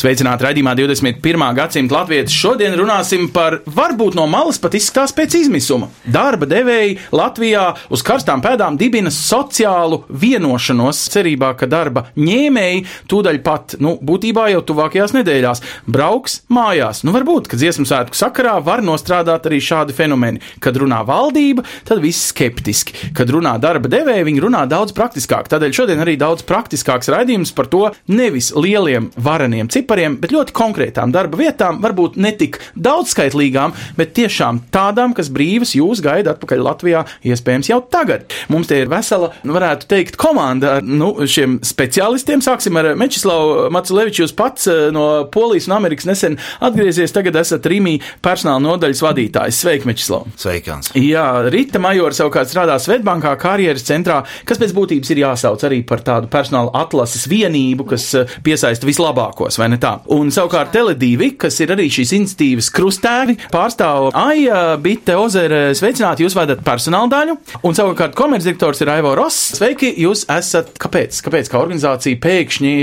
Sveicināti 0.00 0.46
raidījumā 0.46 0.72
21. 0.78 1.42
gadsimta 1.58 1.98
latvieši. 1.98 2.32
Šodien 2.32 2.72
runāsim 2.78 3.26
par 3.34 3.58
varbūt 3.68 4.14
no 4.16 4.22
malas 4.30 4.56
pat 4.56 4.72
izskatās 4.78 5.12
pēc 5.12 5.34
izmisuma. 5.42 5.90
Darba 6.08 6.46
devēji 6.48 6.94
Latvijā 7.12 7.66
uz 7.92 8.00
karstām 8.06 8.40
pēdām 8.40 8.78
dibina 8.80 9.12
sociālu 9.12 9.98
vienošanos, 10.08 11.02
cerībā, 11.12 11.50
ka 11.60 11.68
darba 11.68 12.06
ņēmēji 12.16 12.86
tūdaļ 13.12 13.40
pat, 13.44 13.74
nu, 13.84 13.98
būtībā 14.00 14.46
jau 14.54 14.62
tuvākajās 14.70 15.12
nedēļās 15.18 15.60
brauks 15.84 16.38
mājās. 16.48 17.02
Nu, 17.04 17.12
varbūt, 17.12 17.50
ka 17.52 17.60
dziesmu 17.60 17.84
svētku 17.84 18.16
sakarā 18.16 18.56
var 18.64 18.80
nostrādāt 18.86 19.50
arī 19.50 19.60
šādi 19.60 19.98
fenomeni. 19.98 20.40
Kad 20.64 20.80
runā 20.80 21.02
valdība, 21.04 21.66
tad 21.84 22.00
viss 22.00 22.30
skeptiski. 22.32 23.12
Kad 23.12 23.34
runā 23.36 23.58
darba 23.60 23.92
devēji, 23.92 24.24
viņi 24.30 24.46
runā 24.46 24.64
daudz 24.70 24.96
praktiskāk. 24.96 25.52
Tādēļ 25.52 25.76
šodien 25.82 26.00
arī 26.00 26.16
daudz 26.16 26.48
praktiskāks 26.48 27.12
raidījums 27.12 27.52
par 27.52 27.68
to 27.68 27.84
nevis 28.08 28.54
lieliem 28.56 29.12
vareniem 29.20 29.68
cipariem, 29.90 30.16
bet 30.22 30.30
ļoti 30.30 30.54
konkrētām 30.54 31.10
darba 31.10 31.38
vietām, 31.40 31.80
varbūt 31.82 32.14
ne 32.22 32.30
tik 32.38 32.60
daudzskaitlīgām, 32.78 33.72
bet 33.98 34.12
tiešām 34.14 34.62
tādām, 34.70 35.14
kas 35.16 35.30
brīvas 35.34 35.74
jūs 35.74 36.02
gaida 36.04 36.36
atpakaļ 36.36 36.62
Latvijā, 36.62 37.02
iespējams 37.26 37.70
jau 37.72 37.80
tagad. 37.90 38.30
Mums 38.52 38.70
te 38.70 38.78
ir 38.78 38.90
vesela, 38.90 39.32
nu, 39.42 39.54
varētu 39.56 39.88
teikt, 39.90 40.18
komanda 40.20 40.76
ar 40.78 40.86
nu, 40.86 41.10
šiem 41.26 41.58
speciālistiem. 41.66 42.42
Sāksim 42.44 42.78
ar 42.78 42.92
Mečislavu 43.00 43.66
Maculeviču. 43.74 44.22
Jūs 44.22 44.34
pats 44.36 44.68
eh, 44.70 44.90
no 44.94 45.26
Polijas 45.32 45.66
un 45.66 45.74
Amerikas 45.80 46.06
nesen 46.06 46.38
atgriezies, 46.62 47.10
tagad 47.16 47.40
esat 47.40 47.66
Rīmī 47.66 47.96
personāla 48.22 48.62
nodaļas 48.68 49.02
vadītājs. 49.08 49.58
Sveiki, 49.64 49.90
Mečislav! 49.90 50.28
Sveikans! 50.38 50.92
Jā, 51.00 51.26
Rīta 51.50 51.82
Majora 51.82 52.14
savukārt 52.14 52.52
strādā 52.52 52.78
Svetbankā 52.78 53.34
karjeras 53.40 53.88
centrā, 53.88 54.20
kas 54.46 54.60
pēc 54.60 54.76
būtības 54.76 55.14
ir 55.14 55.24
jāsauc 55.24 55.66
arī 55.66 55.82
par 55.88 56.04
tādu 56.06 56.30
personāla 56.30 56.70
atlases 56.84 57.26
vienību, 57.30 57.90
kas 57.94 58.06
eh, 58.20 58.38
piesaista 58.46 58.86
vislabākos, 58.86 59.58
vai 59.58 59.69
ne 59.70 59.78
tā? 59.80 59.92
Un 60.14 60.32
savukārt 60.34 60.72
Tele2, 60.74 61.32
kas 61.40 61.58
ir 61.62 61.72
arī 61.74 61.88
šīs 61.92 62.14
institīvas 62.18 62.70
krustēvi, 62.74 63.36
pārstāv 63.52 64.10
Aija 64.18 64.76
Bite 64.82 65.16
Ozere, 65.18 65.62
sveicināti, 65.78 66.24
jūs 66.26 66.36
vadat 66.38 66.62
personāla 66.66 67.10
daļu, 67.12 67.36
un 67.66 67.76
savukārt 67.76 68.16
komercdirektors 68.18 68.82
ir 68.84 68.92
Aivo 68.94 69.14
Ross. 69.18 69.54
Sveiki, 69.58 69.92
jūs 70.04 70.26
esat, 70.30 70.72
kāpēc, 70.80 71.20
kāpēc 71.26 71.50
kā 71.50 71.60
organizācija 71.60 72.20
pēkšņi 72.22 72.74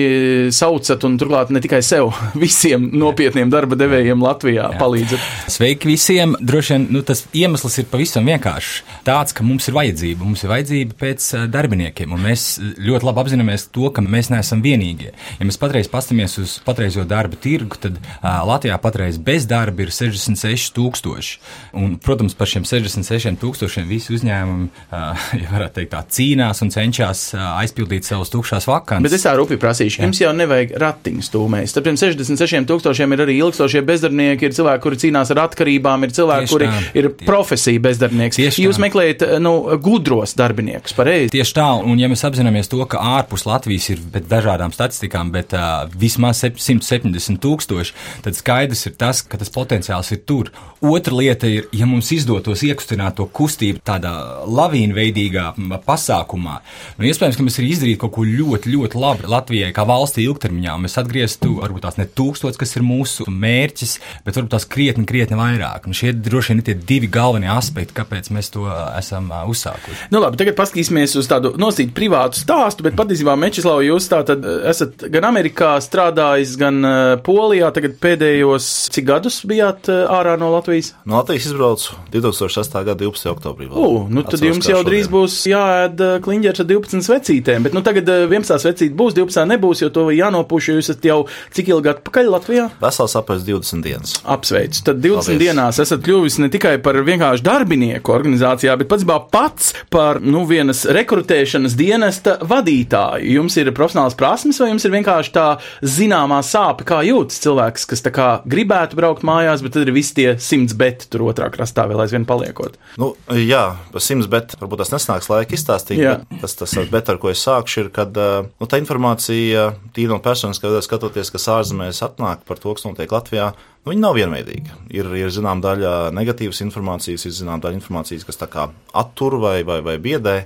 saucat 0.55 1.05
un 1.07 1.17
turklāt 1.19 1.51
ne 1.53 1.61
tikai 1.63 1.81
sev, 1.85 2.11
visiem 2.45 2.89
nopietniem 2.97 3.51
darba 3.53 3.77
devējiem 3.79 4.23
Latvijā 4.23 4.69
palīdzat? 4.81 5.31
Sveiki 5.57 5.91
visiem! 5.91 6.35
Droši 6.47 6.75
vien 6.75 6.87
nu, 6.93 7.03
tas 7.05 7.25
iemesls 7.35 7.79
ir 7.81 7.89
pavisam 7.91 8.27
vienkāršs. 8.27 8.81
Tāds, 9.07 9.35
ka 9.35 9.45
mums 9.45 9.67
ir 9.69 9.75
vajadzība. 9.77 10.25
Mums 10.27 10.43
ir 10.43 10.51
vajadzība 10.51 10.97
pēc 10.99 11.27
uh, 11.35 11.45
darbiniekiem, 11.51 12.13
un 12.13 12.23
mēs 12.23 12.47
ļoti 12.59 13.07
labi 13.07 13.23
apzināmies 13.23 13.67
to, 13.75 13.89
ka 13.93 14.03
mēs 14.03 14.31
neesam 14.33 14.63
vienīgie. 14.63 15.13
Ja 15.39 15.47
mēs 15.47 15.59
patreiz 15.61 15.89
paskatāmies 15.91 16.37
uz 16.41 16.57
patreizo 16.77 17.03
darba 17.09 17.35
tirgu, 17.41 17.77
tad 17.81 17.97
uh, 17.97 18.27
Latvijā 18.45 18.77
patreiz 18.81 19.17
bezdarba 19.17 19.81
ir 19.81 19.91
66 19.93 20.69
tūkstoši. 20.75 21.39
Un, 21.77 21.95
protams, 22.03 22.35
par 22.37 22.49
šiem 22.51 22.67
66 22.67 23.39
tūkstošiem 23.41 23.87
visi 23.89 24.13
uzņēmumi, 24.13 24.67
uh, 24.91 25.25
ja 25.41 25.49
varētu 25.49 25.79
teikt 25.79 25.93
tā, 25.95 26.03
cīnās 26.17 26.61
un 26.61 26.71
cenšas 26.73 27.23
uh, 27.33 27.45
aizpildīt 27.63 28.05
savus 28.05 28.29
tukšās 28.33 28.69
vakances. 28.69 29.07
Bet 29.07 29.17
es 29.17 29.25
tā 29.25 29.33
rupi 29.39 29.57
prasīšu, 29.61 30.03
jums 30.05 30.21
jau 30.21 30.33
nevajag 30.37 30.75
ratiņus 30.83 31.31
stūmēs. 31.31 31.73
Starp 31.73 31.89
tiem 31.89 31.97
66 31.97 32.69
tūkstošiem 32.69 33.17
ir 33.17 33.25
arī 33.25 33.39
ilgstošie 33.41 33.81
bezdarbnieki, 33.87 34.51
ir 34.51 34.57
cilvēki, 34.59 34.83
kuri 34.85 35.01
cīnās 35.07 35.33
ar 35.33 35.43
atkarībām, 35.47 36.05
ir 36.05 36.13
cilvēki, 36.13 36.45
Tieši 36.45 36.53
kuri 36.53 36.69
tā. 36.69 36.83
ir 37.01 37.09
profesija 37.25 37.83
bezdarbnieks. 37.87 38.37
Tieši 38.37 38.67
Jūs 38.67 38.77
tā. 38.77 38.85
meklējat 38.85 39.25
nu, 39.41 39.55
gudros 39.81 40.35
darbiniekus, 40.37 40.93
pareizi. 40.97 41.33
Tieši 41.33 41.57
tā, 41.57 41.67
un 41.81 41.97
ja 41.97 42.09
mēs 42.11 42.25
apzināmies 42.27 42.69
to, 42.69 42.83
ka 42.89 43.01
ārpus 43.17 43.47
Latvijas 43.49 43.89
ir 43.95 44.03
dažādām 44.29 44.75
statistikām, 44.75 45.33
bet 45.33 45.55
uh, 45.57 45.87
vismaz 45.97 46.43
170 46.67 47.41
tūkstoši, 47.43 47.95
tad 48.25 48.37
skaidrs 48.37 48.85
ir 48.89 48.97
tas, 48.99 49.23
ka 49.23 49.39
tas 49.39 49.51
potenciāls 49.53 50.11
ir 50.15 50.23
tur. 50.27 50.51
Otra 50.83 51.15
lieta 51.17 51.49
ir, 51.49 51.67
ja 51.73 51.87
mums 51.89 52.11
izdotos 52.13 52.63
iekustināt 52.67 53.17
to 53.17 53.25
kustību 53.25 53.81
tādā 53.87 54.13
lavīnveidīgā 54.45 55.49
pasākumā, 55.87 56.59
nu, 56.97 57.07
iespējams, 57.09 57.39
ka 57.39 57.45
mēs 57.45 57.59
arī 57.61 57.71
izdarītu 57.73 58.01
kaut 58.03 58.15
ko 58.17 58.25
ļoti, 58.27 58.73
ļoti 58.75 59.01
labi 59.01 59.31
Latvijai 59.31 59.73
kā 59.75 59.85
valstī 59.87 60.27
ilgtermiņā. 60.27 60.77
Mēs 60.83 60.99
atgrieztu 61.01 61.55
varbūt 61.61 61.87
tās 61.87 61.97
ne 61.99 62.07
tūkstots, 62.07 62.59
kas 62.59 62.75
ir 62.77 62.85
mūsu 62.85 63.27
mērķis, 63.31 63.97
bet 64.25 64.37
varbūt 64.37 64.53
tās 64.53 64.67
krietni, 64.69 65.07
krietni 65.09 65.39
vairāk. 65.39 65.87
Un 65.89 65.97
šie 65.97 66.13
droši 66.13 66.53
vien 66.53 66.61
ir 66.61 66.67
tie 66.69 66.77
divi 66.93 67.09
galvenie 67.11 67.49
aspekti, 67.53 67.95
kāpēc 67.97 68.29
mēs 68.35 68.51
to 68.53 68.65
uh, 68.67 68.91
esam 68.99 69.31
uh, 69.31 69.45
uzsākuši. 69.49 70.09
Nu, 70.13 70.21
labi, 70.23 70.39
tagad 70.39 70.57
paskatīsimies 70.59 71.17
uz 71.19 71.29
tādu 71.29 71.53
nosīt 71.59 71.93
privātu 71.97 72.41
stāstu, 72.41 72.85
bet 72.85 72.97
patiesībā 72.99 73.37
Mečislau, 73.39 73.79
jūs 73.85 74.09
tā 74.11 74.21
tad 74.27 74.45
eh, 74.45 74.59
esat 74.71 75.07
gan 75.13 75.29
Amerikā 75.29 75.75
strādājis, 75.83 76.56
gan 76.59 76.79
uh, 76.85 76.93
Polijā. 77.23 77.69
Tagad 77.75 77.97
pēdējos 78.01 78.67
cik 78.95 79.07
gadus 79.07 79.41
bijāt 79.47 79.89
ārā 79.89 80.37
no 80.39 80.49
Latvijas? 80.53 80.93
No 81.05 81.19
Latvijas 81.19 81.49
izbraucu 81.49 81.97
2008. 82.13 82.83
gada 82.87 82.97
12. 83.03 83.29
oktobrī. 83.31 83.69
U, 83.71 84.05
nu 84.09 84.23
tad 84.23 84.37
Atceros, 84.37 84.47
jums 84.51 84.69
jau 84.69 84.79
šodien. 84.79 84.89
drīz 84.91 85.11
būs 85.13 85.37
jāēd 85.51 86.03
kliņģers 86.25 86.63
ar 86.63 86.69
12 86.71 87.11
vecītēm, 87.13 87.67
bet 87.67 87.77
nu 87.77 87.83
tagad 87.85 88.09
uh, 88.11 88.25
11 88.27 88.67
vecīte 88.71 88.97
būs, 88.97 89.15
12 89.17 89.51
nebūs, 89.53 89.83
jo 89.85 89.91
to 89.93 90.07
jānopuš, 90.15 90.71
jo 90.71 90.77
jūs 90.79 90.91
esat 90.91 91.07
jau 91.07 91.19
cik 91.55 91.71
ilgi 91.75 91.93
atpakaļ 91.93 92.31
Latvijā? 92.33 92.67
Vesels 92.81 93.17
apēs 93.19 93.45
20 93.47 93.85
dienas. 93.85 94.15
Apsveicu. 94.27 94.83
Tad 94.87 95.01
20 95.03 95.31
Paldies. 95.31 95.41
dienās 95.41 95.81
esat 95.83 96.03
kļuvis 96.05 96.39
ne 96.43 96.49
tikai 96.53 96.77
par 96.83 96.99
vienkārši 97.07 97.45
darbinieku 97.45 98.13
organizācijā, 98.15 98.75
bet 98.79 98.91
pats 98.91 99.05
pats 99.31 99.73
par 99.93 100.19
nu, 100.23 100.43
vienas 100.49 100.85
rekrutēšanas 100.97 101.75
dienesta 101.77 102.37
vadītāju. 102.47 103.31
Jums 103.37 103.57
ir 103.59 103.71
profesionāls 103.75 104.17
prasmes, 104.17 104.59
vai 104.61 104.71
jums 104.71 104.85
ir 104.87 104.95
vienkārši 104.95 105.33
tā 105.35 105.47
zināmā 105.81 106.41
sāpe, 106.47 106.85
kā 106.87 107.01
jūtas 107.05 107.41
cilvēks, 107.43 107.87
kas 107.91 108.05
kā 108.13 108.29
gribētu 108.47 108.97
braukt 108.99 109.25
mājās, 109.27 109.63
bet 109.65 109.75
tad 109.75 109.87
ir 109.87 109.93
visi 109.95 110.15
tie 110.17 110.27
simts 110.41 110.75
beti 110.77 111.09
tur 111.11 111.27
otrā 111.27 111.51
krastā 111.53 111.87
vēl 111.89 112.05
aizvien 112.05 112.27
paliekot. 112.27 112.77
Nu, 113.01 113.13
jā, 113.35 113.65
par 113.91 114.03
simts, 114.03 114.29
bet 114.31 114.55
varbūt 114.61 114.83
tas 114.83 114.93
nesnāks 114.95 115.29
laika 115.31 115.57
izstāstīt. 115.57 116.01
Bet 116.01 116.41
Tas, 116.41 116.53
tas 116.55 116.73
bet, 116.91 117.09
ar 117.09 117.17
ko 117.21 117.31
es 117.31 117.41
sākšu, 117.43 117.85
ir, 117.85 117.89
kad 117.93 118.17
uh, 118.19 118.47
nu, 118.61 118.67
tā 118.69 118.79
informācija, 118.81 119.71
tīri 119.95 120.11
no 120.11 120.19
personas, 120.23 120.61
kad 120.61 120.75
skatoties, 120.85 121.31
kas 121.33 121.47
ārzemēs 121.51 122.03
atnāk 122.05 122.45
par 122.47 122.61
to, 122.61 122.75
kas 122.77 122.85
notiek 122.85 123.11
Latvijā, 123.11 123.49
nu, 123.83 123.91
viņa 123.91 124.03
nav 124.03 124.17
vienveidīga. 124.17 124.77
Ir, 124.93 125.09
ir 125.17 125.33
zinām 125.33 125.63
daļa 125.63 126.13
negatīvas 126.15 126.61
informācijas, 126.67 127.25
ir 127.25 127.35
zinām 127.39 127.63
daļa 127.63 127.79
informācijas, 127.79 128.27
kas 128.27 128.41
attur 128.45 129.39
vai, 129.41 129.61
vai, 129.67 129.81
vai 129.85 129.97
biedē. 130.01 130.37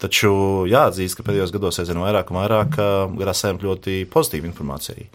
Taču 0.00 0.30
jāatzīst, 0.70 1.18
ka 1.18 1.24
pēdējos 1.26 1.52
gados 1.52 1.80
aizvien 1.82 2.00
vairāk 2.00 2.32
un 2.32 2.40
vairāk 2.40 2.76
gribas 3.18 3.42
saņemt 3.44 3.66
ļoti 3.66 3.96
pozitīvu 4.12 4.48
informāciju. 4.48 5.08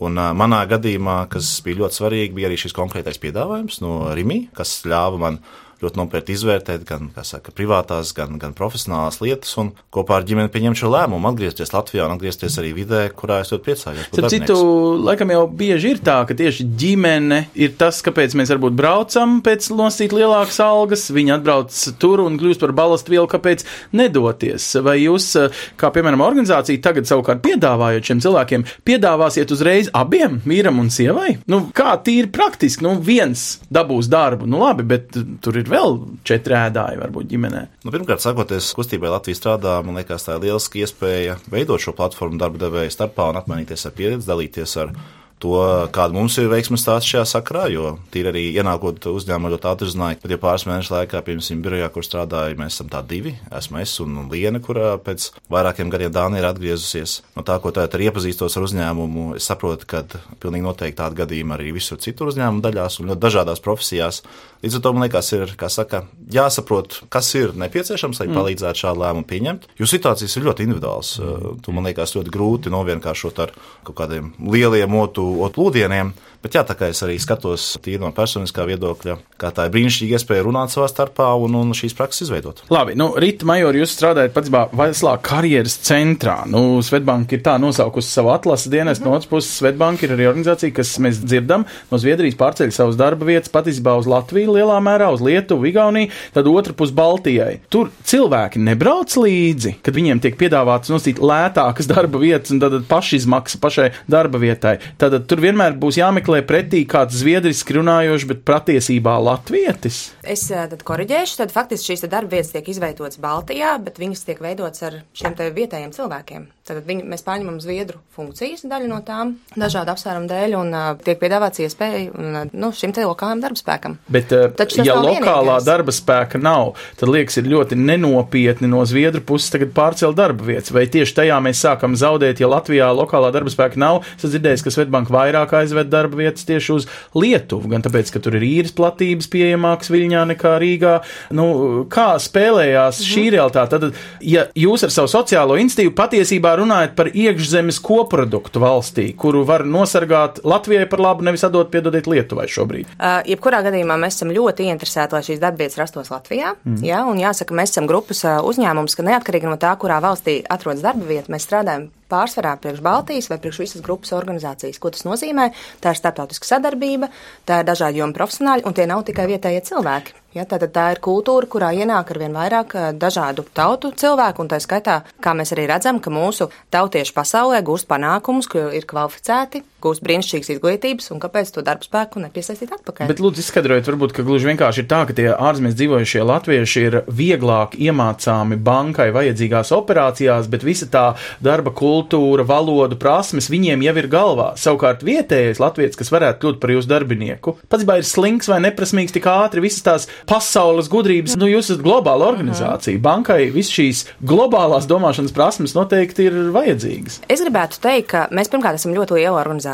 Un 0.00 0.16
uh, 0.16 0.30
manā 0.36 0.62
gadījumā, 0.70 1.18
kas 1.32 1.58
bija 1.64 1.82
ļoti 1.82 1.98
svarīgi, 1.98 2.36
bija 2.36 2.48
arī 2.48 2.56
šis 2.60 2.72
konkrētais 2.76 3.20
piedāvājums 3.20 3.82
no 3.84 3.98
Rīgas, 4.16 4.48
kas 4.56 4.72
ļāva 4.88 5.20
man 5.20 5.36
ļoti 5.82 5.98
nopietni 5.98 6.36
izvērtēt 6.36 6.84
gan 6.88 7.10
saka, 7.26 7.52
privātās, 7.54 8.12
gan, 8.16 8.38
gan 8.40 8.54
profesionālās 8.56 9.20
lietas, 9.22 9.52
un 9.60 9.72
kopā 9.94 10.20
ar 10.20 10.26
ģimeni 10.28 10.52
pieņemt 10.52 10.78
šo 10.78 10.90
lēmumu, 10.92 11.30
atgriezties 11.32 11.72
Latvijā 11.74 12.06
un 12.06 12.16
atgriezties 12.16 12.58
arī 12.62 12.72
vidē, 12.76 13.02
kurā 13.16 13.40
es 13.42 13.52
ļoti 13.52 13.66
priecājos. 13.66 14.10
Starp 14.12 14.32
citu, 14.32 14.56
laikam 15.02 15.32
jau 15.34 15.44
bieži 15.62 15.94
ir 15.96 16.02
tā, 16.04 16.20
ka 16.28 16.36
tieši 16.38 16.66
ģimene 16.78 17.40
ir 17.58 17.74
tas, 17.80 18.02
kāpēc 18.04 18.36
mēs 18.38 18.52
varbūt 18.54 18.76
braucam 18.78 19.40
pēc 19.44 19.70
nosīt 19.74 20.14
lielākas 20.16 20.60
algas, 20.64 21.08
viņi 21.14 21.36
atbrauc 21.36 21.80
tur 22.02 22.22
un 22.24 22.38
kļūst 22.40 22.62
par 22.62 22.74
balastu 22.76 23.14
vielu, 23.14 23.28
kāpēc 23.30 23.66
nedoties. 23.98 24.68
Vai 24.84 24.98
jūs, 25.02 25.32
kā 25.80 25.92
piemēram 25.94 26.22
organizācija, 26.24 26.82
tagad 26.84 27.10
savukārt 27.10 27.42
piedāvājot 27.44 28.10
šiem 28.10 28.22
cilvēkiem, 28.24 28.66
piedāvāsiet 28.86 29.54
uzreiz 29.54 29.90
abiem, 29.96 30.40
vīram 30.46 30.80
un 30.82 30.92
sievai? 30.94 31.36
Nu, 31.50 31.64
kā 31.74 31.96
tīri 32.04 32.30
praktiski, 32.32 32.86
nu 32.86 32.96
viens 33.02 33.62
dabūs 33.72 34.10
darbu, 34.12 34.48
nu 34.50 34.62
labi, 34.62 34.86
bet 34.94 35.18
tur 35.42 35.58
ir 35.58 35.71
vēl 35.72 35.96
četri 36.28 36.56
ēdāji 36.58 37.00
varbūt 37.00 37.30
ģimenē. 37.32 37.62
Nu, 37.86 37.94
pirmkārt, 37.94 38.24
sakoties 38.24 38.72
kustībai 38.76 39.10
Latvijas 39.12 39.42
strādā, 39.42 39.78
man 39.86 39.98
liekas, 40.00 40.26
tā 40.28 40.36
ir 40.36 40.46
lieliska 40.46 40.82
iespēja 40.82 41.38
veidot 41.52 41.82
šo 41.82 41.96
platformu 41.96 42.40
darba 42.40 42.60
devēju 42.62 42.94
starpā 42.94 43.30
un 43.32 43.40
apmainīties 43.40 43.88
ar 43.88 43.96
pieredzi, 43.96 44.28
dalīties 44.28 44.76
ar 44.84 44.94
to, 45.42 45.56
kāda 45.94 46.14
mums 46.14 46.36
ir 46.38 46.50
veiksmes 46.52 46.84
stāsts 46.84 47.10
šajā 47.10 47.24
sakrā, 47.34 47.66
jo 47.72 47.96
tīri 48.14 48.30
arī 48.30 48.44
ienākot 48.54 49.08
uzņēmumā 49.10 49.52
ļoti 49.54 49.68
ātri 49.72 49.88
uzzināja, 49.90 50.18
ka, 50.20 50.30
ja 50.30 50.38
pāris 50.40 50.66
mēnešu 50.68 50.94
laikā, 50.94 51.22
piemēram, 51.26 51.62
birojā, 51.64 51.88
kur 51.94 52.06
strādāju, 52.06 52.58
mēs 52.60 52.76
esam 52.76 52.90
tā 52.92 53.02
divi, 53.06 53.34
esmu 53.50 53.80
es 53.82 53.94
un 54.04 54.20
Liena, 54.30 54.62
kurā 54.62 54.94
pēc 55.02 55.30
vairākiem 55.52 55.90
gadiem 55.92 56.14
Dānija 56.14 56.44
ir 56.44 56.48
atgriezusies. 56.52 57.18
No 57.36 57.44
tā, 57.46 57.58
ko 57.62 57.72
tagad 57.74 57.96
ir 57.98 58.06
iepazīstos 58.08 58.56
ar 58.58 58.66
uzņēmumu, 58.68 59.26
es 59.40 59.48
saprotu, 59.50 59.88
ka 59.90 60.04
pilnīgi 60.42 60.66
noteikti 60.66 61.00
tādi 61.00 61.18
gadījumi 61.22 61.56
arī 61.56 61.74
visur 61.74 62.00
citur 62.02 62.30
uzņēmumu 62.32 62.62
daļās 62.64 63.00
un 63.00 63.12
ļoti 63.12 63.24
dažādās 63.26 63.62
profesijās. 63.64 64.22
Līdz 64.62 64.78
ar 64.78 64.84
to 64.84 64.92
man 64.94 65.06
liekas, 65.08 65.32
ir 65.34 65.54
saka, 65.74 66.04
jāsaprot, 66.30 67.00
kas 67.10 67.32
ir 67.34 67.56
nepieciešams, 67.58 68.20
lai 68.22 68.28
mm. 68.28 68.36
palīdzētu 68.38 68.84
šādu 68.84 69.02
lēmumu 69.02 69.26
pieņemt. 69.26 69.66
Jo 69.80 69.88
situācijas 69.90 70.36
ir 70.38 70.46
ļoti 70.46 70.68
individuālas. 70.68 71.16
Mm. 71.18 71.56
Tu 71.64 71.74
man 71.74 71.88
liekas 71.88 72.14
ļoti 72.14 72.34
grūti 72.34 72.70
novienkāršot 72.70 73.42
ar 73.42 73.54
kaut 73.82 73.96
kādiem 73.98 74.30
lieliem 74.52 74.94
otu 75.00 75.31
plūdieniem. 75.54 76.12
Bet 76.42 76.56
jā, 76.58 76.64
tā 76.66 76.74
kā 76.74 76.88
es 76.90 76.98
arī 77.06 77.20
skatos 77.22 77.76
tīri 77.84 78.00
no 78.02 78.08
personiskā 78.14 78.64
viedokļa, 78.66 79.14
kā 79.38 79.52
tā 79.54 79.68
ir 79.68 79.74
brīnišķīga 79.76 80.18
iespēja 80.18 80.42
runāt 80.42 80.72
savā 80.74 80.88
starpā 80.90 81.28
un, 81.38 81.54
un 81.54 81.70
šīs 81.76 81.94
prakses 81.94 82.26
izveidot. 82.26 82.64
Labi, 82.72 82.96
nu, 82.98 83.12
Rīta 83.22 83.46
Major, 83.46 83.76
jūs 83.78 83.94
strādājat 83.94 84.34
pats 84.34 84.50
veselā 84.50 85.12
karjeras 85.22 85.76
centrā. 85.86 86.40
Nu, 86.50 86.80
Svetbank 86.82 87.30
ir 87.36 87.44
tā 87.46 87.54
nosaukusi 87.62 88.10
savu 88.10 88.32
atlases 88.34 88.72
dienas, 88.72 88.98
mm 88.98 89.04
-hmm. 89.04 89.10
no 89.10 89.16
otras 89.16 89.30
puses 89.30 89.52
Svetbank 89.60 90.02
ir 90.02 90.16
arī 90.16 90.26
organizācija, 90.32 90.74
kas 90.74 90.98
mēs 90.98 91.22
dzirdam 91.22 91.64
no 91.90 91.98
Zviedrijas 91.98 92.34
pārceļ 92.34 92.70
savus 92.70 92.96
darba 92.96 93.24
vietas 93.24 93.52
patiesībā 93.52 93.94
uz 93.98 94.06
Latviju 94.06 94.52
lielā 94.58 94.80
mērā, 94.82 95.12
uz 95.14 95.20
Lietuvu, 95.20 95.66
Igauniju, 95.66 96.10
tad 96.34 96.46
otra 96.46 96.72
pus 96.72 96.90
Baltijai. 96.90 97.60
Tur 97.68 97.90
cilvēki 98.04 98.58
nebrauc 98.58 99.16
līdzi, 99.16 99.74
kad 99.82 99.94
viņiem 99.94 100.20
tiek 100.20 100.36
piedāvāts 100.36 100.90
nosīt 100.90 101.22
lētākas 101.22 101.86
darba 101.86 102.18
vietas 102.18 102.50
un 102.50 102.60
tad 102.60 102.72
pašizmaksa 102.88 103.58
pašai 103.60 103.90
darba 104.08 104.38
vietai. 104.38 104.78
Tad 104.98 105.26
tur 105.26 105.38
vienmēr 105.38 105.78
būs 105.78 106.00
jāmeklē 106.00 106.31
meklē 106.32 106.46
pretī 106.48 106.80
kāds 106.88 107.18
zviedriski 107.20 107.76
runājošs, 107.76 108.24
bet 108.30 108.40
patiesībā 108.48 109.18
latvietis? 109.20 110.14
Es 110.24 110.46
tad 110.48 110.80
koriģēšu, 110.86 111.36
tad 111.42 111.52
faktiski 111.52 111.92
šīs 111.92 112.06
darba 112.08 112.38
vietas 112.38 112.54
tiek 112.54 112.68
izveidotas 112.72 113.20
Baltijā, 113.20 113.76
bet 113.84 114.00
viņas 114.00 114.24
tiek 114.24 114.40
veidotas 114.40 114.82
ar 114.88 115.00
šiem 115.12 115.36
vietējiem 115.36 115.92
cilvēkiem. 115.92 116.48
Tad 116.62 116.84
viņi, 116.86 117.02
mēs 117.10 117.24
paņemam 117.26 117.56
zviedru 117.58 117.98
funkcijas 118.14 118.60
daļu 118.70 118.86
no 118.86 119.00
tām 119.02 119.32
dažādu 119.58 119.90
apsvērumu 119.96 120.28
dēļ 120.30 120.52
un 120.54 120.68
uh, 120.70 120.84
tiek 121.02 121.18
piedāvāts 121.18 121.58
iespēja 121.64 122.02
un, 122.14 122.36
uh, 122.38 122.52
nu, 122.54 122.68
šim 122.70 122.92
te 122.94 123.02
lokālajam 123.02 123.40
darba 123.42 123.58
spēkam. 123.58 123.96
Bet, 124.06 124.30
uh, 124.30 124.52
ja 124.78 124.94
lokālā 124.94 125.56
vienīgais. 125.56 125.66
darba 125.66 125.94
spēka 125.96 126.38
nav, 126.38 126.76
tad 127.00 127.10
liekas, 127.10 127.40
ir 127.40 127.48
ļoti 127.50 127.78
nenopietni 127.80 128.70
no 128.70 128.84
zviedru 128.86 129.24
puses 129.26 129.50
tagad 129.50 129.72
pārcelt 129.74 130.14
darba 130.20 130.46
vietas. 130.46 130.70
Vai 130.70 130.84
tieši 130.86 131.16
tajā 131.16 131.40
mēs 131.42 131.64
sākam 131.66 131.96
zaudēt, 131.98 132.38
ja 132.38 132.52
Latvijā 132.52 132.92
lokālā 132.94 133.32
darba 133.34 133.50
spēka 133.50 133.82
nav? 133.82 134.06
Es 134.14 134.28
dzirdēju, 134.28 134.62
ka 134.62 134.74
Svetbank 134.76 135.10
vairāk 135.10 135.56
aizved 135.58 135.90
darba 135.90 136.22
vietas 136.22 136.46
tieši 136.46 136.76
uz 136.76 136.88
Lietuvu, 137.18 137.72
gan 137.74 137.82
tāpēc, 137.82 138.14
ka 138.14 138.22
tur 138.22 138.38
ir 138.38 138.46
īres 138.46 138.76
platības 138.78 139.26
pieejamākas 139.34 139.90
Viļņā 139.90 140.22
nekā 140.30 140.54
Rīgā. 140.62 140.94
Nu, 141.34 141.48
kā 141.90 142.12
spēlējās 142.22 143.02
mm. 143.02 143.10
šī 143.10 143.26
realitāte? 143.34 143.82
Tad, 143.82 144.00
ja 144.22 144.46
jūs 144.54 144.86
ar 144.86 144.94
savu 144.94 145.10
sociālo 145.10 145.58
institīvu 145.58 145.96
patiesībā 145.98 146.51
runājat 146.60 146.96
par 146.98 147.10
iekšzemes 147.12 147.78
koproduktu 147.84 148.62
valstī, 148.62 149.08
kuru 149.18 149.44
var 149.48 149.64
nosargāt 149.68 150.42
Latvijai 150.44 150.88
par 150.90 151.02
labu, 151.04 151.26
nevis 151.26 151.44
atdot 151.46 151.70
piedodiet 151.72 152.10
Lietuvai 152.10 152.48
šobrīd? 152.50 152.92
Uh, 152.98 153.20
jebkurā 153.28 153.62
gadījumā 153.66 153.98
mēs 154.02 154.18
esam 154.18 154.34
ļoti 154.34 154.68
interesēti, 154.72 155.16
lai 155.16 155.24
šīs 155.26 155.42
darbvietas 155.42 155.80
rastos 155.80 156.12
Latvijā. 156.12 156.54
Mm. 156.66 156.82
Jā, 156.86 157.02
un 157.08 157.20
jāsaka, 157.22 157.56
mēs 157.56 157.74
esam 157.74 157.88
grupas 157.90 158.24
uzņēmums, 158.24 158.98
ka 158.98 159.06
neatkarīgi 159.06 159.50
no 159.50 159.58
tā, 159.60 159.74
kurā 159.80 160.02
valstī 160.04 160.40
atrodas 160.50 160.84
darba 160.84 161.08
vieta, 161.08 161.32
mēs 161.32 161.48
strādājam 161.48 161.90
pārsvarā 162.12 162.54
priekš 162.60 162.82
Baltijas 162.84 163.30
vai 163.32 163.40
priekš 163.42 163.62
visas 163.64 163.84
grupas 163.84 164.12
organizācijas. 164.16 164.80
Ko 164.82 164.92
tas 164.92 165.06
nozīmē? 165.08 165.50
Tā 165.82 165.94
ir 165.94 166.00
starptautiska 166.00 166.52
sadarbība, 166.54 167.10
tā 167.48 167.62
ir 167.62 167.68
dažādi 167.68 168.02
jomu 168.02 168.16
profesionāļi, 168.16 168.66
un 168.68 168.76
tie 168.76 168.88
nav 168.90 169.06
tikai 169.08 169.28
vietējie 169.32 169.64
cilvēki. 169.72 170.18
Ja, 170.32 170.46
tātad 170.48 170.72
tā 170.72 170.86
ir 170.94 171.00
kultūra, 171.04 171.48
kurā 171.50 171.72
ienāk 171.76 172.14
ar 172.14 172.20
vien 172.22 172.32
vairāk 172.32 172.76
eh, 172.78 172.86
dažādu 172.96 173.44
tautu 173.52 173.90
cilvēku, 173.92 174.40
un 174.44 174.48
tā 174.48 174.62
skaitā, 174.64 175.02
kā 175.20 175.34
mēs 175.36 175.52
arī 175.52 175.66
redzam, 175.68 176.00
ka 176.00 176.12
mūsu 176.12 176.48
tautieši 176.72 177.12
pasaulē 177.16 177.60
gūst 177.66 177.90
panākumus, 177.90 178.48
ka 178.48 178.70
ir 178.72 178.88
kvalificēti, 178.88 179.60
gūst 179.82 180.04
brīnišķīgas 180.06 180.52
izglītības, 180.56 181.10
un 181.14 181.20
kāpēc 181.22 181.52
to 181.54 181.64
darbu 181.66 181.86
spēku 181.86 182.22
nepiesaistīt 182.22 182.72
atpakaļ. 182.78 183.10
Bet, 183.10 183.22
lūdzu, 183.22 183.42
izskaidrojiet, 183.42 183.88
varbūt, 183.90 184.14
ka 184.16 184.24
gluži 184.26 184.50
vienkārši 184.52 184.84
ir 184.84 184.88
tā, 184.90 185.02
ka 185.08 185.16
tie 185.18 185.28
ārzemēs 185.32 185.76
dzīvojušie 185.78 186.24
latvieši 186.28 186.84
ir 186.86 186.98
vieglāk 187.10 187.76
iemācāmi 187.80 188.58
bankai 188.62 189.10
vajadzīgās 189.14 189.72
operācijās, 189.76 190.48
bet 190.52 190.66
visa 190.66 190.88
tā 190.92 191.04
darba 191.44 191.74
kultūra, 191.76 192.46
valodu, 192.48 192.98
prasmes 193.00 193.50
viņiem 193.52 193.84
jau 193.88 193.96
ir 194.02 194.10
galvā. 194.12 194.48
Savukārt 194.60 195.04
vietējais 195.06 195.60
latviečs, 195.62 195.98
kas 196.00 196.12
varētu 196.14 196.42
kļūt 196.42 196.60
par 196.62 196.74
jūsu 196.74 196.90
darbinieku, 196.90 197.56
pats 197.72 197.86
ir 197.86 198.06
slinks 198.08 198.50
vai 198.50 198.60
neprasmīgs 198.66 199.14
tik 199.14 199.26
ātri, 199.30 199.64
visas 199.64 199.84
tās 199.86 200.08
pasaules 200.28 200.90
gudrības. 200.92 201.36
Nu, 201.40 201.48
jūs 201.50 201.70
esat 201.70 201.84
globāla 201.84 202.28
organizācija. 202.30 203.00
Bankai 203.02 203.50
visas 203.54 203.72
šīs 203.74 204.04
globālās 204.22 204.88
domāšanas 204.90 205.34
prasmes 205.34 205.76
noteikti 205.76 206.28
ir 206.28 206.38
vajadzīgas. 206.54 207.22
Es 207.32 207.42
gribētu 207.44 207.80
teikt, 207.82 208.10
ka 208.12 208.26
mēs 208.34 208.50
pirmkārt 208.52 208.80
esam 208.80 208.94
ļoti 208.96 209.18
liela 209.18 209.40
organizācija, 209.40 209.71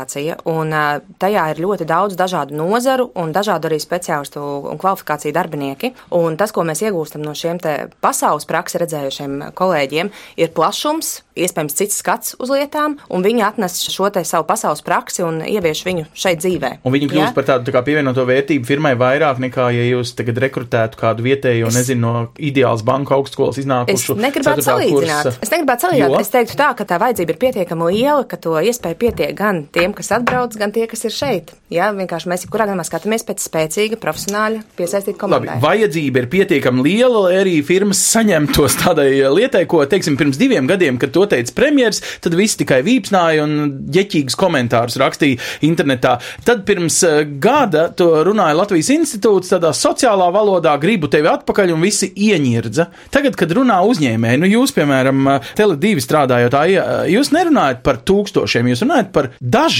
un 0.49 0.73
tajā 1.21 1.45
ir 1.53 1.61
ļoti 1.63 1.87
daudz 1.89 2.17
dažādu 2.19 2.57
nozaru 2.59 3.09
un 3.19 3.33
dažādu 3.35 3.69
arī 3.69 3.79
speciālistu 3.81 4.43
un 4.71 4.79
kvalifikāciju 4.81 5.35
darbinieki. 5.35 5.93
Un 6.17 6.37
tas, 6.39 6.53
ko 6.55 6.65
mēs 6.67 6.83
iegūstam 6.85 7.23
no 7.25 7.35
šiem 7.37 7.59
pasaules 8.01 8.47
praksi 8.49 8.79
redzējušiem 8.83 9.39
kolēģiem, 9.57 10.11
ir 10.39 10.53
plašums, 10.55 11.19
iespējams 11.39 11.75
cits 11.75 11.99
skats 12.01 12.35
uz 12.39 12.51
lietām, 12.51 12.97
un 13.09 13.23
viņi 13.25 13.43
atnes 13.45 13.79
šo 13.89 14.09
savu 14.23 14.45
pasaules 14.47 14.81
praksi 14.85 15.23
un 15.25 15.41
ievieš 15.45 15.83
viņu 15.87 16.05
šeit 16.17 16.41
dzīvē. 16.43 16.71
Un 16.83 16.95
viņi 16.95 17.09
kļūst 17.11 17.27
ja? 17.27 17.33
par 17.35 17.47
tādu 17.47 17.69
tā 17.69 17.75
kā 17.75 17.83
pievienoto 17.85 18.25
vērtību 18.27 18.67
firmai 18.67 18.95
vairāk 18.99 19.41
nekā, 19.43 19.69
ja 19.75 19.85
jūs 19.87 20.13
tagad 20.17 20.39
rekrutētu 20.43 20.99
kādu 20.99 21.25
vietējo, 21.25 21.69
es, 21.69 21.77
nezinu, 21.77 22.01
no 22.01 22.23
ideāls 22.35 22.83
banku 22.87 23.15
augstskolas 23.15 23.59
iznākušu. 23.61 24.15
Es 24.17 24.23
negribētu 24.25 24.65
salīdzināt. 24.65 25.29
Kursa. 25.29 25.45
Es 25.45 25.53
negribētu 25.53 25.87
salīdzināt. 25.87 26.15
Jo? 26.15 26.23
Es 26.23 26.33
teiktu 26.33 26.57
tā, 26.59 26.71
ka 26.77 26.87
tā 26.89 26.99
vajadzība 27.01 27.35
ir 27.35 27.41
pietiekami 27.43 27.89
liela, 27.93 28.25
ka 28.29 28.39
to 28.41 28.55
iespēju 28.59 28.99
pietiek 29.03 29.35
gan 29.37 29.63
tiem, 29.75 29.88
kas 29.97 30.11
atbrauc, 30.17 30.55
gan 30.59 30.73
tie, 30.75 30.85
kas 30.89 31.05
ir 31.07 31.13
šeit. 31.15 31.53
Jā, 31.69 31.91
vienkārši 31.93 32.29
mēs 32.31 32.45
jebkurā 32.45 32.65
gadījumā 32.65 32.85
skatāmies 32.87 33.25
pēc 33.27 33.43
spēcīga, 33.45 33.99
profesionāļa, 34.01 34.63
piesaistīta 34.77 35.19
komandai. 35.21 35.55
Labi, 35.55 35.65
vajadzība 35.65 36.23
ir 36.23 36.29
pietiekami 36.31 36.85
liela, 36.85 37.25
lai 37.27 37.35
arī 37.43 37.55
firmas 37.65 38.01
saņemtos 38.09 38.79
tādai 38.81 39.09
lietai, 39.29 39.65
ko, 39.69 39.83
teiksim, 39.89 40.17
pirms 40.19 40.39
diviem 40.41 40.69
gadiem, 40.69 40.97
kad 41.01 41.13
to 41.13 41.27
teica 41.29 41.53
premjeras, 41.57 42.01
tad 42.23 42.37
viss 42.37 42.57
tikai 42.59 42.81
vīpsnāja 42.85 43.45
un 43.45 43.55
ģeķīgus 43.93 44.37
komentārus 44.39 44.97
rakstīja 45.01 45.39
internetā. 45.67 46.15
Tad 46.47 46.65
pirms 46.67 46.97
eh, 47.07 47.21
gada 47.41 47.87
to 47.95 48.09
runāja 48.27 48.57
Latvijas 48.57 48.91
institūts 48.93 49.53
tādā 49.53 49.71
sociālā 49.75 50.29
valodā, 50.33 50.73
gribu 50.81 51.09
tevi 51.11 51.29
atpakaļ 51.31 51.75
un 51.75 51.85
visi 51.85 52.09
ieņirdza. 52.09 52.89
Tagad, 53.13 53.37
kad 53.39 53.53
runā 53.55 53.79
uzņēmēji, 53.89 54.41
nu 54.41 54.49
jūs, 54.49 54.73
piemēram, 54.77 55.21
eh, 55.35 55.53
Tele2 55.59 56.03
strādājot, 56.05 56.59
eh, 56.63 56.89
jūs 57.13 57.33
nerunājat 57.35 57.83
par 57.85 58.01
tūkstošiem, 58.09 58.73
jūs 58.73 58.83
runājat 58.85 59.13
par 59.15 59.31
dažiem, 59.39 59.78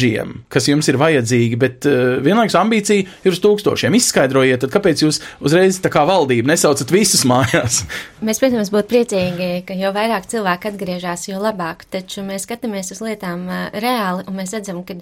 kas 0.52 0.70
jums 0.70 0.88
ir 0.92 1.00
vajadzīgi, 1.02 1.60
bet 1.60 1.88
vienlaikus 2.24 2.58
ambīcija 2.60 3.06
ir 3.26 3.36
uz 3.36 3.42
tūkstošiem. 3.44 3.98
Izskaidrojiet, 4.00 4.62
tad 4.64 4.74
kāpēc 4.74 5.04
jūs 5.06 5.22
uzreiz 5.44 5.80
tā 5.84 5.92
kā 5.94 6.06
valdība 6.08 6.54
nesaucat 6.54 6.92
visus 6.94 7.26
mājās? 7.30 7.84
Mēs, 8.26 8.42
protams, 8.42 8.72
būtu 8.74 8.90
priecīgi, 8.92 9.50
ka 9.68 9.78
jo 9.80 9.94
vairāk 9.96 10.28
cilvēku 10.32 10.72
atgriežas, 10.74 11.28
jo 11.30 11.40
labāk 11.42 11.86
taču 11.92 12.24
mēs 12.28 12.44
skatāmies 12.48 12.92
uz 12.92 13.00
lietām 13.04 13.46
reāli 13.72 14.26
un 14.28 14.36
mēs 14.36 14.52
redzam, 14.58 14.82
ka 14.84 14.98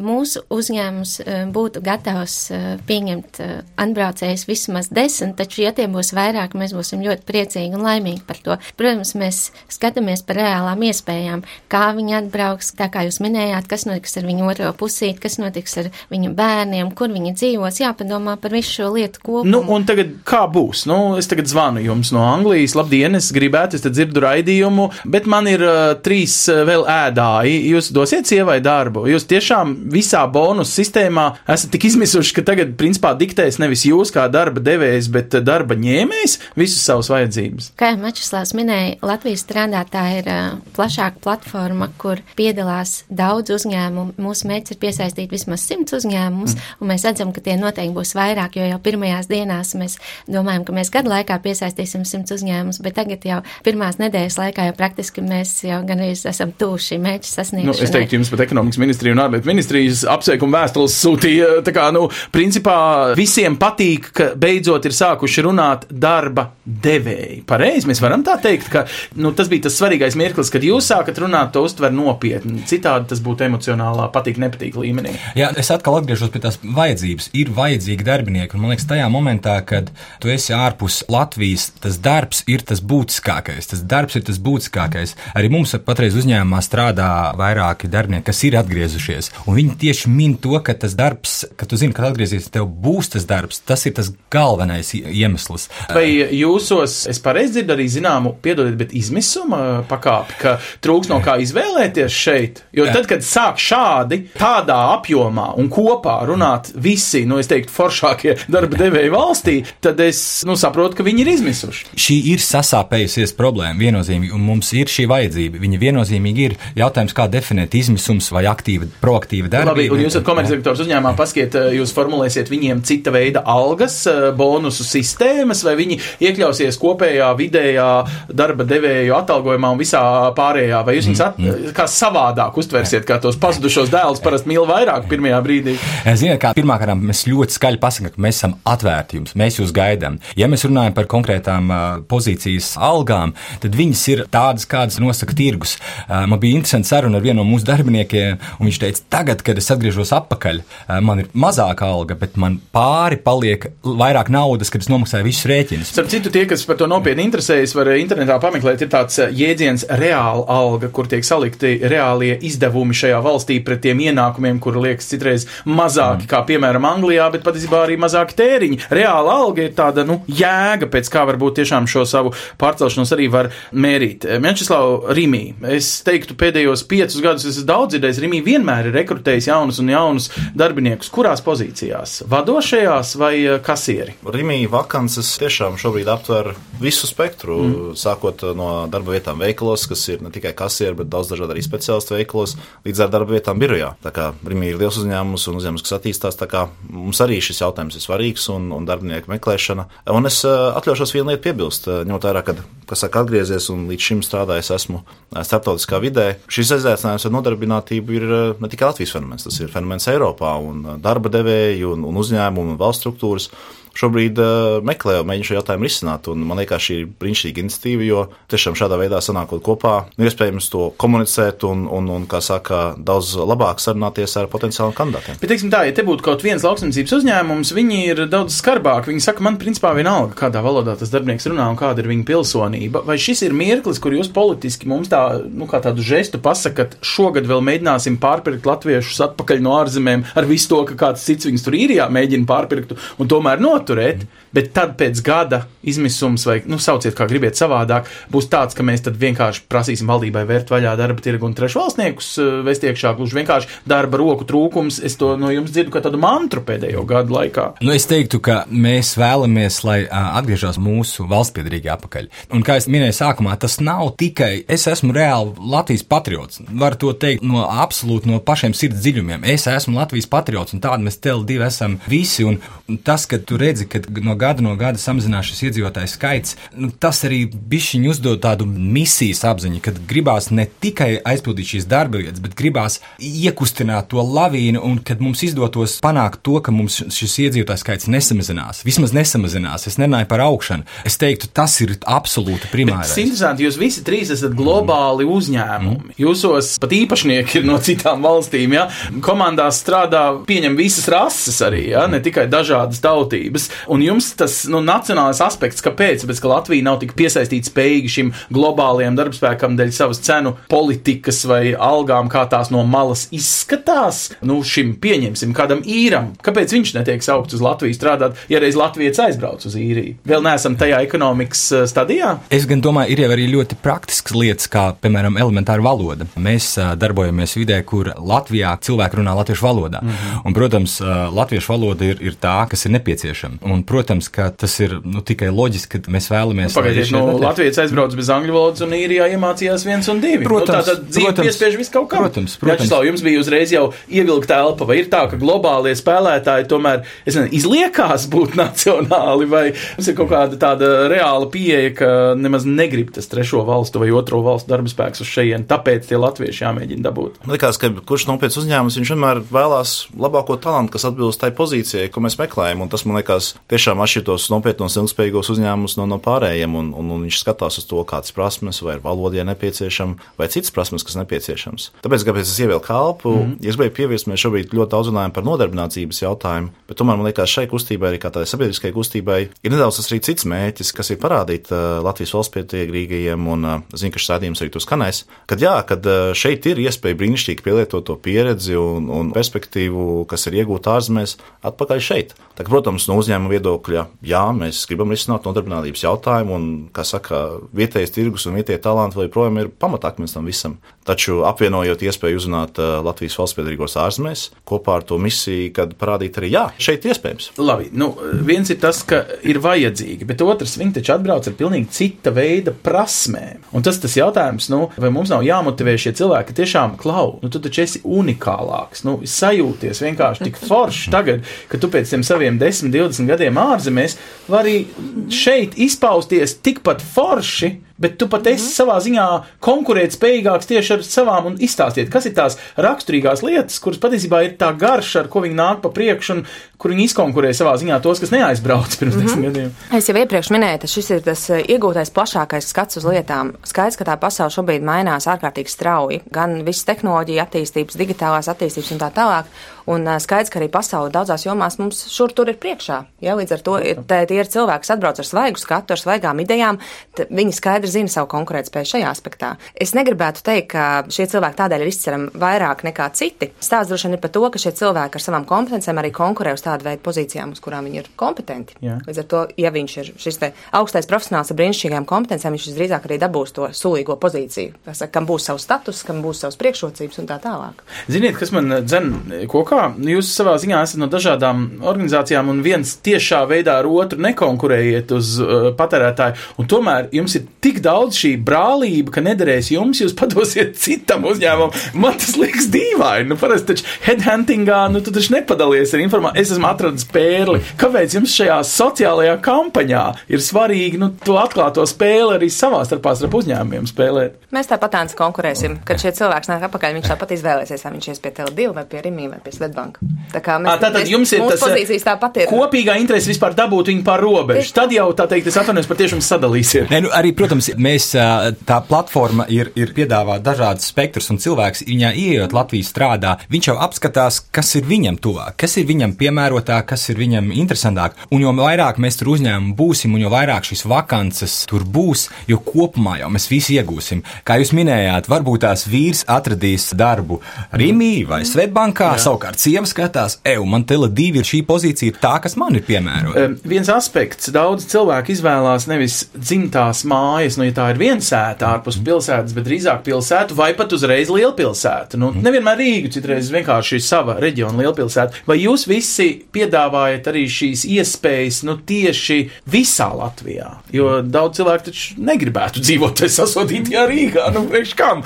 mūsu 0.00 0.42
uzņēmums 0.52 1.12
eh, 1.20 1.42
būtu 1.52 1.82
gatavs 1.84 2.36
eh, 2.52 2.64
pieņemt 2.88 3.40
eh, 3.44 3.52
atbraucējus 3.80 4.46
vismaz 4.48 4.88
desmit, 4.92 5.34
taču, 5.36 5.62
ja 5.66 5.72
tie 5.76 5.88
būs 5.90 6.12
vairāk, 6.16 6.56
mēs 6.58 6.72
būsim 6.76 7.02
ļoti 7.04 7.26
priecīgi 7.28 7.76
un 7.76 7.84
laimīgi 7.84 8.22
par 8.28 8.40
to. 8.44 8.56
Protams, 8.78 9.14
mēs 9.18 9.42
skatāmies 9.72 10.24
par 10.26 10.40
reālām 10.40 10.84
iespējām, 10.88 11.44
kā 11.72 11.90
viņi 11.96 12.16
atbrauks, 12.22 12.72
tā 12.78 12.88
kā 12.92 13.04
jūs 13.06 13.20
minējāt, 13.24 13.68
kas 13.68 13.84
notiks 13.88 14.16
ar 14.20 14.28
viņu 14.28 14.48
otro 14.48 14.72
pusīti, 14.78 15.20
kas 15.22 15.38
notiks 15.42 15.76
ar 15.82 15.90
viņu 16.12 16.32
bērniem, 16.38 16.94
kur 16.96 17.12
viņi 17.12 17.34
dzīvos, 17.36 17.82
jāpadomā 17.84 18.38
par 18.40 18.56
visu 18.56 18.78
šo 18.78 18.92
lietu 18.96 19.20
kopumā. 19.20 19.52
Nu, 19.52 19.62
un 19.76 19.86
tagad 19.88 20.16
kā 20.28 20.44
būs? 20.52 20.86
Nu, 20.88 21.18
es 21.20 21.28
tagad 21.30 21.50
zvanu 21.52 21.84
jums 21.84 22.14
no 22.16 22.24
Anglijas, 22.30 22.76
labdien, 22.78 23.18
es 23.20 23.28
gribētu, 23.34 23.76
es 23.76 23.84
te 23.84 23.92
dzirdu 23.92 24.24
raidījumu, 24.24 24.88
bet 25.12 25.28
man 25.28 25.50
ir 25.50 25.64
uh, 25.66 25.92
trīs 26.00 26.38
vēl 26.48 26.86
ēdāji, 26.88 27.60
jūs 27.74 27.92
dosiet 27.94 28.30
sievai 28.30 28.58
darbu, 28.64 29.04
jūs 29.10 29.28
tiešām 29.28 29.81
visā 29.92 30.22
bonus 30.30 30.72
sistēmā 30.76 31.26
esat 31.50 31.72
tik 31.74 31.86
izmisuši, 31.88 32.34
ka 32.38 32.44
tagad, 32.52 32.74
principā, 32.80 33.12
diktēs 33.18 33.58
nevis 33.62 33.84
jūs 33.88 34.12
kā 34.14 34.26
darba 34.32 34.62
devējs, 34.64 35.10
bet 35.12 35.36
eh, 35.38 35.44
darba 35.44 35.76
ņēmējs 35.78 36.38
visus 36.58 36.82
savus 36.84 37.10
vajadzības. 37.12 37.72
Kā 37.78 37.92
jau 37.92 38.00
Mačuslāvs 38.02 38.54
minēja, 38.58 38.96
Latvijas 39.06 39.44
strādātāja 39.46 40.22
ir 40.22 40.30
uh, 40.30 40.40
plašāka 40.76 41.22
platforma, 41.22 41.90
kur 42.00 42.22
piedalās 42.38 43.02
daudz 43.12 43.54
uzņēmumu. 43.56 44.16
Mūsu 44.22 44.48
mērķis 44.50 44.74
ir 44.74 44.80
piesaistīt 44.82 45.32
vismaz 45.32 45.64
simts 45.66 45.96
uzņēmumus, 45.98 46.56
mm. 46.56 46.78
un 46.82 46.92
mēs 46.92 47.06
redzam, 47.08 47.32
ka 47.34 47.44
tie 47.44 47.56
noteikti 47.60 47.94
būs 47.96 48.14
vairāk, 48.18 48.58
jo 48.58 48.68
jau 48.68 48.80
pirmajās 48.82 49.30
dienās 49.30 49.74
mēs 49.78 49.98
domājam, 50.30 50.66
ka 50.66 50.76
mēs 50.76 50.92
gadu 50.94 51.12
laikā 51.12 51.38
piesaistīsim 51.44 52.06
simts 52.08 52.34
uzņēmumus, 52.36 52.80
bet 52.84 52.96
tagad 52.98 53.24
jau 53.26 53.40
pirmās 53.66 53.98
nedēļas 54.02 54.38
laikā 54.40 54.68
jau 54.68 54.76
praktiski 54.78 55.24
mēs 55.24 55.58
jau 55.66 55.80
gan 55.86 56.02
arī 56.04 56.14
esam 56.16 56.52
tuvu 56.58 56.80
šī 56.82 56.98
mērķa 57.02 57.30
sasniegšanai. 57.30 57.72
Nu, 57.72 57.76
es 57.86 57.94
teiktu 57.94 58.18
jums 58.18 58.32
pat 58.32 58.44
ekonomikas 58.46 58.80
ministriju 58.82 59.16
un 59.16 59.24
ārlietu 59.24 59.50
ministriju 59.50 59.71
ministrijas 59.72 60.04
apsveikuma 60.08 60.62
vēstules 60.62 60.96
sūtīja. 61.02 61.50
Tā 61.64 61.72
kā, 61.74 61.88
nu, 61.94 62.06
principā 62.34 62.76
visiem 63.18 63.56
patīk, 63.60 64.10
ka 64.16 64.28
beidzot 64.38 64.84
ir 64.88 64.96
sākuši 64.96 65.44
runāt 65.46 65.86
darba 65.90 66.50
devēji. 66.64 67.42
Pareizi, 67.48 67.88
mēs 67.90 68.02
varam 68.02 68.24
tā 68.26 68.36
teikt, 68.42 68.68
ka 68.72 68.84
nu, 69.18 69.32
tas 69.36 69.50
bija 69.50 69.66
tas 69.66 69.76
svarīgais 69.78 70.16
mirklis, 70.18 70.50
kad 70.52 70.64
jūs 70.64 70.90
sākat 70.92 71.18
runāt, 71.22 71.52
to 71.54 71.64
uztver 71.66 71.92
nopietni. 71.94 72.62
Citādi 72.68 73.10
tas 73.12 73.22
būtu 73.24 73.46
emocionālā, 73.48 74.08
patīk, 74.14 74.40
nepatīk 74.42 74.76
līmenī. 74.78 75.14
Jā, 75.38 75.52
es 75.58 75.72
atkal 75.74 75.98
atgriežos 76.00 76.32
pie 76.32 76.42
tās 76.44 76.58
vajadzības. 76.62 77.30
Ir 77.38 77.52
vajadzīgi 77.56 78.06
darbinieki, 78.06 78.56
un 78.56 78.64
man 78.64 78.74
liekas, 78.74 78.88
tajā 78.90 79.08
momentā, 79.12 79.56
kad 79.66 79.90
tu 80.22 80.32
esi 80.32 80.54
ārpus 80.56 81.02
Latvijas, 81.12 81.70
tas 81.82 81.98
darbs 82.02 82.44
ir 82.50 82.64
tas 82.66 82.82
būtiskākais. 82.84 83.72
Tas 83.72 83.84
darbs 83.88 84.18
ir 84.18 84.26
tas 84.28 84.40
būtiskākais. 84.42 85.16
Arī 85.38 85.50
mums 85.52 85.74
patreiz 85.86 86.16
uzņēmumā 86.18 86.62
strādā 86.64 87.10
vairāki 87.38 87.90
darbinieki, 87.90 88.28
kas 88.28 88.42
ir 88.46 88.58
atgriezušies, 88.60 89.32
un 89.50 89.61
viņi 89.62 89.78
tieši 89.78 90.10
min 90.12 90.34
to, 90.40 90.56
ka 90.64 90.74
tas 90.78 90.96
darbs, 90.98 91.42
ka 91.58 91.66
tu 91.68 91.78
zini, 91.80 91.94
kad 91.96 92.10
atgriezīsies, 92.10 92.50
tev 92.52 92.68
būs 92.82 93.12
tas 93.14 93.26
darbs. 93.28 93.62
Tas 93.66 93.84
ir 93.86 93.94
tas 93.96 94.10
galvenais 94.32 94.92
iemesls. 94.98 95.68
Vai 95.92 96.06
jūsos, 96.36 97.02
es 97.10 97.20
pareizi 97.22 97.58
dzirdu 97.58 97.76
arī 97.76 97.88
zināmu, 97.92 98.34
piedodiet, 98.42 98.78
bet 98.80 98.94
izmisuma 98.96 99.82
pakāpi, 99.88 100.38
ka 100.40 100.56
trūks 100.84 101.10
no 101.12 101.20
kā 101.24 101.38
izvēlēties 101.42 102.16
šeit? 102.16 102.62
Jo 102.74 102.88
tad, 102.90 103.06
kad 103.10 103.24
sāk 103.26 103.60
šādi, 103.62 104.22
tādā 104.38 104.78
apjomā 104.96 105.52
un 105.60 105.70
kopā 105.72 106.18
runāt 106.28 106.72
visi, 106.74 107.24
nu, 107.28 107.38
es 107.42 107.50
teiktu, 107.50 107.72
foršākie 107.72 108.36
darba 108.52 108.80
devēji 108.80 109.12
valstī, 109.12 109.56
tad 109.84 110.00
es, 110.02 110.42
nu, 110.48 110.56
saprotu, 110.58 110.98
ka 110.98 111.06
viņi 111.06 111.24
ir 111.24 111.32
izmisuši. 111.36 111.92
Šī 112.02 112.18
ir 112.32 112.42
sasāpējusies 112.42 113.36
problēma 113.38 113.78
viennozīmīgi, 113.80 114.32
un 114.34 114.46
mums 114.46 114.72
ir 114.76 114.90
šī 114.92 115.06
vajadzība. 115.10 115.60
Viņa 115.62 115.82
viennozīmīgi 115.82 116.48
ir 116.48 116.58
jautājums, 116.78 117.16
kā 117.16 117.28
definēt 117.30 117.76
izmisums 117.78 118.30
vai 118.34 118.46
aktīva, 118.50 118.88
proaktīva 119.02 119.51
darbība. 119.52 119.72
Labi, 119.72 119.88
un 119.92 120.02
jūs 120.04 120.14
esat 120.14 120.26
komercdirektors 120.26 120.82
uzņēmumā, 120.84 121.12
paskiet, 121.18 121.56
jūs 121.76 121.92
formulēsiet 121.96 122.50
viņiem 122.52 122.82
cita 122.86 123.12
veida 123.14 123.42
algas, 123.48 123.98
eh, 124.10 124.30
bonusu 124.36 124.86
sistēmas, 124.86 125.62
vai 125.66 125.76
viņi 125.78 125.98
iekļausies 126.28 126.78
kopējā 126.82 127.30
vidējā 127.38 127.88
darba 128.32 128.66
devēju 128.68 129.16
atalgojumā 129.18 129.72
un 129.72 129.80
visā 129.80 130.02
pārējā, 130.36 130.82
vai 130.86 130.96
jūs 130.96 131.10
viņus 131.10 131.24
at, 131.26 131.40
kā 131.76 131.86
savādāk 131.90 132.58
uztversiet, 132.58 133.06
kā 133.08 133.20
tos 133.22 133.38
pazudušos 133.40 133.92
dēlus 133.92 134.22
parasti 134.24 134.50
mīl 134.50 134.66
vairāk 134.68 135.08
pirmajā 135.10 135.40
brīdī. 135.44 135.76
Ziniet, 136.06 136.40
kā 136.42 136.54
pirmkārt, 136.56 136.94
mēs 136.98 137.24
ļoti 137.28 137.58
skaļi 137.58 137.80
pasakām, 137.82 138.14
ka 138.14 138.24
mēs 138.26 138.40
esam 138.40 138.56
atvērti 138.68 139.20
jums, 139.20 139.36
mēs 139.38 139.60
jūs 139.60 139.74
gaidām. 139.76 140.18
Ja 140.38 140.48
mēs 140.50 140.66
runājam 140.68 140.96
par 140.96 141.08
konkrētām 141.10 141.70
pozīcijas 142.10 142.74
algām, 142.80 143.34
tad 143.62 143.76
viņas 143.78 144.04
ir 144.12 144.24
tādas, 144.32 144.66
kādas 144.68 144.98
nosaka 145.02 145.36
tirgus. 145.36 145.76
Man 146.08 146.40
bija 146.42 146.58
interesanti 146.58 146.90
saruna 146.90 147.20
ar 147.20 147.26
vienu 147.26 147.42
no 147.42 147.48
mūsu 147.48 147.66
darbiniekiem, 147.68 148.40
un 148.58 148.68
viņš 148.68 148.80
teica, 148.82 149.04
tagad, 149.12 149.41
kad 149.46 149.58
es 149.58 149.70
atgriežos 149.72 150.12
atpakaļ, 150.16 150.62
uh, 150.62 150.98
man 151.04 151.22
ir 151.24 151.30
mazāka 151.34 151.88
alga, 151.88 152.16
bet 152.18 152.38
man 152.40 152.58
pāri 152.74 153.18
paliek 153.22 153.68
vairāk 153.82 154.30
naudas, 154.32 154.70
kad 154.72 154.84
es 154.84 154.90
nomaksāju 154.92 155.26
visus 155.26 155.48
rēķinus. 155.50 155.92
Starp 155.94 156.10
citu, 156.12 156.32
tie, 156.32 156.44
kas 156.50 156.64
par 156.68 156.78
to 156.80 156.88
nopietni 156.90 157.24
interesējas, 157.26 157.74
var 157.76 157.92
internetā 157.96 158.38
pameklēt, 158.42 158.84
ir 158.84 158.90
tāds 158.92 159.18
eh, 159.22 159.32
jēdziens 159.36 159.86
reāla 160.00 160.44
alga, 160.52 160.90
kur 160.94 161.08
tiek 161.10 161.26
salikti 161.26 161.74
reālie 161.88 162.36
izdevumi 162.48 162.96
šajā 162.96 163.20
valstī 163.24 163.58
pret 163.64 163.82
tiem 163.86 164.02
ienākumiem, 164.06 164.60
kur 164.62 164.78
liekas 164.82 165.10
citreiz 165.10 165.46
mazāki, 165.66 166.26
mm. 166.26 166.30
kā 166.30 166.42
piemēram 166.48 166.86
Anglijā, 166.88 167.28
bet 167.34 167.44
patiesībā 167.46 167.84
arī 167.86 167.98
mazāki 168.00 168.36
tēriņi. 168.38 168.80
Reāla 168.92 169.36
alga 169.42 169.66
ir 169.66 169.74
tāda, 169.78 170.06
nu, 170.08 170.20
jēga, 170.28 170.88
pēc 170.92 171.10
kā 171.12 171.24
varbūt 171.30 171.60
tiešām 171.62 171.88
šo 171.90 172.04
savu 172.08 172.34
pārcelšanos 172.60 173.14
arī 173.16 173.28
var 173.32 173.50
mērīt. 173.72 174.26
Mečislau 174.42 175.14
Rimī, 175.16 175.44
es 175.74 175.94
teiktu, 176.06 176.36
pēdējos 176.38 176.84
piecus 176.90 177.20
gadus 177.24 177.48
es 177.48 177.62
daudz 177.68 177.96
dzirdējis, 177.96 178.22
Rimī 178.26 178.42
vienmēr 178.46 178.90
ir 178.90 178.98
rekrutējis 179.00 179.31
jaunus 179.40 179.80
un 179.82 179.90
jaunus 179.92 180.28
darbiniekus. 180.58 181.10
Kurās 181.12 181.42
pozīcijās? 181.44 182.22
Vadošajās 182.30 183.14
vai 183.20 183.34
eh, 183.40 183.58
kasieri? 183.64 184.16
Rimija 184.22 184.70
vakances 184.72 185.30
tiešām 185.40 185.78
šobrīd 185.80 186.10
aptver 186.12 186.52
visu 186.82 187.08
spektru, 187.08 187.58
mm. 187.62 187.96
sākot 187.98 188.44
no 188.58 188.70
darba 188.92 189.14
vietām 189.16 189.42
veikalos, 189.42 189.86
kas 189.90 190.02
ir 190.12 190.22
ne 190.24 190.32
tikai 190.34 190.54
kasieri, 190.58 190.96
bet 190.98 191.10
daudz 191.12 191.32
dažādi 191.32 191.56
arī 191.56 191.64
speciālistu 191.64 192.16
veikalos, 192.16 192.56
līdz 192.86 193.04
ar 193.04 193.12
darba 193.12 193.36
vietām 193.36 193.60
birojā. 193.62 193.92
Tā 194.04 194.12
kā 194.14 194.30
Rimija 194.46 194.74
ir 194.74 194.82
liels 194.82 194.98
uzņēmums 195.00 195.48
un 195.50 195.60
uzņēmums, 195.60 195.86
kas 195.86 195.96
attīstās, 195.98 196.38
tā 196.40 196.48
kā 196.50 196.66
mums 196.90 197.22
arī 197.24 197.40
šis 197.44 197.62
jautājums 197.62 197.98
ir 197.98 198.04
svarīgs 198.04 198.48
un, 198.52 198.70
un 198.74 198.88
darbinieku 198.88 199.30
meklēšana. 199.32 199.88
Un 200.12 200.28
es 200.30 200.42
uh, 200.48 200.72
atļaušos 200.78 201.14
vienu 201.16 201.32
lietu 201.32 201.46
piebilst, 201.46 201.88
uh, 201.90 202.02
ņemot 202.08 202.28
vērā, 202.28 202.44
kad, 202.46 202.62
kas 202.90 203.04
saka, 203.04 203.22
atgriezies 203.24 203.68
un 203.72 203.86
līdz 203.90 204.08
šim 204.08 204.22
strādājis 204.26 204.72
esmu 204.74 205.02
starptautiskā 205.32 206.00
vidē. 206.02 206.26
Šis 206.52 206.74
izaicinājums 206.78 207.26
ar 207.28 207.34
nodarbinātību 207.36 208.18
ir 208.18 208.28
ne 208.60 208.70
tikai 208.72 208.90
Latvijas 208.90 209.11
fenomens, 209.14 209.46
tas 209.46 209.60
ir 209.60 209.70
fenomens 209.72 210.08
Eiropā 210.10 210.54
un 210.62 210.82
uh, 210.86 210.96
darba 211.02 211.32
devēji 211.32 211.86
un, 211.88 212.06
un 212.08 212.20
uzņēmumu 212.22 212.74
un 212.74 212.80
valsts 212.80 213.04
struktūras 213.04 213.50
šobrīd 213.98 214.38
uh, 214.40 214.78
meklē 214.84 215.20
un 215.20 215.28
mēģina 215.28 215.48
šo 215.48 215.58
jautājumu 215.58 215.88
risināt. 215.88 216.28
Un 216.32 216.44
man 216.48 216.60
liekas, 216.60 216.86
šī 216.86 216.98
ir 217.02 217.10
brīnišķīga 217.20 217.62
iniciatīva, 217.64 218.06
jo 218.06 218.24
tiešām 218.52 218.76
šādā 218.78 218.98
veidā 219.00 219.20
sanākot 219.24 219.62
kopā, 219.64 219.94
ir 220.18 220.30
iespējams 220.30 220.70
to 220.72 220.88
komunicēt 221.00 221.66
un, 221.68 221.84
un, 221.92 222.10
un 222.16 222.26
kā 222.30 222.42
saka, 222.44 222.82
daudz 222.98 223.34
labāk 223.38 223.82
sarunāties 223.82 224.36
ar 224.40 224.50
potenciāliem 224.52 224.96
kandidātiem. 224.96 225.40
Bet, 225.42 225.50
teiksim 225.52 225.72
tā, 225.72 225.84
ja 225.88 225.96
te 225.96 226.04
būtu 226.06 226.24
kaut 226.26 226.44
viens 226.44 226.64
lauksaimniecības 226.66 227.16
uzņēmums, 227.18 227.74
viņi 227.76 228.00
ir 228.12 228.24
daudz 228.32 228.56
skarbāki. 228.58 229.12
Viņi 229.12 229.24
saka, 229.24 229.44
man 229.44 229.58
principā 229.60 229.92
vienalga, 229.96 230.36
kādā 230.38 230.62
valodā 230.64 230.96
tas 230.98 231.12
darbinieks 231.12 231.48
runā 231.50 231.68
un 231.72 231.78
kāda 231.80 232.02
ir 232.02 232.10
viņa 232.12 232.26
pilsonība. 232.28 233.04
Vai 233.08 233.18
šis 233.20 233.44
ir 233.46 233.56
mirklis, 233.56 234.00
kur 234.02 234.16
jūs 234.16 234.30
politiski 234.32 234.88
mums 234.90 235.10
tā, 235.12 235.22
nu, 235.46 235.68
kā 235.70 235.82
tādu 235.84 236.04
žestu 236.06 236.40
pasakat, 236.42 236.98
šogad 237.04 237.48
vēl 237.48 237.62
mēģināsim 237.66 238.18
pārpirkt 238.22 238.66
latviešus 238.68 239.20
atpakaļ 239.28 239.62
no 239.64 239.76
ārzemēm 239.80 240.24
ar 240.38 240.48
visu 240.48 240.70
to, 240.72 240.82
ka 240.88 240.98
kāds 240.98 241.24
cits 241.26 241.48
viņus 241.48 241.66
tur 241.66 241.76
īrijā 241.78 242.08
mēģina 242.12 242.48
pārpirkt 242.48 242.94
un 243.20 243.30
tomēr 243.30 243.62
noturēt, 243.82 244.26
bet 244.54 244.72
tad 244.76 244.96
pēc 245.00 245.20
gada 245.24 245.66
izmisums 245.82 246.46
vai, 246.46 246.60
nu, 246.68 246.78
sauciet 246.78 247.16
kā 247.18 247.26
gribiet 247.30 247.58
savādāk, 247.58 248.08
būs 248.32 248.48
tāds, 248.52 248.76
ka 248.76 248.84
mēs 248.86 249.02
vienkārši 249.02 249.64
prasīsim 249.70 250.10
valdībai 250.10 250.44
vērt 250.46 250.70
vaļā 250.70 250.94
darba 250.98 251.22
tirgu 251.24 251.48
un 251.48 251.56
trešu 251.58 251.80
valstniekus 251.82 252.30
eh, 252.38 252.50
vest 252.66 252.84
iekšā, 252.86 253.14
gluži 253.18 253.40
vienkārši 253.40 253.82
darba 253.88 254.20
roku 254.20 254.46
trūkums. 254.48 255.00
Es 255.02 255.18
to 255.18 255.34
no 255.40 255.50
jums 255.52 255.72
dzirdu 255.74 255.94
kā 255.94 256.02
tādu 256.04 256.20
mantru 256.22 256.62
pēdējo 256.66 257.04
gadu 257.08 257.34
laikā. 257.34 257.66
Nu, 257.82 257.94
es 257.96 258.06
teiktu, 258.10 258.40
ka 258.44 258.62
mēs 258.70 259.14
vēlamies, 259.18 259.80
lai 259.86 259.98
atgriežas 260.12 260.78
mūsu 260.82 261.26
valstspiedrīgi 261.30 261.90
atpakaļ. 261.96 262.28
Un, 262.54 262.64
kā 262.66 262.78
jau 262.78 262.92
minēju 262.92 263.16
sākumā, 263.18 263.56
tas 263.60 263.78
nav 263.82 264.12
tikai 264.20 264.52
es 264.70 264.86
esmu 264.90 265.14
reāli 265.16 265.56
Latvijas 265.72 266.04
patriots. 266.06 266.62
Var 266.82 266.98
to 267.00 267.14
teikt 267.18 267.46
no 267.46 267.64
absolūti 267.66 268.30
no 268.30 268.38
pašiem 268.44 268.76
sirds 268.76 269.02
dziļumiem. 269.02 269.46
Es 269.48 269.66
esmu 269.70 269.98
Latvijas 269.98 270.28
patriots, 270.30 270.76
un 270.76 270.82
tādi 270.84 271.08
mēs 271.08 271.18
te 271.22 271.34
divi 271.48 271.66
esam 271.66 271.98
visi. 272.10 272.44
Un 272.46 272.98
tas, 273.06 273.24
ka 273.26 273.38
tu 273.42 273.56
redzi, 273.60 273.71
ka 273.90 274.02
no 274.22 274.36
gada 274.38 274.64
no 274.64 274.74
gada 274.80 275.00
samazinās 275.00 275.48
šis 275.50 275.64
iedzīvotāju 275.68 276.10
skaits, 276.10 276.56
nu, 276.76 276.90
tas 276.90 277.22
arī 277.26 277.44
bišķiņi 277.50 278.10
uzdod 278.12 278.42
tādu 278.44 278.66
misijas 278.66 279.44
apziņu, 279.48 279.80
kad 279.84 279.98
gribās 280.08 280.50
ne 280.54 280.66
tikai 280.82 281.16
aizpildīt 281.28 281.74
šīs 281.74 281.88
darba 281.90 282.20
vietas, 282.22 282.42
bet 282.42 282.56
gribās 282.58 283.00
iekustināt 283.22 284.10
to 284.12 284.22
lavīnu, 284.22 284.82
un 284.82 284.98
kad 285.04 285.22
mums 285.22 285.42
izdotos 285.46 285.98
panākt 286.04 286.42
to, 286.46 286.58
ka 286.64 286.74
mums 286.74 287.00
šis 287.12 287.38
iedzīvotāju 287.46 287.82
skaits 287.82 288.10
nesamazinās, 288.12 288.82
vismaz 288.86 289.14
nesamazinās. 289.16 289.86
Es 289.90 289.98
nerunāju 290.00 290.28
par 290.30 290.44
augšanu. 290.46 290.86
Es 291.08 291.18
teiktu, 291.20 291.50
tas 291.54 291.74
ir 291.84 291.94
absolūti 292.08 292.70
primārais. 292.72 293.12
Tas 293.12 293.22
interesanti, 293.22 293.66
jūs 293.66 293.78
visi 293.80 294.04
trīs 294.06 294.32
esat 294.34 294.54
globāli 294.58 295.26
uzņēmumi. 295.28 296.16
Jūsos 296.22 296.74
pat 296.82 296.94
īpašnieki 296.96 297.60
ir 297.60 297.68
no 297.68 297.78
citām 297.82 298.24
valstīm, 298.24 298.76
ja? 298.76 298.88
Komandās 299.24 299.80
strādā, 299.82 300.24
pieņem 300.48 300.76
visas 300.78 301.08
rases 301.12 301.60
arī, 301.64 301.88
ja? 301.94 302.06
Ne 302.10 302.22
tikai 302.24 302.48
dažādas 302.52 303.02
tautības. 303.02 303.61
Un 303.92 304.02
jums 304.04 304.32
tas, 304.38 304.62
nu, 304.70 304.80
nacionālais 304.84 305.40
aspekts, 305.44 305.84
kāpēc? 305.84 306.24
Tāpēc, 306.24 306.42
ka 306.42 306.52
Latvija 306.52 306.86
nav 306.86 307.00
tik 307.02 307.14
piesaistīta 307.18 307.70
spējīga 307.70 308.12
šim 308.16 308.32
globālajam 308.54 309.18
darbspēkam 309.18 309.76
dēļ 309.78 309.92
savas 309.96 310.22
cenu 310.24 310.54
politikas 310.72 311.42
vai 311.48 311.74
algām, 311.74 312.30
kā 312.32 312.44
tās 312.50 312.72
no 312.74 312.84
malas 312.88 313.26
izskatās. 313.34 314.24
Nu, 314.42 314.60
šim 314.66 314.94
pieņemsim 315.02 315.54
kādam 315.56 315.82
īram. 315.86 316.32
Kāpēc 316.44 316.74
viņš 316.76 316.94
netiek 316.98 317.24
saukts 317.24 317.56
uz 317.56 317.64
Latviju 317.64 317.96
strādāt, 317.96 318.40
ja 318.52 318.62
reiz 318.62 318.78
Latvijas 318.78 319.20
aizbrauc 319.22 319.66
uz 319.68 319.76
īriju? 319.78 320.16
Vēl 320.28 320.44
neesam 320.44 320.76
tajā 320.80 321.02
ekonomikas 321.06 321.64
eh, 321.72 321.86
stadijā. 321.90 322.36
Es 322.52 322.66
gan 322.70 322.82
domāju, 322.84 323.14
ir 323.14 323.24
jau 323.24 323.30
arī 323.34 323.48
ļoti 323.52 323.78
praktisks 323.82 324.34
lietas, 324.36 324.70
kā 324.72 324.88
piemēram 325.02 325.38
elementāra 325.40 325.84
valoda. 325.84 326.26
Mēs 326.40 326.72
uh, 326.78 326.92
darbojamies 326.98 327.56
vidē, 327.58 327.80
kur 327.86 328.12
Latvijā 328.16 328.74
cilvēki 328.82 329.20
runā 329.20 329.34
latviešu 329.38 329.66
valodā. 329.66 330.02
Mm 330.02 330.08
-hmm. 330.10 330.46
Un, 330.46 330.54
protams, 330.56 331.00
uh, 331.00 331.28
latviešu 331.34 331.72
valoda 331.72 332.04
ir, 332.04 332.22
ir 332.22 332.36
tā, 332.40 332.56
kas 332.68 332.86
ir 332.86 332.92
nepieciešama. 332.96 333.51
Visiem. 333.52 333.72
Un, 333.72 333.82
protams, 333.84 334.28
ka 334.28 334.50
tas 334.50 334.74
ir 334.80 335.00
nu, 335.04 335.22
tikai 335.22 335.50
loģiski, 335.52 336.00
ka 336.02 336.12
mēs 336.12 336.28
vēlamies. 336.32 336.74
Pagaidiet, 336.76 337.10
nu, 337.12 337.38
Latvijas 337.42 337.78
aizbrauc 337.82 338.14
bez 338.16 338.30
angļu 338.32 338.54
valodas 338.54 338.84
un 338.84 338.94
īrijā 338.96 339.28
iemācījās 339.34 339.84
viens 339.86 340.08
un 340.08 340.20
divi. 340.22 340.44
Protams, 340.44 340.68
nu, 340.68 340.74
tā 340.74 340.96
tad 340.96 341.08
dzīve 341.10 341.34
piespiež 341.38 341.78
visu 341.80 341.92
kaut 341.94 342.08
kā. 342.10 342.22
Protams, 342.22 342.56
protams. 342.60 342.84
Jačeslav, 342.84 343.06
jums 343.08 343.24
bija 343.24 343.42
uzreiz 343.42 343.72
jau 343.72 343.84
ievilkta 344.08 344.60
elpa, 344.62 344.88
vai 344.88 345.00
ir 345.02 345.10
tā, 345.12 345.24
ka 345.30 345.40
globālie 345.40 345.94
spēlētāji 345.98 346.68
tomēr, 346.70 347.04
es 347.24 347.36
nezinu, 347.36 347.52
izliekās 347.58 348.28
būt 348.32 348.56
nacionāli, 348.62 349.48
vai 349.50 349.64
mums 349.72 350.10
ir 350.10 350.18
kaut 350.18 350.32
kāda 350.32 350.60
tāda 350.60 350.92
reāla 351.12 351.50
pieeja, 351.52 351.94
ka 351.98 352.10
nemaz 352.38 352.66
negrib 352.68 353.12
tas 353.14 353.28
trešo 353.30 353.64
valstu 353.68 354.02
vai 354.02 354.12
otro 354.14 354.42
valstu 354.44 354.72
darba 354.72 354.90
spēks 354.90 355.24
uz 355.24 355.30
šejien, 355.30 355.66
tāpēc 355.70 356.08
tie 356.10 356.20
latvieši 356.20 356.66
jāmēģina 356.66 357.06
dabūt. 357.08 357.42
Man 357.44 357.56
liekas, 357.56 357.80
ka 357.80 357.90
kurš 358.06 358.28
nopietns 358.30 358.58
uzņēmums, 358.60 358.98
viņš 359.00 359.14
vienmēr 359.14 359.42
vēlās 359.52 359.94
labāko 360.18 360.56
talantu, 360.62 360.94
kas 360.96 361.06
atbilst 361.08 361.42
tai 361.42 361.52
pozīcijai, 361.56 362.10
ko 362.12 362.22
mēs 362.24 362.38
meklējam. 362.40 362.84
Un 362.84 362.90
tas, 362.92 363.04
man 363.08 363.18
liekas, 363.18 363.41
tiešām 363.72 364.02
atšķir 364.04 364.26
tos 364.28 364.48
nopietnos, 364.52 364.96
ilgspējīgos 365.00 365.52
uzņēmumus 365.54 365.96
no, 365.98 366.06
no 366.10 366.18
pārējiem. 366.22 366.76
Un, 366.78 366.92
un, 366.98 367.10
un 367.16 367.26
viņš 367.26 367.40
skatās 367.42 367.80
uz 367.80 367.88
to, 367.88 368.02
kādas 368.08 368.34
prasmes 368.36 368.82
vai 368.84 368.96
ir 368.96 369.04
valodie 369.04 369.44
nepieciešama, 369.48 370.32
vai 370.38 370.48
citas 370.52 370.74
prasmes, 370.74 371.04
kas 371.06 371.18
nepieciešamas. 371.20 371.90
Tāpēc, 372.04 372.26
kāpēc 372.28 372.46
es 372.46 372.60
ievilku 372.62 372.86
kalpu, 372.86 373.34
mm. 373.38 373.56
ja 373.64 373.72
es 373.72 373.78
gribēju 373.78 373.96
pievirst, 373.96 374.28
mēs 374.30 374.42
šobrīd 374.44 374.74
ļoti 374.74 374.94
daudz 374.94 375.10
runājam 375.12 375.34
par 375.34 375.46
nodarbinātības 375.46 376.22
jautājumu, 376.24 376.72
bet 376.88 376.98
tomēr 377.00 377.18
man 377.18 377.28
liekas, 377.28 377.52
šai 377.52 377.66
kustībai, 377.70 378.12
arī 378.12 378.20
kā 378.22 378.32
tādai 378.32 378.50
sabiedriskai 378.50 378.92
kustībai, 378.94 379.40
ir 379.62 379.74
nedaudz 379.74 380.00
tas 380.00 380.10
arī 380.10 380.20
cits 380.26 380.46
mērķis, 380.48 380.92
kas 380.96 381.12
ir 381.14 381.20
parādīt 381.22 381.70
uh, 381.72 382.00
Latvijas 382.04 382.34
valsts 382.36 382.54
pietiegrīgajiem, 382.56 383.48
un 383.54 383.68
uh, 383.68 383.78
zinu, 383.96 384.14
ka 384.14 384.22
šis 384.22 384.32
rādījums 384.34 384.62
arī 384.62 384.74
tur 384.74 384.84
skanēs, 384.84 385.24
kad 385.50 385.62
jā, 385.62 385.74
kad 385.88 386.06
uh, 386.08 386.32
šeit 386.36 386.66
ir 386.70 386.82
iespēja 386.82 387.18
brīnišķīgi 387.20 387.64
pielietot 387.64 388.06
to 388.08 388.18
pieredzi 388.20 388.76
un, 388.78 389.08
un 389.12 389.32
perspektīvu, 389.34 390.24
kas 390.30 390.48
ir 390.50 390.60
iegūta 390.62 390.96
ārzemēs, 390.98 391.38
atpakaļ 391.72 392.02
šeit. 392.02 392.34
Tā, 392.56 392.66
protams, 392.68 393.06
no 393.08 393.16
uzņēmuma 393.16 393.31
viedokļa, 393.50 394.02
jā, 394.28 394.42
mēs 394.56 394.82
gribam 394.90 395.12
risināt 395.14 395.46
nodarbinātības 395.48 396.04
jautājumu, 396.04 396.56
un, 396.58 396.66
kā 396.94 397.04
saka, 397.06 397.42
vietējais 397.76 398.14
tirgus 398.14 398.46
un 398.48 398.58
vietējie 398.58 398.82
talanti 398.84 399.18
vēl 399.18 399.28
joprojām 399.28 399.60
ir 399.62 399.70
pamatakmens 399.82 400.36
tam 400.36 400.48
visam. 400.50 400.76
Taču 401.02 401.40
apvienojot 401.48 402.02
iespēju 402.06 402.38
uzrunāt 402.38 402.78
uh, 402.78 403.00
Latvijas 403.02 403.34
valsts 403.40 403.56
piedarīgos 403.58 403.96
ārzemēs, 403.98 404.44
kopā 404.68 405.00
ar 405.00 405.06
to 405.06 405.18
misiju, 405.18 405.72
kad 405.74 405.96
parādīt 405.98 406.38
arī, 406.38 406.52
jā, 406.54 406.64
šeit 406.78 407.06
iespējams. 407.10 407.48
Labi, 407.58 407.88
nu, 407.98 408.12
viens 408.46 408.70
ir 408.70 408.78
tas, 408.82 409.00
ka 409.08 409.24
ir 409.42 409.58
vajadzīgi, 409.62 410.28
bet 410.28 410.44
otrs, 410.46 410.76
viņi 410.78 410.96
taču 411.00 411.16
atbrauc 411.16 411.48
ar 411.50 411.56
pilnīgi 411.58 411.90
cita 411.96 412.30
veida 412.34 412.74
prasmēm. 412.86 413.64
Un 413.74 413.82
tas 413.82 413.98
tas 414.02 414.14
jautājums, 414.18 414.70
nu, 414.70 414.84
vai 414.94 415.10
mums 415.14 415.32
nav 415.34 415.42
jāmotivē 415.46 415.96
šie 415.98 416.14
cilvēki, 416.22 416.56
tiešām 416.62 416.94
klau, 417.00 417.40
nu, 417.42 417.50
tu 417.50 417.58
taču 417.62 417.82
esi 417.82 418.04
unikālāks, 418.06 419.02
nu, 419.08 419.18
sajūties 419.26 420.04
vienkārši 420.06 420.46
tik 420.46 420.62
forši 420.62 421.10
tagad, 421.12 421.46
ka 421.70 421.82
tu 421.82 421.90
pēc 421.90 422.14
tiem 422.14 422.22
saviem 422.26 422.62
10, 422.62 422.94
20 422.94 423.30
gadiem 423.32 423.58
ārzemēs 423.58 424.18
vari 424.50 424.84
šeit 425.32 425.74
izpausties 425.82 426.60
tikpat 426.62 427.02
forši. 427.02 427.74
Bet 427.98 428.18
tu 428.18 428.28
pat 428.28 428.46
esi 428.46 428.62
mm 428.62 428.68
-hmm. 428.68 428.76
savā 428.80 428.96
ziņā 429.04 429.26
konkurētspējīgāks 429.60 430.68
tieši 430.70 430.92
ar 430.92 431.02
savām 431.02 431.46
un 431.46 431.56
izstāstiet, 431.58 432.10
kas 432.10 432.26
ir 432.26 432.34
tās 432.34 432.58
raksturīgās 432.76 433.42
lietas, 433.42 433.78
kuras 433.78 433.98
patiesībā 433.98 434.44
ir 434.44 434.56
tā 434.58 434.72
garša, 434.78 435.20
ar 435.20 435.28
ko 435.28 435.40
viņi 435.40 435.54
nāk 435.54 435.80
pa 435.80 435.88
priekšu 435.88 436.32
un 436.32 436.44
kur 436.82 436.90
viņi 436.90 437.06
izkonkurē 437.06 437.52
savā 437.54 437.76
ziņā 437.78 438.00
tos, 438.02 438.18
kas 438.22 438.32
neaizbrauc 438.34 438.96
pirms 438.98 439.16
mm 439.16 439.26
-hmm. 439.26 439.44
gadiem. 439.46 439.74
Es 439.98 440.08
jau 440.08 440.16
iepriekš 440.18 440.50
minēju, 440.50 440.80
ka 440.82 440.90
šis 440.90 441.10
ir 441.14 441.20
tas 441.22 441.44
eh, 441.50 441.62
iegūtais 441.74 442.10
plašākais 442.16 442.66
skats 442.72 442.98
uz 442.98 443.06
lietām. 443.06 443.52
Skaidrs, 443.64 443.96
ka 443.96 444.04
tā 444.04 444.16
pasaule 444.18 444.50
šobrīd 444.50 444.82
mainās 444.82 445.28
ārkārtīgi 445.30 445.70
strauji. 445.70 446.22
Gan 446.30 446.64
visas 446.66 446.84
tehnoloģija 446.84 447.46
attīstības, 447.46 447.98
digitālās 447.98 448.50
attīstības 448.50 448.92
un 448.92 448.98
tā 448.98 449.10
tālāk. 449.14 449.44
Un 449.86 450.06
uh, 450.06 450.18
skaidrs, 450.22 450.50
ka 450.50 450.60
arī 450.60 450.68
pasaule 450.70 451.10
daudzās 451.10 451.42
jomās 451.46 451.78
mums 451.78 452.04
šur 452.12 452.32
tur 452.36 452.48
ir 452.48 452.58
priekšā. 452.62 453.04
Ja, 453.20 453.34
līdz 453.38 453.52
ar 453.56 453.62
to 453.66 453.78
tie, 453.80 454.20
tie 454.30 454.38
ir 454.38 454.46
cilvēki, 454.46 454.84
kas 454.84 454.94
atbrauc 454.94 455.18
ar 455.18 455.26
svaigu 455.26 455.58
skatu, 455.58 455.92
ar 455.92 455.98
svaigām 455.98 456.38
idejām. 456.38 456.78
Viņi 457.18 457.52
skaidri 457.56 457.90
zina 457.90 458.08
savu 458.08 458.30
konkurētspēju 458.30 458.92
šajā 458.92 459.10
aspektā. 459.10 459.56
Es 459.74 459.94
negribētu 459.98 460.44
teikt, 460.46 460.70
ka 460.72 461.02
šie 461.10 461.26
cilvēki 461.26 461.58
tādēļ 461.58 461.82
ir 461.82 461.90
izcerami 461.90 462.30
vairāk 462.38 462.84
nekā 462.86 463.08
citi. 463.18 463.50
Stāsts 463.58 463.90
droši 463.90 464.08
vien 464.08 464.16
ir 464.16 464.22
par 464.22 464.30
to, 464.34 464.44
ka 464.54 464.62
šie 464.62 464.74
cilvēki 464.78 465.18
ar 465.18 465.26
savām 465.26 465.46
kompetencijām 465.50 465.98
arī 465.98 466.12
konkurē 466.14 466.54
uz 466.54 466.62
tādu 466.62 466.71
veidu 466.80 467.02
pozīcijām, 467.04 467.52
uz 467.52 467.60
kurām 467.60 467.84
viņi 467.84 468.00
ir 468.00 468.08
kompetenti. 468.16 468.78
Jā. 468.80 468.96
Līdz 469.04 469.20
ar 469.20 469.26
to, 469.28 469.42
ja 469.60 469.72
viņš 469.74 469.96
ir 470.00 470.10
šis 470.16 470.40
augstais 470.72 471.08
profesionāls 471.10 471.52
ar 471.52 471.58
brīnišķīgām 471.58 472.06
kompetencijām, 472.08 472.56
viņš 472.56 472.68
visdrīzāk 472.70 473.04
arī 473.08 473.18
dabūs 473.20 473.52
to 473.52 473.68
sulīgo 473.76 474.16
pozīciju, 474.16 474.72
saka, 474.88 475.10
kam 475.12 475.28
būs 475.28 475.50
savs 475.50 475.66
status, 475.68 476.02
kam 476.06 476.22
būs 476.24 476.40
savas 476.42 476.56
priekšrocības 476.60 477.20
un 477.20 477.28
tā 477.28 477.36
tālāk. 477.42 477.84
Ziniet, 478.08 478.38
kas 478.40 478.54
man 478.56 478.72
dzen 478.86 479.12
kokā? 479.52 479.92
Jūs 480.12 480.32
savā 480.32 480.56
ziņā 480.62 480.82
esat 480.86 481.02
no 481.02 481.10
dažādām 481.12 481.84
organizācijām, 481.84 482.48
un 482.52 482.64
viens 482.64 482.96
tiešā 483.04 483.42
veidā 483.50 483.78
ar 483.82 483.88
otru 483.90 484.22
nekonkurējiet 484.24 485.12
uz 485.14 485.34
uh, 485.42 485.68
patērētāju, 485.78 486.38
un 486.62 486.70
tomēr 486.70 487.10
jums 487.14 487.36
ir 487.38 487.46
tik 487.64 487.82
daudz 487.84 488.18
šī 488.22 488.34
brālība, 488.42 489.14
ka 489.16 489.24
nederēs 489.24 489.72
jums, 489.74 490.02
jūs 490.02 490.16
padosiet 490.18 490.76
citam 490.84 491.26
uzņēmumam. 491.28 491.76
Man 491.98 492.18
tas 492.18 492.36
liekas 492.38 492.68
dīvaini. 492.72 493.28
Nu, 493.32 493.38
parasti 493.40 493.72
taču 493.72 493.88
headhuntingā, 494.06 494.84
nu, 494.92 495.02
tu 495.04 495.14
taču 495.14 495.36
nepadalies 495.36 495.94
ar 495.94 496.04
informāciju. 496.04 496.42
Es 496.62 496.68
esmu 496.68 496.70
atradis 496.70 497.04
pērli. 497.10 497.60
Kāpēc 497.80 498.14
jums 498.16 498.34
šajā 498.38 498.58
sociālajā 498.68 499.34
kampaņā 499.42 500.02
ir 500.30 500.42
svarīgi, 500.42 500.98
nu, 501.00 501.10
to 501.24 501.34
atklāto 501.40 501.82
spēli 501.88 502.36
arī 502.36 502.48
savā 502.52 502.82
starpā 502.86 503.14
starp 503.18 503.34
uzņēmumiem 503.40 503.88
spēlēt? 503.90 504.36
Mēs 504.54 504.68
tāpat 504.70 504.92
tāns 504.94 505.16
konkurēsim, 505.18 505.78
kad 505.88 505.98
šie 506.02 506.12
cilvēki 506.14 506.50
nāk 506.52 506.66
apakaļ, 506.68 506.94
viņš 506.98 507.08
tāpat 507.10 507.34
izvēlēsies, 507.38 507.82
vai 507.86 507.92
viņš 507.96 508.08
ies 508.12 508.20
pie 508.22 508.32
Tele2 508.36 508.68
vai 508.76 508.84
pie 508.86 509.02
Rimī 509.02 509.28
vai 509.32 509.40
pie 509.42 509.54
Svetbanka. 509.56 510.04
Tā 510.32 510.42
kā 510.44 510.58
mēs, 510.62 510.70
Ā, 510.76 510.78
Tātad 510.82 511.08
jums 511.10 511.32
ir 511.34 511.42
mūsu 511.42 511.56
tas 511.56 511.64
pozīcijas 511.64 512.06
tāpat 512.06 512.38
ir. 512.42 512.50
kopīgā 512.52 512.96
interese 513.00 513.30
vispār 513.32 513.56
dabūt 513.58 513.90
viņu 513.90 514.04
pār 514.06 514.22
robežu. 514.22 514.60
Tieši 514.60 514.76
Tad 514.76 514.92
jau 514.94 515.08
tā 515.16 515.26
teikt, 515.30 515.48
es 515.50 515.56
atvainojos 515.60 515.88
par 515.90 515.98
tiešām 516.00 516.22
sadalīsiet. 516.24 516.92
Nē, 516.92 517.00
nu, 517.06 517.10
arī, 517.16 517.32
protams, 517.36 517.70
mēs, 517.80 518.10
ā, 518.16 518.52
tā 518.68 518.78
platforma 518.86 519.46
ir, 519.52 519.72
ir 519.78 519.92
piedāvā 519.96 520.38
dažādas 520.44 520.86
spektrus, 520.92 521.30
un 521.32 521.40
cilvēks, 521.42 521.84
viņā 521.88 522.12
ieejot 522.22 522.54
Latvijas 522.56 522.92
strādā, 522.92 523.34
viņš 523.52 523.68
jau 523.72 523.76
apskatās, 523.88 524.42
kas 524.52 524.74
ir 524.78 524.86
viņam 524.88 525.18
tuvāk, 525.22 525.56
kas 525.64 525.76
ir 525.80 525.88
viņam 525.88 526.14
piemērotāk, 526.52 526.86
kas 526.92 527.08
ir 527.10 527.18
viņam 527.18 527.50
interesantāk. 527.54 528.16
Un 528.32 528.42
jo 528.42 528.52
vairāk 528.56 528.98
mēs 529.00 529.18
tur 529.18 529.32
uzņēmumi 529.34 529.74
būsim, 529.76 530.14
un 530.14 530.22
jo 530.22 530.30
vairāk 530.32 530.66
šīs 530.68 530.84
vakances 530.86 531.66
tur 531.68 531.84
būs, 531.84 532.28
jo 532.48 532.58
kopumā 532.58 533.20
jau 533.20 533.30
mēs 533.32 533.48
visi 533.50 533.78
iegūsim. 533.78 534.22
Kā 534.44 534.58
jūs 534.60 534.72
minējāt, 534.76 535.28
varbūt 535.28 535.64
tās 535.64 535.86
vīrs 535.86 536.24
atradīs 536.28 536.92
darbu 536.94 537.40
Rīgā 537.72 538.28
vai 538.28 538.42
Svetbankā, 538.46 539.12
savukārt 539.20 539.60
sieva 539.60 539.86
skatās, 539.88 540.38
eju, 540.44 540.64
man 540.68 540.84
tele 540.88 541.08
divi 541.08 541.40
ir 541.40 541.48
šī 541.48 541.62
pozīcija, 541.66 542.18
tā, 542.20 542.36
kas 542.42 542.56
man 542.60 542.76
ir 542.76 542.84
piemērota. 542.86 543.46
Um, 543.46 543.56
viens 543.68 543.88
aspekts, 543.92 544.50
daudz 544.52 544.86
cilvēku 544.90 545.32
izvēlās 545.34 545.88
nevis 545.90 546.22
dzimtās 546.34 547.04
mājas, 547.08 547.58
nu, 547.58 547.66
ja 547.68 547.76
tā 547.76 547.88
ir 547.92 548.00
viena 548.00 548.24
sēta 548.24 548.72
ārpus 548.74 549.00
pilsētas, 549.04 549.54
bet 549.56 549.68
drīzāk 549.68 550.04
pilsētu 550.06 550.56
vai 550.58 550.72
pat 550.78 550.92
uzreiz 550.96 551.32
lielpilsētu. 551.32 552.20
Nu, 552.20 552.32
nevienmēr 552.36 552.80
Rīgu, 552.82 553.12
citreiz 553.14 553.50
vienkārši 553.54 554.00
sava 554.02 554.38
reģiona 554.42 554.84
lielpilsēta. 554.84 555.44
Vai 555.48 555.60
jūs 555.62 555.86
visi 555.90 556.31
piedāvājat 556.54 557.28
arī 557.32 557.44
šīs 557.50 557.84
iespējas, 557.88 558.62
nu, 558.68 558.76
tieši 558.86 559.38
visā 559.72 560.08
Latvijā? 560.16 560.68
Jo 560.94 561.20
daudz 561.24 561.60
cilvēku 561.60 561.90
taču 561.90 562.18
negribētu 562.22 562.82
dzīvot 562.84 563.18
tajā 563.22 563.36
sasodītajā 563.40 564.06
Rīgā, 564.10 564.48
nu, 564.56 564.66
kam? 564.98 565.22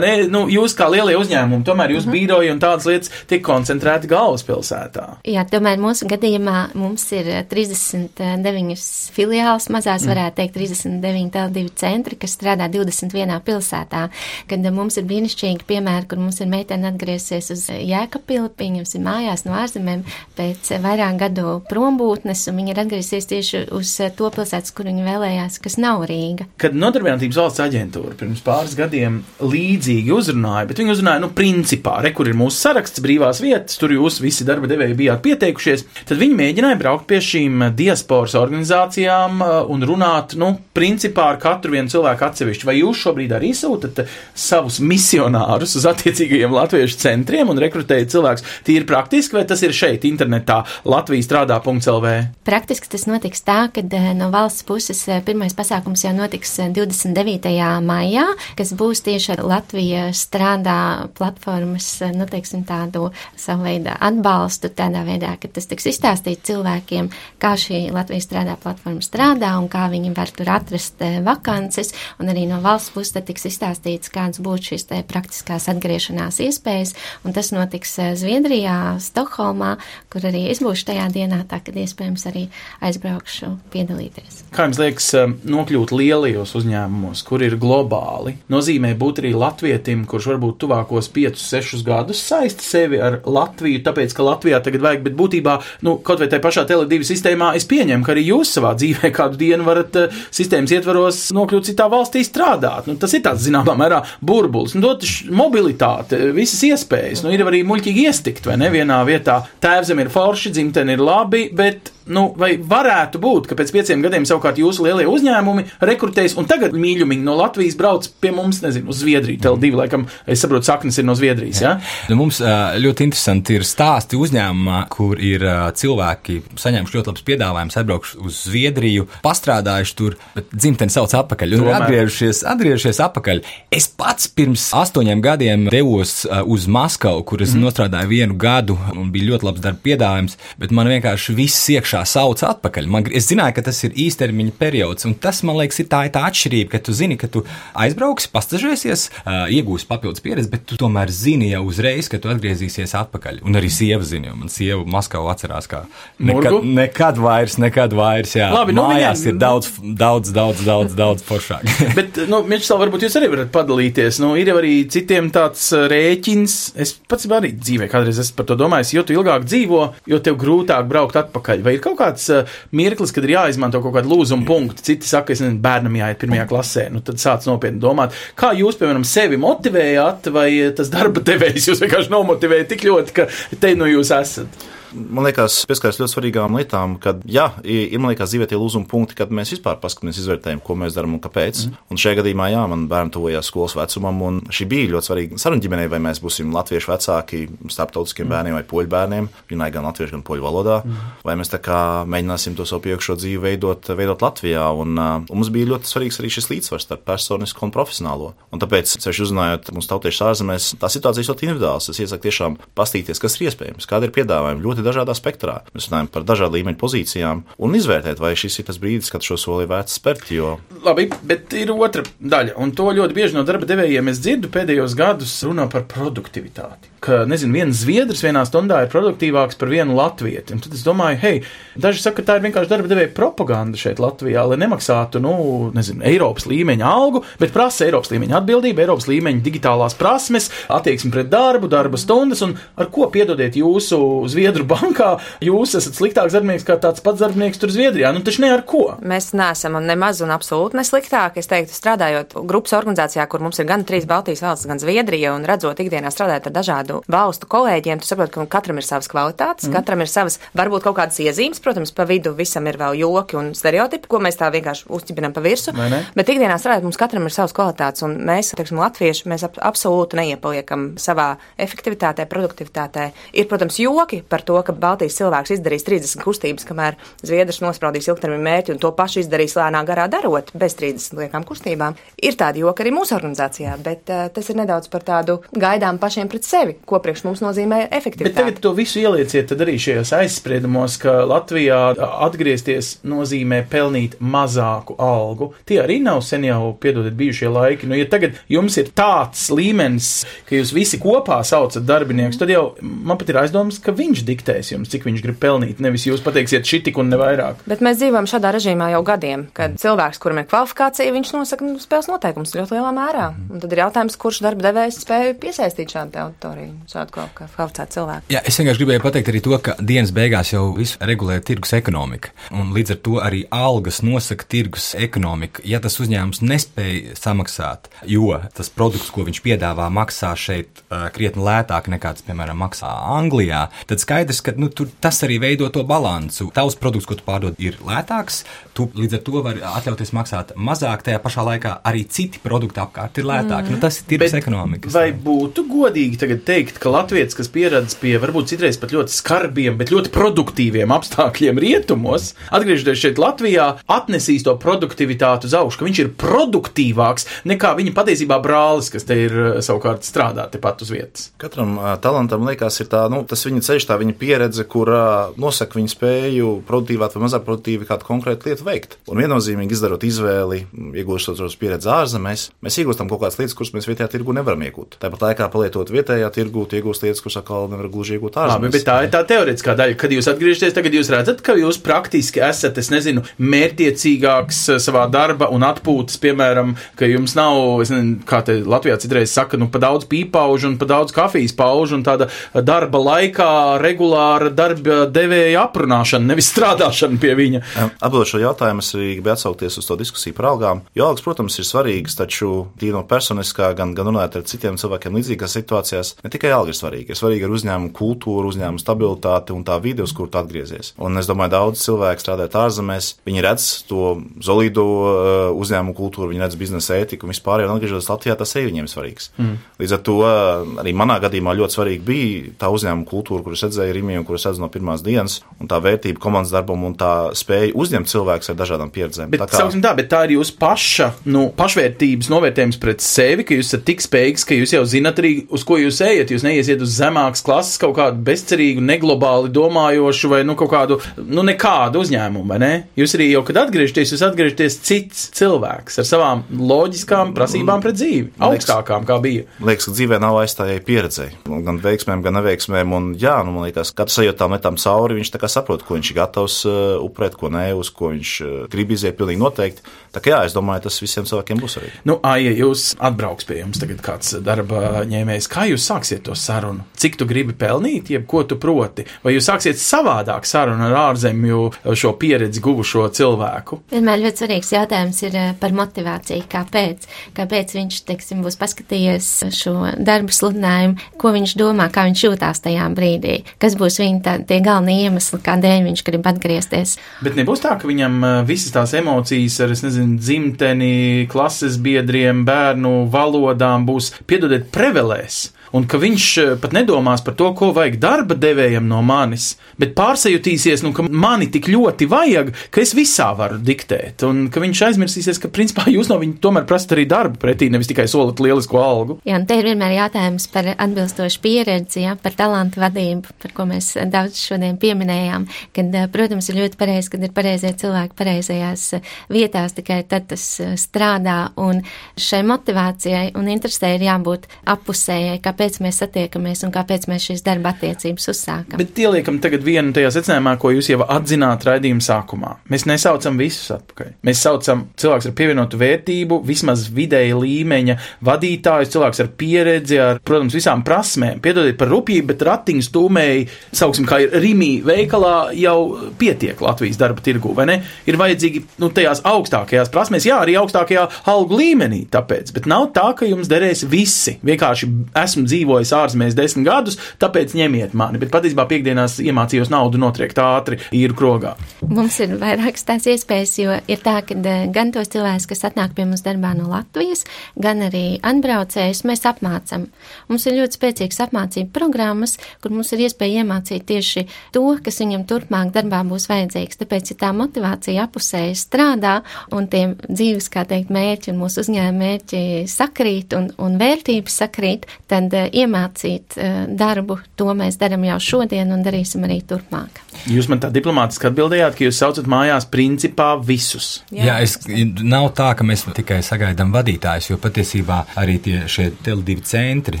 Nu, 0.32 0.46
jūs 0.52 0.76
kā 0.76 0.88
lielie 0.92 1.16
uzņēmumi, 1.18 1.64
tomēr 1.66 1.96
jūs 1.96 2.08
bīroji 2.10 2.52
un 2.52 2.62
tādas 2.62 2.86
lietas 2.88 3.12
tiek 3.30 3.42
koncentrēti 3.46 4.10
galvaspilsētā. 4.10 5.06
Jā, 5.26 5.44
tomēr 5.50 5.80
mūsu 5.80 6.08
gadījumā 6.10 6.56
mums 6.78 7.04
ir 7.16 7.30
eh, 7.32 7.42
39 7.50 8.76
filiāls, 9.16 9.68
mazās 9.72 10.04
mm. 10.04 10.12
varētu 10.12 10.40
teikt 10.40 10.56
39 10.58 11.40
L2 11.46 11.66
centri, 11.80 12.18
kas 12.20 12.36
strādā 12.36 12.68
21 12.72 13.36
pilsētā. 13.46 14.06
Kad 14.50 14.66
eh, 14.66 14.74
mums 14.74 14.98
ir 15.00 15.08
brīnišķīgi 15.08 15.66
piemēri, 15.68 16.08
kur 16.10 16.22
mums 16.22 16.40
ir 16.42 16.50
meitene 16.52 16.90
atgriezies 16.92 17.50
uz 17.54 17.66
Jēkabili, 17.70 18.50
pieņemsim 18.58 19.04
mājās 19.06 19.46
no 19.46 19.56
ārzemēm 19.60 20.04
pēc 20.38 20.65
vairāk 20.82 21.18
gadu 21.20 21.56
prombūtnes, 21.70 22.46
un 22.50 22.60
viņa 22.60 22.72
ir 22.72 22.80
atgriezies 22.82 23.28
tieši 23.30 23.62
uz 23.76 23.92
eh, 24.04 24.12
to 24.16 24.30
pilsētas, 24.34 24.74
kur 24.76 24.88
viņa 24.88 25.06
vēlējās, 25.06 25.58
kas 25.64 25.78
nav 25.82 26.04
Rīga. 26.10 26.48
Kad 26.60 26.76
Nodarbinātības 26.76 27.40
valsts 27.40 27.62
aģentūra 27.64 28.16
pirms 28.18 28.42
pāris 28.46 28.76
gadiem 28.78 29.20
līdzīgi 29.42 30.14
uzrunāja, 30.14 30.66
bet 30.70 30.82
viņi 30.82 30.94
uzrunāja, 30.94 31.22
nu, 31.24 31.30
principā, 31.36 31.98
re, 32.04 32.12
kur 32.16 32.30
ir 32.30 32.38
mūsu 32.38 32.58
saraksts 32.60 33.02
brīvās 33.04 33.42
vietas, 33.44 33.78
tur 33.80 33.94
jūs 33.96 34.20
visi 34.24 34.46
darba 34.48 34.70
devēji 34.70 34.98
bijāt 34.98 35.24
pieteikušies, 35.26 35.86
tad 36.08 36.20
viņi 36.20 36.38
mēģināja 36.40 36.80
braukt 36.80 37.08
pie 37.10 37.20
šīm 37.24 37.68
diasporas 37.76 38.36
organizācijām 38.38 39.42
uh, 39.44 39.56
un 39.72 39.86
runāt, 39.86 40.36
nu, 40.40 40.52
principā 40.76 41.30
ar 41.32 41.40
katru 41.42 41.76
vienu 41.76 41.90
cilvēku 41.92 42.26
atsevišķi. 42.28 42.68
Vai 42.68 42.78
jūs 42.80 43.02
šobrīd 43.06 43.34
arī 43.36 43.52
sūtat 43.56 44.02
eh, 44.02 44.16
savus 44.36 44.78
misionārus 44.84 45.76
uz 45.78 45.86
attiecīgajiem 45.90 46.54
latviešu 46.56 47.00
centriem 47.00 47.50
un 47.52 47.60
rekrutējat 47.62 48.12
cilvēkus 48.14 48.46
tīri 48.66 48.88
praktiski, 48.88 49.38
vai 49.38 49.46
tas 49.48 49.62
ir 49.64 49.74
šeit, 49.76 50.06
internetā, 50.08 50.55
Latvijas 50.84 51.28
strādā.lv? 51.28 52.12
Praktiski 52.46 52.90
tas 52.92 53.06
notiks 53.10 53.42
tā, 53.46 53.58
ka 53.74 53.84
eh, 53.84 54.10
no 54.18 54.30
valsts 54.34 54.66
puses 54.66 55.00
eh, 55.08 55.22
pirmais 55.26 55.54
pasākums 55.56 56.04
jau 56.06 56.14
notiks 56.16 56.56
eh, 56.62 56.70
29. 56.74 57.52
maijā, 57.86 58.26
kas 58.58 58.74
būs 58.76 59.04
tieši 59.06 59.40
Latvija 59.42 60.08
strādā 60.16 61.08
platformas, 61.16 61.88
eh, 62.02 62.12
nu, 62.16 62.26
teiksim, 62.30 62.64
tādu 62.68 63.10
savu 63.38 63.66
veidu 63.66 63.92
atbalstu, 63.94 64.70
tādā 64.76 65.02
veidā, 65.06 65.34
ka 65.40 65.50
tas 65.52 65.68
tiks 65.70 65.88
izstāstīts 65.92 66.46
cilvēkiem, 66.50 67.10
kā 67.42 67.54
šī 67.60 67.86
Latvijas 67.94 68.28
strādā 68.28 68.56
platforma 68.60 69.04
strādā 69.04 69.52
un 69.60 69.68
kā 69.72 69.86
viņi 69.92 70.12
var 70.16 70.32
tur 70.34 70.50
atrast 70.52 71.02
eh, 71.04 71.18
vakances, 71.24 71.92
un 72.20 72.30
arī 72.32 72.46
no 72.50 72.60
valsts 72.64 72.94
puses 72.94 73.24
tiks 73.26 73.48
izstāstīts, 73.50 74.12
kāds 74.12 74.42
būtu 74.42 74.72
šīs 74.72 74.88
te 74.90 75.00
praktiskās 75.06 75.68
atgriešanās 75.72 76.40
iespējas, 76.44 76.94
un 77.24 77.36
tas 77.36 77.52
notiks 77.54 77.96
eh, 78.02 78.14
Zviedrijā, 78.18 78.96
Stokholmā, 79.02 79.76
kur 80.12 80.28
arī 80.28 80.45
es 80.52 80.60
būšu 80.64 80.88
tajā 80.90 81.06
dienā, 81.14 81.42
tā 81.48 81.60
kad 81.64 81.76
iespējams 81.76 82.26
arī 82.30 82.46
aizbraukšu 82.84 83.50
piedalīties. 83.72 84.42
Kā 84.54 84.66
jums 84.68 84.80
liekas, 84.80 85.08
um, 85.20 85.36
nokļūt 85.56 85.92
lielajos 85.96 86.54
uzņēmumos, 86.58 87.22
kur 87.26 87.44
ir 87.44 87.58
globāli, 87.60 88.36
nozīmē 88.52 88.94
būt 88.98 89.22
arī 89.22 89.32
latvietim, 89.36 90.04
kurš 90.08 90.30
varbūt 90.32 90.60
tuvākos 90.64 91.10
5, 91.14 91.40
6 91.42 91.84
gadus 91.86 92.22
saista 92.22 92.64
sevi 92.64 93.00
ar 93.02 93.18
Latviju, 93.26 93.82
tāpēc, 93.86 94.14
ka 94.16 94.26
Latvijā 94.26 94.60
tagad 94.64 94.84
vajag, 94.84 95.04
bet 95.06 95.16
būtībā, 95.18 95.56
nu, 95.86 95.96
kaut 96.06 96.22
vai 96.22 96.30
tajā 96.30 96.44
pašā 96.44 96.66
Tele2 96.68 97.02
sistēmā, 97.10 97.52
es 97.58 97.66
pieņemu, 97.68 98.06
ka 98.06 98.14
arī 98.14 98.26
jūs 98.30 98.54
savā 98.56 98.72
dzīvē 98.78 99.12
kādu 99.16 99.40
dienu 99.40 99.66
varat 99.66 99.98
uh, 100.00 100.22
sistēmas 100.34 100.74
ietvaros 100.76 101.20
nokļūt 101.36 101.70
citā 101.70 101.88
valstī 101.92 102.22
strādāt. 102.26 102.88
Nu, 102.90 102.96
tas 103.00 103.14
ir 103.16 103.24
tāds, 103.26 103.44
zināmā 103.46 103.76
mērā, 103.78 104.02
burbulis, 104.24 104.76
nu, 104.76 104.84
dot 104.86 105.04
mobilitāte, 105.30 106.18
visas 106.36 106.62
iespējas, 106.66 107.24
nu, 107.24 107.32
ir 107.34 107.44
arī 107.46 107.62
muļķīgi 107.66 108.06
iestikt, 108.08 108.46
vai 108.48 108.58
ne, 108.60 108.70
vienā 108.72 109.00
vietā. 109.08 109.40
Tēvzem 109.62 110.00
ir 110.02 110.10
forši, 110.12 110.35
dzimteni 110.44 110.96
ir 110.96 111.02
labi, 111.02 111.46
bet 111.56 111.92
Nu, 112.06 112.28
vai 112.38 112.52
varētu 112.62 113.18
būt, 113.18 113.48
ka 113.50 113.56
pēc 113.58 113.72
pieciem 113.74 114.02
gadiem 114.04 114.26
savukārt 114.28 114.60
jūsu 114.60 114.84
lielie 114.86 115.08
uzņēmumi 115.10 115.64
rekrutēs, 115.88 116.36
un 116.38 116.46
tagad 116.46 116.76
mīļumiņi 116.78 117.26
no 117.26 117.34
Latvijas 117.40 117.74
brauc 117.78 118.06
pie 118.22 118.30
mums, 118.34 118.60
nezinu, 118.62 118.92
uz 118.92 119.00
Zviedriju. 119.02 119.40
Tele 119.42 119.58
divi, 119.62 119.78
laikam, 119.80 120.06
es 120.22 120.42
saprotu, 120.44 120.68
saknes 120.68 121.00
ir 121.00 121.06
no 121.06 121.16
Zviedrijas. 121.18 121.62
Ja? 121.64 121.72
Nu, 122.06 122.18
mums 122.20 122.38
ļoti 122.38 123.08
interesanti 123.08 123.56
ir 123.58 123.66
stāsti 123.66 124.18
uzņēmumā, 124.22 124.84
kur 124.92 125.18
ir 125.18 125.42
cilvēki 125.80 126.38
saņēmuši 126.62 126.98
ļoti 126.98 127.10
labus 127.10 127.26
piedāvājumus, 127.26 127.78
atbraukuši 127.82 128.22
uz 128.22 128.38
Zviedriju, 128.46 129.08
pastrādājuši 129.26 129.98
tur, 129.98 130.16
bet 130.36 130.54
dzimteni 130.54 130.94
sauc 130.94 131.10
atpakaļ 131.24 131.58
un 131.58 131.64
Tomēr. 131.64 131.80
atgriežušies, 131.80 132.44
atgriežušies 132.52 133.02
atpakaļ. 133.08 133.42
Es 133.74 133.90
pats 133.90 134.30
pirms 134.30 134.68
astoņiem 134.78 135.24
gadiem 135.26 135.66
devos 135.74 136.20
uz 136.46 136.70
Maskavu, 136.70 137.26
kur 137.26 137.42
es 137.42 137.56
mm. 137.56 137.66
nostrādāju 137.66 138.14
vienu 138.14 138.38
gadu 138.38 138.78
un 138.94 139.10
bija 139.10 139.32
ļoti 139.32 139.50
labs 139.50 139.64
darba 139.64 139.82
piedāvājums, 139.82 140.25
bet 140.58 140.72
man 140.74 140.90
vienkārši 140.90 141.34
viss 141.38 141.68
iekšā 141.76 142.02
sauc 142.08 142.42
atpakaļ. 142.46 142.88
Man, 142.90 143.06
es 143.14 143.28
zināju, 143.30 143.54
ka 143.58 143.62
tas 143.68 143.82
ir 143.86 143.94
īstermiņa 144.06 144.54
periods, 144.58 145.06
un 145.08 145.14
tas, 145.14 145.42
man 145.46 145.58
liekas, 145.60 145.78
ir 145.84 145.88
tā, 145.92 146.02
ir 146.08 146.14
tā 146.14 146.24
atšķirība, 146.28 146.72
ka 146.74 146.82
tu 146.86 146.94
zini, 146.96 147.16
ka 147.20 147.28
tu 147.32 147.44
aizbrauksi, 147.76 148.30
pastažēsies, 148.34 149.06
iegūsi 149.54 149.88
papildus 149.88 150.24
pieredzi, 150.24 150.50
bet 150.52 150.66
tu 150.68 150.78
tomēr 150.80 151.12
zini 151.14 151.52
jau 151.52 151.62
uzreiz, 151.70 152.08
ka 152.12 152.20
tu 152.22 152.30
atgriezīsies 152.32 152.94
atpakaļ. 152.98 153.42
Un 153.46 153.58
arī 153.58 153.70
sieva 153.72 154.04
zina, 154.06 154.32
jo 154.32 154.38
man 154.42 154.52
sieva 154.52 154.82
Maskavā 154.96 155.34
atcerās, 155.34 155.68
ka 155.70 155.84
nekad, 156.18 156.58
nekad 156.76 157.20
vairs, 157.22 157.58
nekad 157.62 157.94
vairs, 157.96 158.34
jā, 158.38 158.48
Labi, 158.52 158.74
nu, 158.76 158.86
mājās 158.88 159.22
viņai- 159.22 159.32
ir 159.34 159.40
daudz, 159.42 159.70
daudz, 160.02 160.32
daudz, 160.36 160.62
daudz, 160.66 160.94
daudz 160.98 161.24
foršāk. 161.26 161.64
Bet, 161.98 162.20
nu, 162.30 162.42
Mičsel, 162.48 162.78
varbūt 162.80 163.06
jūs 163.06 163.16
arī 163.20 163.30
varat 163.32 163.52
padalīties. 163.54 164.20
Nu, 164.22 164.32
ir 164.38 164.50
jau 164.50 164.56
arī 164.60 164.74
citiem 164.92 165.30
tāds 165.34 165.68
rēķins. 165.90 166.56
Es 166.82 166.94
pats 167.08 167.28
arī 167.36 167.52
dzīvē 167.58 167.88
kādreiz 167.92 168.20
esmu 168.22 168.36
par 168.38 168.48
to 168.50 168.56
domājis. 168.58 168.94
Jo 168.96 169.04
tu 169.06 169.16
ilgāk 169.16 169.44
dzīvo, 169.48 169.82
jo 170.08 170.15
tev 170.24 170.38
grūtāk 170.40 170.86
braukt 170.90 171.18
atpakaļ. 171.20 171.64
Vai 171.66 171.76
ir 171.76 171.82
kaut 171.84 171.98
kāds 172.00 172.28
uh, 172.34 172.56
mirklis, 172.76 173.12
kad 173.14 173.26
ir 173.26 173.34
jāizmanto 173.36 173.82
kaut 173.84 173.96
kāda 173.96 174.10
lūzuma 174.10 174.46
punkta? 174.48 174.84
Citi 174.86 175.08
saka, 175.08 175.30
ka 175.30 175.36
nezinu, 175.36 175.60
bērnam 175.64 175.98
jāiet 176.00 176.22
pirmajā 176.22 176.46
klasē. 176.50 176.86
Nu, 176.94 177.02
tad 177.06 177.20
sāc 177.22 177.48
nopietni 177.48 177.82
domāt, 177.82 178.16
kā 178.38 178.52
jūs, 178.56 178.78
piemēram, 178.80 179.06
sevi 179.08 179.40
motivējāt, 179.42 180.30
vai 180.34 180.48
tas 180.76 180.92
darba 180.92 181.24
devējs 181.26 181.70
jūs 181.72 181.84
vienkārši 181.84 182.12
nomotivēja 182.14 182.70
tik 182.72 182.86
ļoti, 182.88 183.16
ka 183.16 183.28
te 183.60 183.74
nu 183.78 183.90
jūs 183.90 184.14
esat. 184.16 184.66
Man 184.96 185.26
liekas, 185.26 185.58
pieskaras 185.68 185.98
ļoti 186.00 186.14
svarīgām 186.14 186.56
lietām, 186.56 186.96
kad, 187.02 187.20
jā, 187.28 187.50
ir, 187.66 187.98
man 188.00 188.12
liekas, 188.12 188.30
dzīvē 188.32 188.48
tie 188.48 188.58
lūzuma 188.58 188.88
punkti, 188.88 189.16
kad 189.18 189.32
mēs 189.34 189.52
vispār 189.52 189.76
paskatāmies, 189.82 190.20
izvērtējam, 190.22 190.62
ko 190.64 190.76
mēs 190.80 190.96
darām 190.96 191.16
un 191.18 191.22
kāpēc. 191.22 191.66
Mm. 191.66 191.80
Un 191.92 192.00
šajā 192.00 192.20
gadījumā, 192.20 192.48
jā, 192.52 192.62
man 192.70 192.86
bērni 192.90 193.12
tuvojās 193.14 193.50
skolas 193.50 193.76
vecumam, 193.76 194.22
un 194.24 194.40
šī 194.48 194.68
bija 194.70 194.92
ļoti 194.94 195.10
svarīga 195.10 195.40
saruna 195.42 195.64
ģimenei, 195.64 195.90
vai 195.92 196.00
mēs 196.06 196.22
būsim 196.24 196.54
latviešu 196.56 196.92
vecāki 196.92 197.42
starptautiskiem 197.72 198.26
mm. 198.26 198.34
bērniem 198.34 198.56
vai 198.56 198.64
poļu 198.72 198.92
bērniem, 198.94 199.28
runājot 199.52 199.76
gan 199.76 199.88
latviešu, 199.90 200.14
gan 200.16 200.24
poļu 200.30 200.46
valodā, 200.46 200.78
mm. 200.86 201.12
vai 201.28 201.36
mēs 201.40 201.52
tā 201.52 201.60
kā 201.62 201.80
mēģināsim 202.08 202.56
to 202.56 202.66
savu 202.68 202.86
priekšro 202.86 203.18
dzīvi 203.20 203.42
veidot, 203.42 203.92
veidot 203.98 204.24
Latvijā. 204.24 204.64
Un, 204.80 204.96
un 204.96 205.28
mums 205.28 205.52
bija 205.52 205.72
ļoti 205.74 205.92
svarīgs 205.92 206.20
arī 206.22 206.32
šis 206.32 206.50
līdzsvars 206.54 206.88
starp 206.88 207.04
personisko 207.08 207.68
un 207.68 207.74
profesionālo. 207.74 208.32
Un 208.54 208.62
tāpēc, 208.62 208.96
ceļš 209.02 209.22
uzzinājot 209.28 209.72
mūsu 209.76 209.92
tautiešus 209.92 210.24
ārzemēs, 210.30 210.70
tā 210.80 210.90
situācija 210.92 211.24
ir 211.24 211.30
ļoti 211.30 211.48
individuāls. 211.48 211.90
Es 211.92 212.00
iesaku 212.02 212.26
tiešām 212.26 212.58
pastīties, 212.78 213.20
kas 213.22 213.36
ir 213.38 213.50
iespējams, 213.50 213.88
kāda 213.90 214.08
ir 214.08 214.14
piedāvājuma 214.16 214.64
ļoti 214.64 214.85
dažādā 214.86 215.16
spektrā. 215.18 215.60
Mēs 215.74 215.90
runājam 215.90 216.10
par 216.14 216.26
dažādu 216.28 216.60
līmeņu 216.60 216.80
pozīcijām 216.80 217.44
un 217.58 217.78
izvērtēt, 217.78 218.22
vai 218.22 218.34
šis 218.38 218.60
ir 218.60 218.68
tas 218.70 218.80
brīdis, 218.82 219.12
kad 219.12 219.26
šo 219.26 219.38
soli 219.40 219.68
vērts 219.70 220.00
spērt. 220.00 220.30
Jo 220.34 220.56
Labi, 220.86 221.08
bet 221.26 221.54
ir 221.56 221.72
otra 221.74 222.04
daļa, 222.20 222.56
un 222.62 222.72
to 222.76 222.90
ļoti 222.94 223.16
bieži 223.16 223.36
no 223.36 223.42
darba 223.46 223.66
devējiem 223.68 224.12
es 224.12 224.20
dzirdu 224.22 224.50
pēdējos 224.54 224.94
gadus 224.98 225.32
runā 225.46 225.66
par 225.72 225.86
produktivitāti. 225.90 226.92
Ka, 227.06 227.20
nezinu, 227.28 227.54
viens 227.54 227.82
zviedrs 227.84 228.22
vienā 228.24 228.40
stundā 228.48 228.80
ir 228.82 228.90
produktīvāks 228.90 229.58
par 229.60 229.70
vienu 229.70 229.94
latvieti. 229.94 230.54
Un 230.56 230.62
tad 230.64 230.74
es 230.74 230.82
domāju, 230.82 231.18
hei, 231.22 231.42
daži 231.78 232.02
saka, 232.02 232.18
ka 232.18 232.26
tā 232.26 232.36
ir 232.38 232.46
vienkārši 232.46 232.70
darba 232.70 232.90
devēja 232.90 233.12
propaganda 233.14 233.78
šeit 233.78 234.00
Latvijā, 234.02 234.42
lai 234.48 234.58
nemaksātu, 234.62 235.20
nu, 235.22 235.34
nezinu, 235.76 236.02
Eiropas 236.08 236.48
līmeņa 236.50 236.88
algu, 236.88 237.22
bet 237.42 237.54
prasa 237.54 237.86
Eiropas 237.86 238.10
līmeņa 238.14 238.38
atbildību, 238.40 238.82
Eiropas 238.82 239.06
līmeņa 239.10 239.44
digitālās 239.44 239.94
prasmes, 239.98 240.48
attieksmi 240.72 241.12
pret 241.14 241.30
darbu, 241.30 241.70
darba 241.70 242.00
stundas, 242.00 242.42
un 242.46 242.56
ar 242.74 242.90
ko 242.94 243.10
piedodiet 243.12 243.58
jūsu 243.60 244.00
Zviedru 244.32 244.66
bankā, 244.76 245.10
jūs 245.44 245.74
esat 245.80 245.98
sliktāks 245.98 246.36
darbinieks 246.36 246.66
kā 246.66 246.78
tāds 246.80 247.02
pats 247.04 247.22
darbinieks 247.22 247.60
tur 247.60 247.72
Zviedrijā. 247.72 248.12
Nu, 248.14 248.22
taču 248.26 248.44
ne 248.44 248.52
ar 248.54 248.64
ko. 248.68 248.84
Mēs 249.00 249.32
neesam 249.36 249.78
nemaz 249.84 250.22
un 250.24 250.32
absolūti 250.34 250.78
nesliktāk. 250.78 251.40
Es 251.40 251.50
teiktu, 251.50 251.74
strādājot 251.74 252.36
grupas 252.48 252.76
organizācijā, 252.78 253.26
kur 253.30 253.44
mums 253.44 253.60
ir 253.60 253.68
gan 253.68 253.84
trīs 253.88 254.06
Baltijas 254.08 254.44
valstis, 254.44 254.68
gan 254.70 254.80
Zviedrija, 254.82 255.34
un 255.36 255.46
redzot 255.48 255.80
ikdienā 255.82 256.12
strādājot 256.12 256.50
ar 256.50 256.54
dažādu 256.56 257.00
valstu 257.12 257.48
kolēģiem, 257.50 258.00
tu 258.02 258.08
saproti, 258.08 258.34
ka 258.36 258.46
katram 258.58 258.80
ir 258.80 258.86
savas 258.86 259.08
kvalitātes, 259.10 259.68
mm. 259.68 259.76
katram 259.76 260.04
ir 260.04 260.10
savas, 260.10 260.38
varbūt 260.56 260.86
kaut 260.86 260.98
kādas 261.00 261.20
iezīmes, 261.22 261.60
protams, 261.64 261.92
pa 261.96 262.06
vidu 262.08 262.32
visam 262.36 262.66
ir 262.70 262.78
vēl 262.80 262.98
joki 263.00 263.38
un 263.40 263.52
stereotipi, 263.56 264.10
ko 264.10 264.20
mēs 264.22 264.38
tā 264.40 264.50
vienkārši 264.54 264.88
uzķibinam 264.92 265.34
pa 265.36 265.44
ne? 265.44 266.02
Bet 266.16 266.32
ikdienā 266.32 266.58
strādājot, 266.60 266.86
mums 266.88 267.00
katram 267.00 267.28
ir 267.28 267.34
savas 267.34 267.54
kvalitātes, 267.56 268.04
un 268.06 268.16
mēs, 268.28 268.52
teiksim, 268.58 268.80
latvieši, 268.82 269.28
mēs 269.30 269.46
ap, 269.48 269.58
absolūti 269.70 270.18
neiepaliekam 270.20 270.88
savā 271.00 271.28
efektivitātē, 271.62 272.26
produktivitātē. 272.30 273.10
Ir, 273.36 273.48
protams, 273.50 273.78
joki 273.82 274.22
par 274.26 274.44
to, 274.46 274.55
ka 274.64 274.72
Baltijas 274.72 275.18
cilvēks 275.18 275.56
izdarīs 275.56 275.86
30 275.86 276.22
kustības, 276.24 276.66
kamēr 276.68 276.96
Zviedrs 277.26 277.60
nospraudīs 277.64 278.08
ilgtermiņa 278.10 278.46
mērķi 278.46 278.74
un 278.74 278.80
to 278.82 278.92
pašu 278.96 279.22
izdarīs 279.24 279.56
lēnā 279.58 279.82
garā 279.88 280.06
darot, 280.12 280.52
bez 280.54 280.76
30 280.78 281.18
liekām 281.20 281.44
kustībām. 281.48 281.96
Ir 282.22 282.38
tādi 282.38 282.64
joki 282.64 282.84
arī 282.84 282.94
mūsu 282.96 283.16
organizācijā, 283.18 283.76
bet 283.84 284.12
uh, 284.12 284.26
tas 284.32 284.50
ir 284.52 284.60
nedaudz 284.60 284.90
par 284.92 285.04
tādu 285.06 285.38
gaidām 285.56 286.00
pašiem 286.02 286.30
pret 286.32 286.46
sevi, 286.46 286.76
ko 286.86 287.00
priekš 287.02 287.24
mums 287.26 287.42
nozīmē 287.44 287.82
Bet 287.86 287.98
efektivitāte. 288.00 288.36
tagad 288.40 288.60
to 288.64 288.72
visu 288.76 289.00
ielieciet 289.02 289.52
arī 289.56 289.76
šajos 289.80 290.12
aizspriedumos, 290.20 290.98
ka 291.02 291.18
Latvijā 291.28 291.80
atgriezties 292.26 292.96
nozīmē 293.06 293.62
pelnīt 293.70 294.16
mazāku 294.20 294.96
algu. 295.02 295.52
Tie 295.68 295.80
arī 295.82 295.98
nav 296.04 296.22
sen 296.26 296.46
jau, 296.46 296.72
piedodiet, 296.80 297.16
bijušie 297.18 297.50
laiki. 297.52 297.88
Nu, 297.90 297.96
ja 297.98 298.06
tagad 298.10 298.38
jums 298.52 298.76
ir 298.80 298.90
tāds 298.96 299.46
līmenis, 299.52 300.10
ka 300.48 300.58
jūs 300.58 300.74
visi 300.76 301.00
kopā 301.02 301.40
saucat 301.46 301.86
darbiniekus, 301.86 302.38
tad 302.40 302.52
jau 302.52 302.66
man 302.80 303.18
pat 303.20 303.32
ir 303.32 303.40
aizdomas, 303.42 303.80
ka 303.82 303.94
viņš 303.96 304.24
diktēs 304.46 304.72
jums, 304.72 304.90
cik 304.92 305.06
viņš 305.06 305.22
grib 305.24 305.38
pelnīt. 305.42 305.80
Nevis 305.82 306.06
jūs 306.06 306.22
pateiksiet 306.24 306.66
šī 306.66 306.82
tik 306.86 307.00
un 307.00 307.10
ne 307.10 307.18
vairāk. 307.18 307.64
Bet 307.68 307.82
mēs 307.84 307.98
dzīvojam 308.00 308.28
šādā 308.30 308.52
režīmā 308.54 308.90
jau 308.94 309.02
gadiem, 309.06 309.46
kad 309.56 309.76
cilvēks, 309.80 310.20
kuram 310.22 310.40
ir 310.40 310.48
kvalifikācija, 310.50 311.14
viņš 311.14 311.32
nosaka 311.34 311.66
nu, 311.66 311.80
spēles 311.82 312.08
noteikumus 312.10 312.54
ļoti 312.56 312.76
lielā 312.76 312.92
mērā. 312.94 313.26
Un 313.50 313.62
tad 313.62 313.74
ir 313.74 313.82
jautājums, 313.82 314.18
kurš 314.20 314.42
darba 314.46 314.68
devējs 314.68 315.00
spēja 315.02 315.34
piesaistīt 315.42 315.94
šādu 315.96 316.22
auditoriju, 316.22 316.74
šādu 316.92 317.16
kvalificētu 317.16 317.98
cilvēku. 317.98 318.30
Jā, 318.34 318.42
es 318.46 318.60
vienkārši 318.60 318.82
gribēju 318.82 319.04
pateikt 319.04 319.32
arī 319.32 319.42
to, 319.44 319.56
ka 319.62 319.76
dienas 319.80 320.14
beigās 320.14 320.52
jau 320.54 320.68
visu 320.76 321.00
regulē 321.02 321.38
tirgus 321.46 321.74
ekonomika. 321.76 322.32
Un 322.54 322.72
līdz 322.76 322.96
ar 322.96 323.02
to 323.08 323.18
arī 323.22 323.42
algas 323.54 324.02
nosaka 324.06 324.46
tirgus 324.48 324.92
ekonomika. 324.98 325.64
Ja 325.66 325.82
tas 325.82 325.98
uzņēmums 326.02 326.42
nespēja 326.46 327.16
samaksāt, 327.18 327.90
jo 328.06 328.34
tas 328.56 328.70
produkts, 328.72 329.10
ko 329.14 329.26
viņš 329.26 329.42
piedāvā, 329.44 329.88
maksā 329.92 330.32
šeit 330.38 330.84
uh, 330.86 331.08
krietni 331.14 331.44
lētāk 331.46 331.90
nekā 331.92 332.14
tas, 332.16 332.24
piemēram, 332.26 332.58
maksā 332.60 332.90
Anglijā, 333.16 333.66
tad 333.88 334.02
skaidrs, 334.02 334.35
liekas, 334.36 334.42
ka 334.44 334.54
nu, 334.60 334.68
tas 335.00 335.22
arī 335.24 335.38
veido 335.40 335.68
to 335.72 335.84
balansu. 335.84 336.50
Tavs 336.54 336.76
produkts, 336.76 337.06
ko 337.06 337.16
tu 337.16 337.24
pārdod, 337.24 337.56
ir 337.58 337.76
lētāks, 337.84 338.44
tu 338.76 338.88
līdz 338.96 339.18
ar 339.18 339.22
to 339.26 339.42
vari 339.44 339.62
atļauties 339.64 340.12
maksāt 340.16 340.52
mazāk, 340.56 341.04
tajā 341.06 341.20
pašā 341.24 341.44
laikā 341.46 341.76
arī 341.86 342.04
citi 342.12 342.40
produkti 342.42 342.82
apkārt 342.82 343.20
ir 343.20 343.28
lētāki. 343.28 343.70
Mm. 343.70 343.76
Nu, 343.76 343.82
tas 343.82 344.00
ir 344.00 344.08
tirgus 344.10 344.36
ekonomikas. 344.36 344.94
Vai 344.96 345.08
būtu 345.26 345.66
godīgi 345.70 346.20
tagad 346.20 346.44
teikt, 346.48 346.80
ka 346.82 346.92
Latvijas, 346.92 347.36
kas 347.38 347.50
pieradis 347.52 347.96
pie 348.00 348.16
varbūt 348.22 348.52
citreiz 348.52 348.78
pat 348.80 348.94
ļoti 348.94 349.14
skarbiem, 349.14 349.78
bet 349.80 349.92
ļoti 349.94 350.12
produktīviem 350.14 350.92
apstākļiem 350.96 351.60
rietumos, 351.62 352.32
atgriežoties 352.54 353.02
šeit 353.02 353.20
Latvijā, 353.22 353.68
atnesīs 353.92 354.44
to 354.46 354.56
produktivitāti 354.60 355.48
uz 355.48 355.56
augšu, 355.56 355.80
ka 355.80 355.88
viņš 355.88 356.02
ir 356.04 356.12
produktīvāks 356.20 357.28
nekā 357.48 357.72
viņa 357.78 357.94
patiesībā 357.96 358.38
brālis, 358.44 358.90
kas 358.92 359.06
te 359.08 359.18
ir 359.26 359.36
eh, 359.36 359.58
savukārt 359.64 360.06
strādā 360.06 360.48
tepat 360.52 360.84
uz 360.84 360.92
vietas? 360.92 361.30
Katram 361.40 361.76
uh, 361.80 361.94
talantam 362.02 362.46
liekas, 362.48 362.80
ir 362.82 362.90
tā, 362.92 363.06
nu, 363.12 363.22
tas 363.28 363.44
viņa 363.46 363.64
ceļš, 363.66 363.88
tā 363.88 363.98
viņa 364.00 364.16
pieredze, 364.20 364.66
kur 364.68 364.92
uh, 364.92 365.34
nosaka 365.40 365.78
viņa 365.78 365.92
spēju 365.92 366.52
produktīvāk 366.68 367.16
vai 367.16 367.24
mazāk 367.26 367.46
produktīvi 367.46 367.88
kādu 367.88 368.08
konkrētu 368.08 368.50
lietu 368.50 368.65
veikt. 368.66 368.98
Un 369.10 369.20
viennozīmīgi 369.22 369.76
izdarot 369.76 370.04
izvēli, 370.06 370.62
iegūstot 371.00 371.38
tos 371.40 371.56
pieredzi 371.60 371.90
ārzemēs, 371.92 372.48
mēs 372.64 372.78
iegūstam 372.82 373.10
kaut 373.10 373.22
kādas 373.22 373.38
lietas, 373.40 373.56
kuras 373.58 373.72
mēs 373.76 373.88
vietējā 373.88 374.10
tirgu 374.16 374.34
nevaram 374.36 374.64
iegūt. 374.66 374.98
Tāpat 375.02 375.24
laikā, 375.28 375.48
palietot 375.52 375.92
vietējā 375.94 376.30
tirgu, 376.34 376.66
iegūst 376.78 377.06
lietas, 377.06 377.22
kuras 377.24 377.38
atkal 377.40 377.70
nevar 377.72 377.88
gluži 377.92 378.16
iegūt 378.18 378.38
ārzemēs. 378.42 378.60
Labi, 378.60 378.72
bet 378.74 378.86
tā 378.88 378.96
ir 379.06 379.12
tā 379.14 379.22
teorētiskā 379.30 379.76
daļa. 379.78 379.98
Kad 380.00 380.14
jūs 380.16 380.30
atgriežaties, 380.32 380.74
tagad 380.76 380.96
jūs 380.96 381.10
redzat, 381.14 381.42
ka 381.46 381.56
jūs 381.58 381.78
praktiski 381.84 382.42
esat, 382.44 382.78
es 382.82 382.90
nezinu, 382.92 383.24
mērķiecīgāks 383.38 384.62
savā 384.82 385.06
darba 385.12 385.48
un 385.54 385.64
atpūtas, 385.66 386.18
piemēram, 386.22 386.74
ka 386.98 387.08
jums 387.10 387.36
nav, 387.38 387.60
nezinu, 387.82 388.18
kā 388.28 388.42
te 388.46 388.58
Latvijā 388.66 388.98
citreiz 389.02 389.32
saka, 389.34 389.60
nu, 389.60 389.70
pa 389.72 389.80
daudz 389.82 390.08
pīpaužu 390.10 390.72
un 390.72 390.78
pa 390.80 390.88
daudz 390.90 391.14
kafijas 391.16 391.54
paužu 391.56 391.98
un 391.98 392.04
tāda 392.06 392.28
darba 392.66 393.00
laikā 393.02 393.50
regulāra 393.82 394.50
darba 394.54 395.04
devēja 395.12 395.66
aprunāšana, 395.66 396.32
nevis 396.32 396.50
strādāšana 396.52 397.20
pie 397.22 397.34
viņa. 397.38 397.62
Atbildot 398.00 398.32
šo 398.32 398.42
jautājumu, 398.42 398.55
es 398.82 398.92
arī 398.96 399.16
gribēju 399.18 399.36
atsaukties 399.36 399.78
uz 399.80 399.88
to 399.88 399.96
diskusiju 400.00 400.36
par 400.36 400.50
algām. 400.50 400.82
Jo 400.96 401.08
algas, 401.10 401.24
protams, 401.24 401.58
ir 401.60 401.66
svarīgas, 401.68 402.16
taču 402.18 402.66
tīri 402.80 402.94
no 402.96 403.02
personiskā, 403.08 403.72
gan, 403.76 403.94
gan 403.96 404.10
runājot 404.10 404.38
ar 404.40 404.46
citiem 404.48 404.78
cilvēkiem 404.80 405.18
līdzīgās 405.18 405.56
situācijās, 405.58 406.12
ne 406.24 406.32
tikai 406.32 406.52
alga 406.54 406.72
ir 406.72 406.78
svarīga, 406.78 407.12
ir 407.12 407.20
svarīga 407.20 407.48
arī 407.48 407.58
uzņēmuma 407.58 407.92
kultūra, 407.96 408.50
uzņēmuma 408.52 408.82
stabilitāte 408.82 409.54
un 409.56 409.64
tā 409.66 409.78
vide, 409.82 410.04
uz 410.06 410.14
kuru 410.16 410.32
tu 410.32 410.40
atgriezies. 410.40 410.92
Un 411.02 411.20
es 411.20 411.28
domāju, 411.30 411.54
daudz 411.56 411.84
cilvēku 411.84 412.24
strādājot 412.24 412.58
ārzemēs, 412.62 413.12
viņi 413.26 413.44
redz 413.46 413.68
to 413.90 414.16
solido 414.44 414.86
uh, 414.86 415.18
uzņēmumu 415.56 415.96
kultūru, 415.96 416.30
viņi 416.32 416.44
redz 416.46 416.58
biznesa 416.60 416.98
ētiku 417.00 417.26
un 417.26 417.34
vispār, 417.34 417.66
un 417.66 417.76
atgriežoties 417.76 418.10
Latvijā, 418.10 418.36
tas 418.38 418.56
arī 418.56 418.70
viņiem 418.70 418.88
ir 418.88 418.92
svarīgs. 418.92 419.30
Mm. 419.36 419.56
Līdz 419.82 419.96
ar 419.96 420.02
to 420.06 420.16
uh, 420.22 420.80
arī 420.82 420.94
manā 420.96 421.18
gadījumā 421.22 421.56
ļoti 421.60 421.78
svarīgi 421.78 422.04
bija 422.06 422.54
tā 422.60 422.70
uzņēmuma 422.72 423.08
kultūra, 423.10 423.44
kuras 423.46 423.66
redzēju 423.66 424.04
un 424.06 424.26
kuras 424.26 424.46
redzu 424.48 424.62
no 424.62 424.68
pirmās 424.72 425.02
dienas, 425.04 425.40
un 425.60 425.70
tā 425.70 425.78
vērtība 425.82 426.20
komandas 426.22 426.52
darbam 426.54 426.84
un 426.86 426.94
tā 426.98 427.32
spēja 427.36 427.74
uzņemt 427.76 428.10
cilvēkus 428.46 428.52
ar 428.52 428.58
dažādām 428.60 428.90
pieredzēm. 428.92 429.30
Bet, 429.30 429.42
tā 429.42 429.46
kā, 429.50 429.80
tā, 429.82 429.92
bet 429.96 430.08
tā 430.10 430.22
ir 430.26 430.36
jūsu 430.36 430.56
paša 430.60 431.08
nu, 431.26 431.48
pašvērtības 431.56 432.30
novērtējums 432.30 432.78
pret 432.82 433.02
sevi, 433.04 433.44
ka 433.46 433.56
jūs 433.56 433.70
esat 433.70 433.84
tik 433.86 434.02
spējīgs, 434.04 434.46
ka 434.46 434.58
jūs 434.58 434.74
jau 434.76 434.84
zinat 434.86 435.18
arī, 435.20 435.46
uz 435.50 435.64
ko 435.66 435.78
jūs 435.80 436.00
ejat. 436.04 436.30
Jūs 436.30 436.44
neiesiet 436.46 436.82
uz 436.82 436.94
zemākas 436.96 437.44
klases 437.46 437.80
kaut 437.82 437.96
kādu 437.98 438.22
bezcerīgu, 438.26 438.84
neglobāli 438.84 439.52
domājošu 439.54 440.30
vai 440.32 440.42
nu, 440.46 440.56
kaut 440.58 440.72
kādu, 440.72 441.00
nu, 441.22 441.44
nekādu 441.46 442.02
uzņēmumu, 442.04 442.46
vai 442.50 442.60
ne? 442.62 442.72
Jūs 442.98 443.16
arī 443.18 443.30
jau, 443.32 443.42
kad 443.46 443.62
atgriežaties, 443.66 444.14
jūs 444.14 444.24
atgriežaties 444.26 444.78
cits 444.86 445.26
cilvēks 445.36 446.00
ar 446.02 446.08
savām 446.08 446.44
loģiskām 446.50 447.34
prasībām 447.36 447.84
pret 447.84 447.98
dzīvi, 447.98 448.34
augstākām 448.46 449.06
kā 449.08 449.18
bija. 449.24 449.46
Liekas, 449.60 449.88
ka 449.88 449.96
dzīvē 449.96 450.20
nav 450.22 450.40
aizstājēji 450.42 450.84
pieredzēji, 450.86 451.38
gan 451.66 451.80
veiksmēm, 451.82 452.24
gan 452.24 452.38
neveiksmēm. 452.40 452.94
Un, 452.96 453.10
jā, 453.20 453.38
nu, 453.46 453.54
man 453.56 453.68
liekas, 453.68 453.92
katrs 453.96 454.20
tam 454.36 454.52
metam 454.52 454.76
cauri, 454.80 455.18
viņš 455.20 455.32
tā 455.32 455.40
kā 455.40 455.50
saprot, 455.50 455.84
ko 455.86 455.96
viņš 455.96 456.10
ir 456.12 456.18
gatavs 456.18 456.58
uh, 456.68 456.76
upurēt, 457.02 457.36
ko 457.38 457.50
nē, 457.52 457.68
uz 457.78 457.90
ko 457.94 458.10
viņš 458.12 458.35
grib 458.72 458.92
iziet 458.96 459.16
pilnīgi 459.18 459.42
noteikti. 459.42 459.84
Tā 460.14 460.22
kā 460.24 460.32
jā, 460.32 460.40
es 460.48 460.54
domāju, 460.56 460.86
tas 460.86 461.00
visiem 461.02 461.26
cilvēkiem 461.28 461.60
būs 461.60 461.78
arī. 461.80 461.90
Nu, 462.08 462.18
Aija, 462.26 462.52
jūs 462.56 462.88
atbrauks 463.02 463.48
pie 463.48 463.60
jums 463.60 463.80
tagad 463.82 464.00
kāds 464.04 464.36
darba 464.44 465.02
ņēmējs. 465.08 465.48
Kā 465.52 465.66
jūs 465.70 465.84
sāksiet 465.90 466.24
to 466.26 466.36
sarunu? 466.38 466.86
Cik 466.96 467.18
tu 467.20 467.28
gribi 467.28 467.56
pelnīt, 467.56 468.10
jeb 468.14 468.26
ko 468.30 468.42
tu 468.48 468.58
proti? 468.60 469.06
Vai 469.24 469.34
jūs 469.36 469.48
sāksiet 469.50 469.80
savādāk 469.80 470.48
sarunu 470.48 470.88
ar 470.88 470.96
ārzemju 471.10 471.62
šo 471.96 472.14
pieredzi 472.20 472.62
guvušo 472.64 473.08
cilvēku? 473.16 473.82
Vienmēr 473.92 474.22
ļoti 474.24 474.42
svarīgs 474.42 474.72
jautājums 474.72 475.22
ir 475.26 475.36
eh, 475.36 475.52
par 475.60 475.76
motivāciju. 475.76 476.46
Kāpēc? 476.52 477.06
Kāpēc 477.36 477.76
viņš, 477.76 478.00
teiksim, 478.08 478.42
būs 478.46 478.58
paskatījies 478.60 479.30
šo 479.56 479.74
darbu 479.98 480.34
sludinājumu, 480.34 481.10
ko 481.20 481.32
viņš 481.36 481.56
domā, 481.60 481.88
kā 481.92 482.06
viņš 482.08 482.24
jūtās 482.28 482.62
tajā 482.64 482.88
brīdī, 482.96 483.38
kas 483.62 483.76
būs 483.78 484.00
viņa 484.02 484.22
tā, 484.24 484.36
tie 484.48 484.60
galvenie 484.64 485.06
iemesli, 485.06 485.40
kādēļ 485.44 485.86
viņš 485.90 486.04
grib 486.06 486.28
atgriezties. 486.30 486.96
Bet 487.24 487.38
nebūs 487.38 487.62
tā, 487.64 487.76
ka 487.80 487.88
viņam 487.88 488.15
uh, 488.24 488.40
visas 488.46 488.72
tās 488.74 488.94
emocijas 488.96 489.58
ar, 489.64 489.74
es 489.74 489.82
nezinu, 489.84 490.18
dzimteni, 490.20 491.26
klases 491.32 491.80
biedriem, 491.82 492.44
bērnu 492.46 493.06
valodām 493.12 493.86
būs, 493.88 494.12
piedodiet, 494.28 494.70
prevelēs. 494.74 495.55
Un 495.76 495.84
ka 495.90 495.98
viņš 496.00 496.26
eh, 496.40 496.52
pat 496.60 496.72
nedomās 496.76 497.22
par 497.24 497.36
to, 497.36 497.50
ko 497.56 497.70
vajag 497.76 497.98
darba 498.00 498.36
devējam 498.38 498.86
no 498.88 499.02
manis, 499.04 499.54
bet 499.80 499.92
pārsajutīsies, 499.98 500.82
nu, 500.86 500.92
ka 500.96 501.04
mani 501.04 501.50
tik 501.52 501.68
ļoti 501.68 502.08
vajag, 502.08 502.52
ka 502.72 502.80
es 502.80 502.94
visā 502.96 503.28
varu 503.36 503.58
diktēt. 503.60 504.24
Un 504.26 504.46
ka 504.52 504.62
viņš 504.62 504.82
aizmirsīsies, 504.88 505.40
ka 505.42 505.50
principā 505.52 505.86
jūs 505.94 506.08
no 506.12 506.18
viņa 506.22 506.38
tomēr 506.42 506.66
prasat 506.68 506.96
arī 506.96 507.06
darbu 507.10 507.40
pretī, 507.42 507.68
nevis 507.72 507.90
tikai 507.90 508.06
solat 508.10 508.40
lielisko 508.42 508.80
algu. 508.80 509.18
Jā, 509.28 509.36
un 509.40 509.46
te 509.48 509.58
ir 509.60 509.68
vienmēr 509.68 509.96
jautājums 509.98 510.48
par 510.52 510.70
atbilstošu 510.72 511.42
pieredzi, 511.44 512.04
jā, 512.06 512.16
par 512.22 512.36
talantu 512.38 512.80
vadību, 512.82 513.36
par 513.42 513.54
ko 513.56 513.68
mēs 513.68 513.92
daudz 514.12 514.40
šodien 514.40 514.80
pieminējām. 514.80 515.48
Kad, 515.76 515.92
eh, 515.92 516.08
protams, 516.12 516.48
ir 516.50 516.60
ļoti 516.62 516.80
pareizi, 516.80 517.12
kad 517.12 517.26
ir 517.26 517.34
pareizie 517.36 517.74
cilvēki 517.76 518.16
pareizajās 518.16 518.86
eh, 518.96 519.12
vietās, 519.32 519.76
tikai 519.76 520.00
tad 520.08 520.30
tas 520.32 520.46
strādā. 520.80 521.38
Un 521.60 521.82
šai 522.16 522.42
motivācijai 522.46 523.34
un 523.36 523.50
interesē 523.50 523.94
ir 523.96 524.06
jābūt 524.06 524.46
appusējai, 524.72 525.38
kāpēc 525.44 525.65
mēs 525.82 525.98
satiekamies 526.02 526.62
un 526.66 526.72
kāpēc 526.74 527.06
mēs 527.10 527.26
šīs 527.30 527.44
darba 527.46 527.72
attiecības 527.74 528.30
uzsākam. 528.32 528.78
Bet 528.80 528.98
ieliekam 529.02 529.40
tagad 529.42 529.64
vienu 529.66 529.94
tajā 529.96 530.12
secinājumā, 530.14 530.56
ko 530.60 530.70
jūs 530.74 530.90
jau 530.92 531.02
atzināt 531.02 531.66
raidījuma 531.66 532.04
sākumā. 532.04 532.52
Mēs 532.72 532.86
nesaucam 532.88 533.38
visus 533.40 533.72
atpakaļ. 533.74 534.12
Mēs 534.26 534.42
saucam 534.46 534.86
cilvēks 534.98 535.30
ar 535.30 535.34
pievienotu 535.38 535.80
vērtību, 535.80 536.40
vismaz 536.46 536.86
vidēja 536.94 537.38
līmeņa 537.40 537.98
vadītājus, 538.26 538.92
cilvēks 538.94 539.22
ar 539.24 539.30
pieredzi, 539.40 540.00
ar, 540.02 540.20
protams, 540.26 540.56
visām 540.56 540.84
prasmēm. 540.86 541.40
Piedodiet 541.44 541.78
par 541.80 541.90
rupjību, 541.92 542.30
bet 542.32 542.44
ratiņu 542.46 542.86
stūmēji, 542.86 543.46
sauksim, 543.76 544.06
kā 544.08 544.22
ir 544.24 544.36
Rimī 544.42 544.72
veikalā, 544.86 545.34
jau 545.56 545.76
pietiek 546.18 546.60
Latvijas 546.62 547.00
darba 547.00 547.24
tirgu, 547.24 547.54
vai 547.56 547.68
ne? 547.70 547.78
Ir 548.08 548.18
vajadzīgi, 548.20 548.62
nu, 548.82 548.90
tajās 548.94 549.22
augstākajās 549.26 549.92
prasmēs, 549.94 550.28
jā, 550.28 550.40
arī 550.44 550.56
augstākajā 550.60 551.06
algu 551.32 551.58
līmenī, 551.60 552.04
tāpēc, 552.12 552.52
bet 552.56 552.68
nav 552.70 552.90
tā, 552.96 553.08
ka 553.18 553.28
jums 553.28 553.50
derēs 553.50 553.86
visi. 553.90 554.36
Vienkārši 554.46 554.90
esmu 555.22 555.45
dzīvojis 555.48 555.92
ārzemēs 555.96 556.36
desmit 556.38 556.66
gadus, 556.66 556.98
tāpēc 557.22 557.54
ņemiet 557.58 557.94
mani. 557.98 558.20
Bet 558.22 558.32
patiesībā 558.34 558.66
piekdienās 558.70 559.18
iemācījos 559.24 559.70
naudu 559.72 560.00
notriekt 560.00 560.40
ātri 560.42 560.80
īru 560.94 561.16
krogā. 561.18 561.54
Mums 561.86 562.18
ir 562.24 562.36
vairākas 562.40 562.86
tās 562.88 563.08
iespējas, 563.10 563.54
jo 563.60 563.76
ir 563.90 564.02
tā, 564.04 564.18
ka 564.26 564.36
gan 564.74 564.92
tos 564.94 565.10
cilvēkus, 565.12 565.48
kas 565.50 565.66
atnāk 565.70 565.94
pie 565.96 566.06
mums 566.08 566.24
darbā 566.26 566.54
no 566.58 566.70
Latvijas, 566.70 567.24
gan 567.60 567.84
arī 567.86 568.18
atbraucējus, 568.26 569.04
mēs 569.08 569.24
apmācam. 569.28 569.88
Mums 570.30 570.46
ir 570.48 570.58
ļoti 570.60 570.78
spēcīgas 570.78 571.22
apmācību 571.26 571.72
programmas, 571.74 572.36
kur 572.62 572.74
mums 572.74 572.92
ir 572.94 573.06
iespēja 573.06 573.44
iemācīt 573.44 573.86
tieši 573.88 574.26
to, 574.54 574.64
kas 574.84 575.00
viņam 575.02 575.26
turpmāk 575.28 575.72
darbā 575.74 576.02
būs 576.08 576.28
vajadzīgs. 576.30 576.80
Tāpēc, 576.80 577.12
ja 577.12 577.20
tā 577.26 577.32
motivācija 577.36 578.06
apusēji 578.06 578.56
strādā 578.58 579.18
un 579.54 579.68
tie 579.70 579.84
dzīves, 580.06 580.50
kā 580.52 580.66
teikt, 580.68 580.92
mērķi 580.94 581.32
un 581.32 581.40
mūsu 581.42 581.62
uzņēmuma 581.64 582.06
mērķi 582.06 582.42
sakrīt 582.70 583.36
un, 583.36 583.50
un 583.62 583.76
vērtības 583.80 584.40
sakrīt, 584.42 584.86
tad 585.10 585.34
iemācīt 585.52 586.36
uh, 586.38 586.58
darbu, 586.68 587.18
to 587.36 587.48
mēs 587.56 587.78
darām 587.80 588.04
jau 588.08 588.18
šodien 588.22 588.72
un 588.74 588.84
darīsim 588.86 589.24
arī 589.26 589.40
turpmāk. 589.46 590.02
Jūs 590.30 590.48
man 590.50 590.60
tā 590.62 590.70
diplomātiski 590.74 591.28
atbildējāt, 591.28 591.76
ka 591.76 591.86
jūs 591.86 592.00
saucat 592.00 592.28
mājās 592.30 592.66
principā 592.72 593.34
visus. 593.42 594.00
Jā, 594.10 594.30
Jā 594.30 594.36
es, 594.46 594.56
nav 595.02 595.28
tā, 595.36 595.52
ka 595.58 595.66
mēs 595.66 595.84
tikai 595.96 596.22
sagaidām 596.24 596.72
vadītājus, 596.74 597.30
jo 597.30 597.40
patiesībā 597.42 598.00
arī 598.18 598.38
tie 598.42 598.62
šie 598.70 598.88
divi 599.04 599.42
centri, 599.46 600.00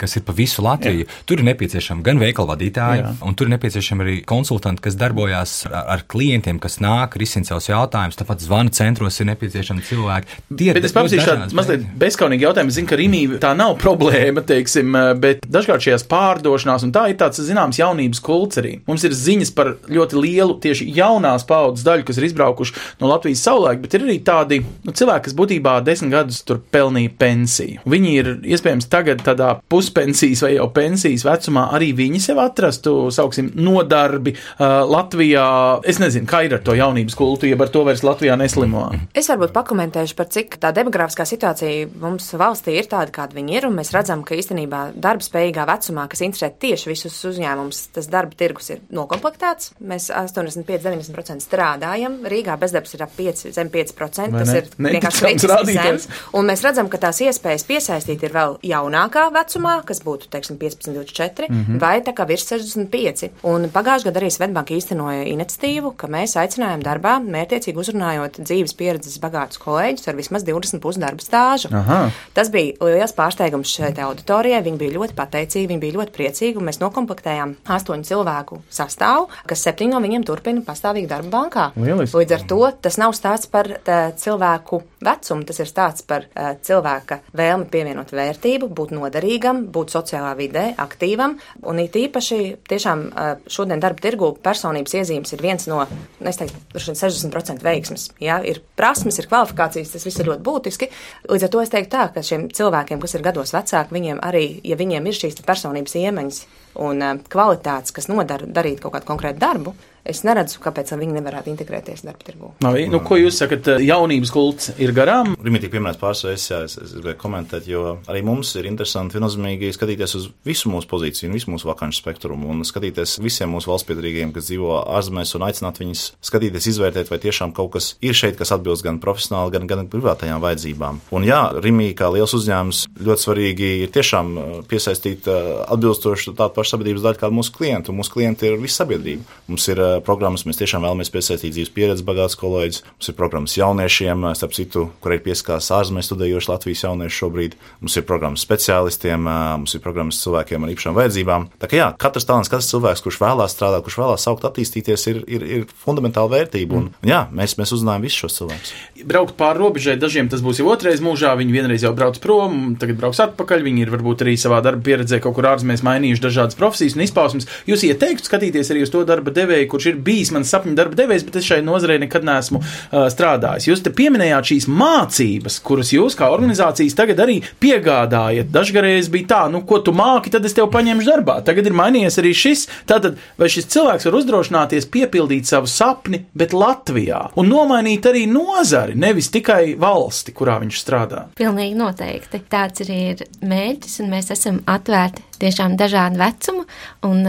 kas 0.00 0.16
ir 0.18 0.24
pa 0.26 0.34
visu 0.36 0.64
Latviju, 0.64 1.04
Jā. 1.04 1.18
tur 1.28 1.42
ir 1.42 1.48
nepieciešami 1.50 2.04
gan 2.06 2.20
veikalu 2.20 2.52
vadītāji, 2.52 3.02
Jā. 3.02 3.12
un 3.26 3.36
tur 3.38 3.48
ir 3.48 3.54
nepieciešami 3.56 4.04
arī 4.04 4.16
konsultanti, 4.28 4.84
kas 4.84 4.96
darbojās 5.00 5.54
ar, 5.68 5.76
ar 5.96 6.04
klientiem, 6.10 6.60
kas 6.62 6.78
nāk, 6.84 7.18
risina 7.20 7.48
savus 7.48 7.70
jautājumus. 7.70 8.18
Tāpat 8.18 8.44
zvana 8.44 8.74
centros 8.74 9.20
ir 9.20 9.30
nepieciešami 9.32 9.84
cilvēki. 9.88 10.40
Tie, 10.58 10.70
Bet 10.76 10.88
es 10.88 10.96
paprasīšu 10.96 11.28
tādu 11.28 11.58
mazliet 11.58 11.86
bezskaunīgu 12.00 12.48
jautājumu. 12.48 12.72
Es 12.72 12.78
zinu, 12.80 12.90
ka 12.90 12.98
Rimī 12.98 13.22
tā 13.42 13.54
nav 13.58 13.76
problēma, 13.80 14.44
teiksim, 14.46 14.96
bet 15.18 15.44
dažkārt 15.48 15.84
šajās 15.84 16.06
pārdošanās, 16.10 16.84
un 16.86 16.92
tā 16.94 17.06
ir 17.10 17.18
tāds 17.20 17.40
zināms 17.44 17.80
jaunības 17.80 18.20
kults 18.24 18.60
arī. 18.60 18.78
Mums 18.88 19.04
ir 19.06 19.16
ziņas 19.16 19.52
par 19.56 19.74
ļoti 19.88 20.18
lielu 20.18 20.58
tieši 20.62 20.88
jaunās 20.96 21.46
paudzes 21.48 21.86
daļu, 21.86 22.06
kas 22.08 22.20
ir 22.20 22.28
izbraukuši 22.28 22.76
no 23.00 23.10
Latvijas 23.12 23.44
savulaik, 23.46 23.82
bet 23.84 23.96
ir 23.96 24.06
arī 24.06 24.18
tādi 24.24 24.60
nu, 24.62 24.92
cilvēki, 24.92 25.28
kas 25.28 25.36
būtībā 25.38 25.78
desmit 25.86 26.14
gadus 26.14 26.42
tur 26.46 26.60
pelnīja 26.74 27.14
pensiju. 27.18 27.84
Viņi 27.88 28.14
ir 28.20 28.32
iespējams 28.56 28.88
tagad 28.92 29.22
tādā 29.26 29.54
puspensijas 29.70 30.44
vai 30.44 30.54
jau 30.56 30.68
pensijas 30.74 31.26
vecumā 31.26 31.68
arī 31.76 31.92
viņi 31.96 32.22
sev 32.22 32.42
atrastu, 32.42 32.94
sauksim, 33.14 33.50
nodarbi 33.58 34.34
uh, 34.34 34.82
Latvijā. 34.88 35.46
Es 35.88 36.00
nezinu, 36.02 36.28
kā 36.28 36.44
ir 36.46 36.58
ar 36.58 36.64
to 36.64 36.76
jaunības 36.78 37.16
kultu, 37.18 37.48
ja 37.50 37.58
ar 37.58 37.72
to 37.72 37.84
vairs 37.86 38.04
Latvijā 38.06 38.36
neslimo. 38.40 38.88
Es 39.16 39.30
varbūt 39.30 39.54
pakomentēšu 39.56 40.18
par 40.18 40.30
cik 40.32 40.58
tā 40.62 40.72
demografiskā 40.76 41.26
situācija 41.28 41.88
mums 42.00 42.30
valstī 42.38 42.78
ir 42.78 42.88
tāda, 42.90 43.12
kāda 43.14 43.36
viņi 43.38 43.58
ir, 43.58 43.68
un 43.68 43.78
mēs 43.78 43.92
redzam, 43.94 44.24
ka 44.26 44.36
īstenībā 44.38 44.84
darba 44.98 45.24
spējīgā 45.24 45.64
vecumā, 45.68 46.06
kas 46.10 46.22
interesē 46.26 46.50
tieši 46.62 46.90
visus 46.90 47.16
uzņēmumus, 47.30 47.82
tas 47.96 48.08
darba 48.10 48.36
tirgus 48.38 48.70
ir 48.74 48.82
nokomplektēts. 48.94 49.72
Mēs 49.80 50.10
85-90% 50.14 51.44
strādājam, 51.44 52.18
Rīgā 52.28 52.56
bezdarbs 52.60 52.94
ir 52.96 53.04
ap 53.06 53.14
5, 53.18 53.44
zem 53.56 53.70
5%, 53.72 54.34
Vai 54.34 54.42
tas 54.42 54.52
ne? 54.52 54.62
ir 54.62 54.96
vienkārši 54.98 55.50
rādītājs. 55.52 56.08
un 56.38 56.48
mēs 56.50 56.64
redzam, 56.66 56.90
ka 56.92 57.00
tās 57.06 57.22
iespējas 57.24 57.66
piesaistīt 57.68 58.24
ir 58.26 58.34
vēl 58.34 58.58
jaunākā 58.66 59.28
vecumā, 59.34 59.78
kas 59.88 60.02
būtu, 60.04 60.30
teiksim, 60.32 60.58
15, 60.60 60.92
24, 60.96 61.48
mm 61.48 61.64
-hmm. 61.64 61.80
vai 61.82 62.00
tā 62.02 62.14
kā 62.14 62.26
virs 62.28 62.48
65. 62.50 63.30
Un 63.42 63.68
pagājušajā 63.72 64.10
gadā 64.10 64.22
arī 64.22 64.30
Svetbanka 64.34 64.74
īstenoja 64.74 65.24
iniciatīvu, 65.30 65.94
ka 65.96 66.10
mēs 66.10 66.36
aicinājām 66.40 66.82
darbā, 66.82 67.18
mērķiecīgi 67.22 67.78
uzrunājot 67.78 68.40
dzīves 68.42 68.74
pieredzes 68.78 69.18
bagātus 69.22 69.60
kolēģus 69.62 70.08
ar 70.08 70.18
vismaz 70.18 70.44
20 70.44 70.82
pusdarba 70.82 71.22
stāžu. 71.22 71.70
Aha. 71.72 72.10
Tas 72.34 72.50
bija 72.54 72.74
liels 72.80 73.14
pārsteigums 73.16 73.72
šeit 73.72 73.98
auditorijai. 74.02 74.62
Viņi 74.66 74.80
bija 74.80 74.87
ļoti 74.94 75.16
pateicīgi, 75.18 75.68
viņi 75.70 75.82
bija 75.82 75.96
ļoti 75.98 76.14
priecīgi, 76.16 76.58
un 76.60 76.68
mēs 76.68 76.80
nokomplektējām 76.82 77.54
astoņu 77.76 78.08
cilvēku 78.08 78.60
sastāvu, 78.72 79.28
kas 79.48 79.64
septiņi 79.66 79.94
no 79.94 80.02
viņiem 80.04 80.26
turpina 80.28 80.64
pastāvīgi 80.66 81.10
darba 81.10 81.32
bankā. 81.34 81.66
Lieliski. 81.76 82.22
Līdz 82.22 82.36
ar 82.38 82.46
to 82.50 82.60
tas 82.88 82.98
nav 83.00 83.14
stāsts 83.16 83.50
par 83.50 83.70
tā, 83.84 84.00
cilvēku 84.18 84.82
vecumu, 85.04 85.44
tas 85.48 85.60
ir 85.62 85.68
stāsts 85.70 86.04
par 86.08 86.26
uh, 86.26 86.52
cilvēka 86.64 87.20
vēlmi 87.38 87.68
pievienot 87.72 88.12
vērtību, 88.14 88.70
būt 88.74 88.94
noderīgam, 88.96 89.64
būt 89.74 89.94
sociālā 89.94 90.34
vidē, 90.38 90.64
aktīvam. 90.80 91.36
Un 91.68 91.82
it 91.82 91.96
īpaši 91.98 92.40
tiešām 92.68 93.04
uh, 93.08 93.30
šodien 93.50 93.82
darba 93.82 94.02
tirgu 94.04 94.32
personības 94.42 94.96
iezīmes 95.00 95.34
ir 95.34 95.44
viens 95.44 95.68
no, 95.70 95.80
nu, 95.88 96.28
es 96.30 96.40
teiktu, 96.40 96.62
droši 96.74 96.92
vien 96.92 97.00
60% 97.02 97.66
veiksmes. 97.66 98.08
Ja? 98.22 98.40
Ir 98.42 98.62
prasmes, 98.78 99.20
ir 99.20 99.30
kvalifikācijas, 99.30 99.94
tas 99.94 100.06
viss 100.08 100.22
ir 100.22 100.30
ļoti 100.30 100.46
būtiski. 100.46 100.90
Līdz 101.30 101.48
ar 101.48 101.52
to 101.54 101.64
es 101.64 101.74
teiktu 101.74 101.94
tā, 101.96 102.08
ka 102.14 102.24
šiem 102.24 102.48
cilvēkiem, 102.54 103.02
kas 103.02 103.18
ir 103.18 103.26
gados 103.26 103.54
vecāki, 103.56 103.96
viņiem 103.98 104.22
arī, 104.24 104.46
ja 104.66 104.78
viņiem 104.80 105.06
ir 105.06 105.20
šīs 105.20 105.42
personības 105.46 105.98
iemaņas 106.02 106.42
un 106.84 107.04
uh, 107.04 107.14
kvalitātes, 107.30 107.94
kas 107.94 108.10
nodara 108.10 108.46
darīt 108.46 108.82
kaut 108.82 108.96
kādu 108.96 109.08
konkrētu 109.12 109.42
darbu, 109.42 109.74
es 110.04 110.22
neredzu, 110.26 110.60
kāpēc 110.64 110.92
viņi 110.98 111.18
nevarētu 111.18 111.52
integrēties 111.52 112.04
darba 112.06 112.26
tirgu. 112.26 112.52
Labi, 112.64 112.86
nu, 112.90 113.00
ko 113.04 113.18
jūs 113.20 113.40
sakat, 113.42 113.70
jaunības 113.82 114.32
kults 114.34 114.72
ir 114.78 114.92
garām? 114.96 115.34
Rimitīgi 115.44 115.72
pieminēts 115.74 116.24
reizes, 116.26 116.48
jā, 116.50 116.60
es, 116.66 116.76
es 116.80 116.94
gribēju 116.96 117.18
komentēt, 117.20 117.68
jo 117.70 117.98
arī 118.10 118.22
mums 118.26 118.54
ir 118.58 118.68
interesanti 118.70 119.18
viennozīmīgi 119.18 119.72
skatīties 119.76 120.16
uz 120.18 120.28
visu 120.48 120.72
mūsu 120.72 120.90
pozīciju 120.90 121.32
visu 121.38 121.52
mūsu 121.52 121.68
vakanču 121.68 122.02
spektrumu 122.02 122.50
un 122.52 122.64
skatīties 122.66 123.18
visiem 123.22 123.52
mūsu 123.54 123.70
valsts 123.70 123.88
piedarīgiem, 123.88 124.32
kas 124.34 124.48
dzīvo 124.48 124.80
ārzemēs 124.98 125.34
un 125.38 125.46
aicināt 125.48 125.80
viņus 125.82 126.04
skatīties, 126.28 126.68
izvērtēt, 126.72 127.12
vai 127.12 127.20
tiešām 127.22 127.54
kaut 127.56 127.72
kas 127.76 127.92
ir 128.04 128.16
šeit, 128.18 128.38
kas 128.38 128.52
atbilst 128.56 128.86
gan 128.86 129.00
profesionāli, 129.02 129.54
gan, 129.54 129.68
gan 129.70 129.86
privātajām 129.92 130.42
vajadzībām. 130.44 131.02
Un 131.14 131.26
jā, 131.26 131.40
Rimī 131.58 131.90
kā 131.98 132.10
liels 132.14 132.34
uzņēmums 132.36 132.84
ļoti 133.06 133.24
svarīgi 133.24 133.70
ir 133.84 133.92
tiešām 133.94 134.32
uh, 134.34 134.50
piesaistīt 134.68 135.28
uh, 135.30 135.62
atbilstošu 135.68 136.34
tādu 136.38 136.56
pašu 136.56 136.74
sabiedrības 136.74 137.06
daļu 137.06 137.22
kā 137.22 137.32
mūsu 137.34 137.54
klientu. 137.56 137.94
Mūsu 137.96 138.14
klienti 138.14 138.50
ir 138.50 138.58
visa 138.60 138.82
sabiedrība. 138.82 139.38
Mums 139.48 139.68
ir 139.72 139.82
programmas, 140.04 140.44
mēs 140.48 140.60
tiešām 140.60 140.84
vēlamies 140.86 141.12
piesaistīt 141.14 141.54
dzīves 141.54 141.72
pieredzes 141.74 142.04
bagātus 142.06 142.38
kolēģus. 142.40 142.82
Mums 142.88 143.10
ir 143.10 143.16
programmas 143.18 143.56
jauniešiem, 143.58 144.26
starp 144.38 144.56
citu, 144.56 144.84
kur 145.02 145.14
ir 145.14 145.22
pieskās 145.24 145.70
ārzemēs 145.74 146.10
studējoši 146.10 146.50
Latvijas 146.52 146.84
jaunieši 146.86 147.18
šobrīd. 147.18 147.56
Mums 147.82 147.98
ir 147.98 148.06
programmas 148.08 148.44
speciālistiem, 148.46 149.28
mums 149.28 149.76
ir 149.76 149.82
programmas 149.84 150.20
cilvēkiem 150.24 150.64
ar 150.64 150.72
īpašām 150.74 150.96
vajadzībām. 150.98 151.48
Tā 151.60 151.70
kā 151.70 151.80
jā, 151.80 151.88
katrs 152.00 152.28
talants, 152.28 152.50
katrs 152.52 152.70
cilvēks, 152.72 153.04
kurš 153.04 153.20
vēlās 153.22 153.54
strādāt, 153.56 153.84
kurš 153.86 153.98
vēlās 154.02 154.26
saukt 154.26 154.46
attīstīties, 154.48 155.06
ir, 155.12 155.22
ir, 155.26 155.46
ir 155.58 155.66
fundamentāla 155.84 156.32
vērtība. 156.36 156.78
Un 156.78 156.90
jā, 157.06 157.24
mēs, 157.34 157.56
mēs 157.60 157.74
uzzinājām 157.76 158.06
visus 158.06 158.24
šos 158.24 158.38
cilvēkus. 158.40 158.74
Braukt 159.08 159.36
pāri 159.38 159.62
robežai, 159.62 159.96
dažiem 160.00 160.30
tas 160.30 160.42
būs 160.44 160.62
jau 160.62 160.68
otrais 160.72 161.02
mūžā, 161.04 161.34
viņi 161.38 161.54
vienreiz 161.54 161.84
jau 161.86 161.94
brauc 161.96 162.18
prom, 162.22 162.74
tagad 162.80 162.98
brauks 163.00 163.20
atpakaļ, 163.24 163.64
viņi 163.66 163.84
ir 163.84 163.92
varbūt 163.94 164.24
arī 164.26 164.34
savā 164.40 164.60
darba 164.64 164.84
pieredzē 164.88 165.20
kaut 165.22 165.36
kur 165.38 165.48
ārzemēs 165.52 165.84
mainījuši 165.86 166.24
dažādas 166.24 166.58
profesijas 166.58 166.96
un 166.98 167.04
izpausmes. 167.06 167.48
Jūs 167.68 167.84
ieteiktu 167.88 168.28
skatīties 168.28 168.72
arī 168.74 168.84
uz 168.86 168.92
to 168.94 169.04
darba 169.08 169.32
devēju, 169.34 169.68
kurš 169.78 169.92
ir 169.92 170.00
bijis 170.02 170.32
mans 170.34 170.50
sapņu 170.50 170.74
darba 170.74 170.98
devējs, 170.98 171.24
bet 171.28 171.38
es 171.38 171.46
šai 171.46 171.60
nozarei 171.62 172.00
nekad 172.02 172.26
neesmu 172.26 172.58
uh, 172.58 173.06
strādājis. 173.12 173.68
Jūs 173.70 173.82
te 173.84 173.92
pieminējāt 173.94 174.50
šīs 174.50 174.66
mācības, 174.66 175.60
kuras 175.64 175.92
jūs 175.94 176.16
kā 176.18 176.30
organizācijas 176.34 176.96
tagad 176.98 177.22
arī 177.22 177.38
piegādājat. 177.62 178.50
Dažreiz 178.54 179.10
bija 179.12 179.30
tā, 179.32 179.40
nu, 179.52 179.62
ko 179.68 179.78
tu 179.84 179.94
māki, 179.94 180.32
tad 180.34 180.46
es 180.48 180.56
tev 180.56 180.70
paņemšu 180.74 181.10
darbā. 181.12 181.38
Tagad 181.46 181.70
ir 181.70 181.76
mainījies 181.78 182.18
arī 182.22 182.34
šis. 182.36 182.64
Tātad, 182.90 183.20
vai 183.38 183.50
šis 183.52 183.70
cilvēks 183.74 184.08
var 184.08 184.18
uzdrošināties 184.18 184.88
piepildīt 184.90 185.50
savu 185.50 185.70
sapni, 185.70 186.24
bet 186.38 186.56
Latvijā 186.56 187.28
un 187.38 187.52
nomainīt 187.52 188.08
arī 188.10 188.24
nozari, 188.30 188.98
nevis 188.98 189.30
tikai 189.34 189.76
valsti, 189.78 190.34
kurā 190.34 190.58
viņš 190.64 190.82
strādā? 190.82 191.28
Pilnīgi 191.38 191.78
noteikti. 191.78 192.42
Tāds 192.50 192.82
arī 192.86 192.98
ir 193.12 193.24
mērķis, 193.46 194.00
un 194.02 194.10
mēs 194.16 194.32
esam 194.34 194.58
atvērti 194.66 195.22
tiešām 195.38 195.78
dažādu 195.78 196.18
vecumu 196.18 196.66
un 197.06 197.22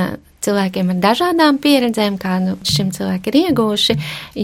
cilvēkiem 0.45 0.93
ar 0.93 0.99
dažādām 1.03 1.59
pieredzēm, 1.61 2.17
kādu 2.21 2.55
šim 2.67 2.91
cilvēkam 2.95 3.31
ir 3.31 3.37
ieguvuši, 3.49 3.95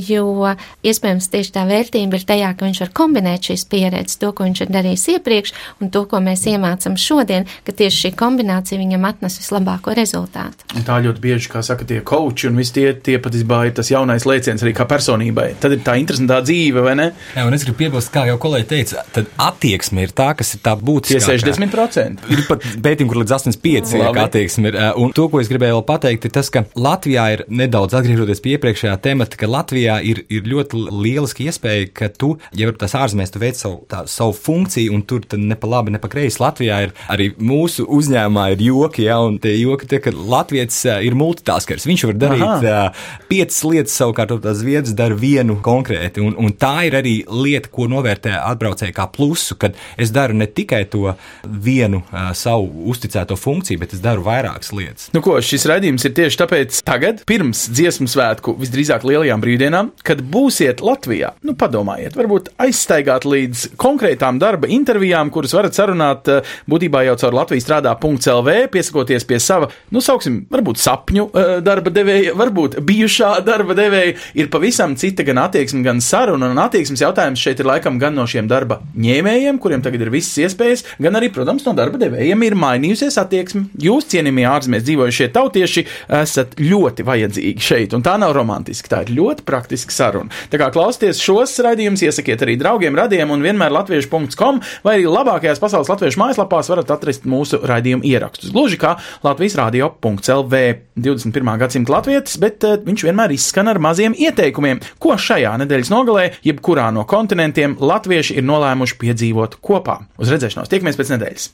jo 0.09 0.53
iespējams 0.85 1.29
tieši 1.33 1.53
tā 1.55 1.65
vērtība 1.69 2.19
ir 2.19 2.25
tajā, 2.27 2.51
ka 2.57 2.67
viņš 2.67 2.81
var 2.83 2.93
kombinēt 2.99 3.49
šīs 3.49 3.65
pieredzes, 3.71 4.19
to, 4.21 4.31
ko 4.35 4.47
viņš 4.47 4.65
ir 4.65 4.73
darījis 4.75 5.07
iepriekš, 5.15 5.53
un 5.81 5.91
to, 5.93 6.05
ko 6.09 6.21
mēs 6.23 6.45
iemācām 6.51 6.97
šodien, 6.99 7.47
ka 7.65 7.75
tieši 7.75 8.05
šī 8.05 8.13
kombinācija 8.19 8.79
viņam 8.81 9.07
atnes 9.09 9.39
vislabāko 9.41 9.95
rezultātu. 9.97 10.67
Un 10.75 10.85
tā 10.87 10.99
ļoti 11.05 11.23
bieži, 11.23 11.51
kā 11.51 11.63
saka, 11.65 11.87
tie 11.87 12.01
koči 12.05 12.49
un 12.49 12.59
visi 12.59 12.75
tie, 12.77 12.87
tie 12.93 13.17
patiesībā 13.21 13.63
ir 13.69 13.75
tas 13.77 13.91
jaunais 13.91 14.27
lēciens 14.27 14.63
arī 14.65 14.75
kā 14.75 14.87
personībai. 14.89 15.53
Tad 15.61 15.77
ir 15.77 15.83
tā 15.85 15.97
interesantā 16.01 16.41
dzīve, 16.45 16.83
vai 16.85 16.95
ne? 16.99 17.09
Jā, 17.35 17.45
un 17.47 17.55
es 17.55 17.65
gribu 17.65 17.83
piebilst, 17.83 18.11
kā 18.13 18.25
jau 18.29 18.37
kolēģi 18.41 18.69
teica, 18.71 19.05
tad 19.15 19.31
attieksme 19.41 20.05
ir 20.05 20.13
tā, 20.15 20.31
kas 20.37 20.55
ir 20.57 20.63
tā 20.65 20.75
Tie 20.75 20.87
būtiskākā. 20.87 21.55
60%. 21.55 22.29
Ir 22.33 22.43
pat 22.49 22.65
pētījumi, 22.83 23.11
kur 23.11 23.21
līdz 23.21 23.35
85% 23.37 24.01
Labi. 24.01 24.19
ir 24.19 24.21
attieksme. 24.25 24.71
Ir, 24.71 24.77
uh, 24.79 25.01
un 25.01 25.13
to, 25.15 25.27
ko 25.31 25.41
es 25.41 25.49
gribēju 25.51 25.79
vēl 25.79 25.84
pateikt, 25.87 26.27
ir 26.27 26.33
tas, 26.35 26.49
ka 26.53 26.65
Latvijā 26.77 27.25
ir 27.35 27.43
nedaudz 27.47 27.95
atgriežoties 27.97 28.41
pie 28.43 28.55
iepriekšējā 28.57 28.95
temata, 29.03 29.39
ka 29.39 29.49
Latvijā 29.49 29.99
ir, 30.05 30.23
ir 30.33 30.47
ļoti 30.49 30.85
lieliska 30.89 31.45
iespēja, 31.45 31.89
ka 31.95 32.09
tu, 32.13 32.35
ja 32.57 32.71
tās 32.75 32.95
ārzemēs, 32.97 33.33
tu 33.33 33.41
veic 33.41 33.59
savu, 33.59 33.81
tā, 33.91 34.03
savu 34.11 34.35
funkciju, 34.37 34.93
un 34.95 35.05
tur 35.07 35.25
ne 35.39 35.57
pa 35.59 35.69
labi, 35.69 35.93
ne 35.95 36.01
pa 36.01 36.09
kreisi. 36.11 36.41
Latvijā 36.43 36.81
ir 36.87 36.95
arī 37.11 37.31
mūsu 37.39 37.87
uzņēmumā 37.95 38.47
ir 38.55 38.65
joki, 38.67 39.05
ja, 39.07 39.19
un 39.23 39.39
tie 39.41 39.55
joki 39.57 39.89
tie, 39.91 40.01
ka 40.03 40.13
Latvijas 40.15 40.81
ir 41.05 41.17
multitaskers. 41.17 41.87
Viņš 41.87 42.05
var 42.11 42.19
darīt 42.25 42.45
Aha. 42.45 42.89
uh, 42.91 43.05
piecas 43.29 43.61
lietas, 43.67 43.95
savukārt 43.99 44.35
tās 44.43 44.63
vietas 44.65 44.95
dara 44.97 45.15
vienu 45.17 45.57
konkrēti. 45.65 46.23
Un, 46.23 46.35
un 46.41 46.53
tā 46.57 46.87
ir 46.89 46.97
arī 46.99 47.15
lieta, 47.29 47.71
ko 47.73 47.89
novērtē 47.91 48.35
atbraucēji 48.41 48.95
kā 48.95 49.07
plusu, 49.13 49.57
kad 49.61 49.77
es 50.01 50.13
daru 50.15 50.37
ne 50.37 50.47
tikai 50.49 50.83
to 50.91 51.15
vienu 51.43 52.01
uh, 52.03 52.31
savu 52.37 52.85
uzticēto 52.91 53.37
funkciju, 53.39 53.81
bet 53.81 53.95
es 53.97 54.03
daru 54.03 54.25
vairākas 54.25 54.73
lietas. 54.75 55.09
Nu, 55.15 55.21
ko, 55.25 55.37
šis 55.43 55.67
raidījums 55.75 56.05
ir 56.07 56.13
tieši 56.15 56.39
tāpēc, 56.39 56.79
tagad, 56.87 57.21
pirms 57.27 57.65
dziesmu 57.75 58.07
svētku, 58.09 58.55
visdrīzāk 58.61 59.03
lielajām 59.07 59.43
brīvdienām, 59.43 59.91
kad 60.05 60.21
būsiet 60.31 60.81
Latvijā. 60.85 61.33
Nu, 61.45 61.55
padomājiet, 61.59 62.15
varbūt 62.17 62.53
aizstaigāt 62.61 63.27
līdz 63.27 63.65
konkrētām 63.81 64.39
darba 64.41 64.69
intervijām, 64.71 65.31
kuras 65.33 65.55
varat 65.55 65.75
sarunāt 65.77 66.29
eh, 66.31 66.55
būtībā 66.71 67.03
jau 67.09 67.17
caur 67.21 67.37
Latvijas 67.41 67.67
strādā.lv, 67.67 68.55
piesakoties 68.71 69.27
pie 69.27 69.39
sava, 69.43 69.69
nu, 69.91 70.03
sauksim, 70.03 70.43
varbūt 70.51 70.81
sapņu 70.81 71.27
eh, 71.27 71.51
darba 71.65 71.93
devēja, 71.93 72.35
varbūt 72.39 72.79
bijušā 72.85 73.33
darba 73.45 73.75
devēja. 73.77 74.15
Ir 74.39 74.51
pavisam 74.53 74.95
cita 74.99 75.25
gan 75.27 75.43
attieksme, 75.43 75.83
gan 75.85 76.01
saruna, 76.03 76.51
un 76.53 76.61
attieksmes 76.63 77.03
jautājums 77.03 77.41
šeit 77.41 77.61
ir 77.61 77.69
laikam 77.69 77.99
gan 78.01 78.15
no 78.15 78.27
šiem 78.29 78.49
darba 78.51 78.79
ņēmējiem, 78.95 79.59
kuriem 79.61 79.83
tagad 79.85 80.05
ir 80.05 80.13
visas 80.13 80.37
iespējas, 80.45 80.85
gan 81.01 81.19
arī, 81.19 81.31
protams, 81.35 81.65
no 81.67 81.75
darba 81.77 81.99
devējiem 82.01 82.47
ir 82.47 82.57
mainījusies 82.59 83.19
attieksme. 83.21 83.67
Jūs, 83.81 84.07
cienījamie 84.13 84.47
ārzemēs 84.49 84.85
dzīvojušie 84.87 85.31
tautieši, 85.65 85.85
esat 86.21 86.55
ļoti 86.59 87.05
vajadzīgi 87.05 87.63
šeit, 87.63 87.95
un 87.95 88.03
tā 88.05 88.15
nav 88.21 88.33
romantiski, 88.35 88.89
tā 88.91 89.03
ir 89.05 89.13
ļoti 89.17 89.45
praktiska 89.47 89.93
saruna. 89.93 90.33
Tā 90.51 90.59
kā 90.61 90.69
klausieties 90.73 91.21
šos 91.23 91.57
raidījumus, 91.65 92.03
iesakiet 92.05 92.43
arī 92.45 92.57
draugiem, 92.59 92.95
radiem 92.95 93.31
un 93.33 93.43
vienmēr 93.43 93.73
latviešu.com 93.73 94.61
vai 94.85 94.97
arī 94.97 95.07
labākajās 95.09 95.61
pasaules 95.61 95.89
latviešu 95.91 96.21
mājaslapās 96.21 96.69
varat 96.71 96.93
atrast 96.95 97.25
mūsu 97.29 97.61
raidījumu 97.65 98.05
ierakstus. 98.05 98.53
Gluži 98.55 98.79
kā 98.81 98.95
Latvijas 99.25 99.57
radio.lv 99.59 100.61
21. 100.95 101.51
gadsimta 101.59 101.95
latvietis, 101.97 102.37
bet 102.41 102.65
uh, 102.67 102.77
viņš 102.85 103.07
vienmēr 103.07 103.35
izskan 103.35 103.71
ar 103.71 103.81
maziem 103.83 104.15
ieteikumiem, 104.15 104.81
ko 105.01 105.17
šajā 105.19 105.55
nedēļas 105.63 105.91
nogalē, 105.93 106.29
jebkurā 106.45 106.91
no 106.95 107.05
kontinentiem 107.09 107.77
latvieši 107.81 108.39
ir 108.39 108.47
nolēmuši 108.47 108.99
piedzīvot 109.03 109.59
kopā. 109.65 110.01
Uz 110.21 110.33
redzēšanos, 110.33 110.71
tiekamies 110.71 110.99
pēc 110.99 111.15
nedēļas! 111.17 111.53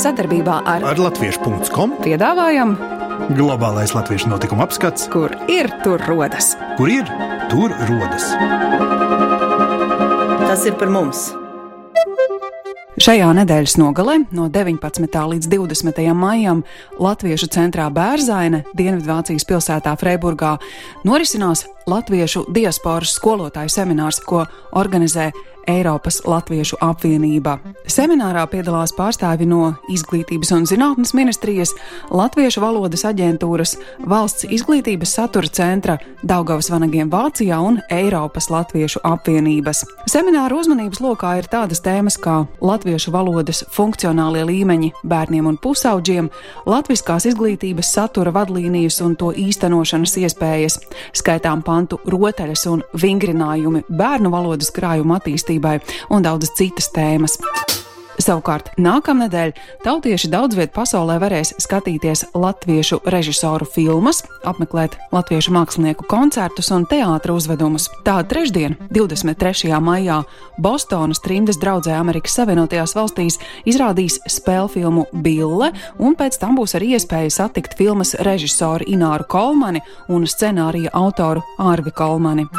Sadarbībā 0.00 0.62
ar, 0.64 0.84
Ar 0.94 0.96
latviešu.com 0.96 1.90
piedāvājam, 2.00 2.70
globālais 3.36 3.92
latviešu 3.92 4.30
notikuma 4.32 4.64
apskats, 4.64 5.04
kur 5.12 5.34
ir 5.52 5.68
tur 5.84 6.00
rodas. 6.08 6.54
kur 6.78 6.88
ir 6.88 7.10
tur 7.50 7.74
rodas. 7.90 8.30
Tas 10.46 10.64
ir 10.64 10.78
par 10.80 10.88
mums! 10.88 11.34
Šajā 13.00 13.28
nedēļas 13.32 13.76
nogalē, 13.80 14.18
no 14.36 14.48
19. 14.52 15.20
līdz 15.34 15.46
20. 15.48 16.00
maijam, 16.12 16.64
Latviešu 17.00 17.48
centrā 17.52 17.86
Bērzaine, 17.92 18.64
Dienvidvācijas 18.76 19.46
pilsētā 19.48 19.94
Freiburgā, 20.00 20.58
norisinās 21.04 21.64
Latviešu 21.90 22.46
diasporas 22.54 23.16
skolotāju 23.18 23.72
seminārs, 23.72 24.20
ko 24.22 24.44
organizē 24.78 25.30
Eiropas 25.68 26.22
Latviešu 26.24 26.78
apvienība. 26.82 27.58
Seminārā 27.90 28.42
piedalās 28.50 28.92
pārstāvi 28.96 29.46
no 29.48 29.74
Izglītības 29.92 30.52
un 30.56 30.66
zinātnes 30.68 31.12
ministrijas, 31.16 31.74
Latviešu 32.10 32.62
valodas 32.62 33.04
aģentūras, 33.08 33.76
Valsts 34.08 34.48
izglītības 34.48 35.14
satura 35.18 35.50
centra, 35.52 35.98
Daugavas 36.26 36.70
vanagiem 36.72 37.10
Vācijā 37.12 37.60
un 37.64 37.80
Eiropas 37.92 38.50
Latviešu 38.50 39.02
apvienības. 39.06 39.84
Semināra 40.10 40.56
uzmanības 40.58 41.02
lokā 41.04 41.36
ir 41.40 41.48
tādas 41.50 41.82
tēmas 41.84 42.18
kā 42.20 42.40
latviešu 42.60 43.12
valodas 43.14 43.62
funkcionālie 43.72 44.42
līmeņi 44.48 44.92
bērniem 45.04 45.46
un 45.50 45.58
pusauģiem, 45.60 46.30
latviskās 46.66 47.28
izglītības 47.30 47.92
satura 47.94 48.32
vadlīnijas 48.34 49.00
un 49.04 49.16
to 49.16 49.30
īstenošanas 49.36 50.16
iespējas, 50.24 50.80
skaitām 51.16 51.62
pantu 51.80 52.00
rotaļas 52.12 52.66
un 52.70 52.82
vingrinājumi 53.00 53.86
bērnu 53.88 54.32
valodas 54.32 54.72
krājuma 54.76 55.20
attīstībai 55.20 55.78
un 56.12 56.26
daudzas 56.26 56.52
citas 56.58 56.92
tēmas. 56.92 57.38
Savukārt 58.20 58.74
nākamnedēļ 58.76 59.52
tautieši 59.80 60.28
daudz 60.32 60.56
vietā 60.58 60.74
pasaulē 60.74 61.16
varēs 61.22 61.54
skatīties 61.62 62.26
latviešu 62.36 62.98
režisoru 63.08 63.64
filmas, 63.64 64.20
apmeklēt 64.44 64.98
latviešu 65.14 65.54
mākslinieku 65.56 66.04
koncertus 66.10 66.68
un 66.74 66.84
teātra 66.90 67.32
uzvedumus. 67.36 67.88
Tā 68.04 68.18
trešdien, 68.28 68.76
23. 68.92 69.72
maijā, 69.80 70.20
Bostonas 70.60 71.22
trimdes 71.24 71.60
draudzē 71.62 71.96
Amerikas 71.96 72.36
Savienotajās 72.36 72.96
valstīs 72.98 73.40
izrādīs 73.64 74.20
spēļu 74.28 74.68
filmu 74.76 75.06
Bille, 75.24 75.72
un 75.96 76.18
pēc 76.18 76.36
tam 76.42 76.60
būs 76.60 76.76
arī 76.76 76.94
iespēja 76.98 77.32
satikt 77.40 77.78
filmas 77.80 78.12
režisoru 78.20 78.84
Ināru 78.90 79.28
Kolmani 79.32 79.80
un 80.12 80.28
scenārija 80.28 80.92
autoru 80.92 81.46
Ārvi 81.56 81.94
Kolmani. 81.96 82.50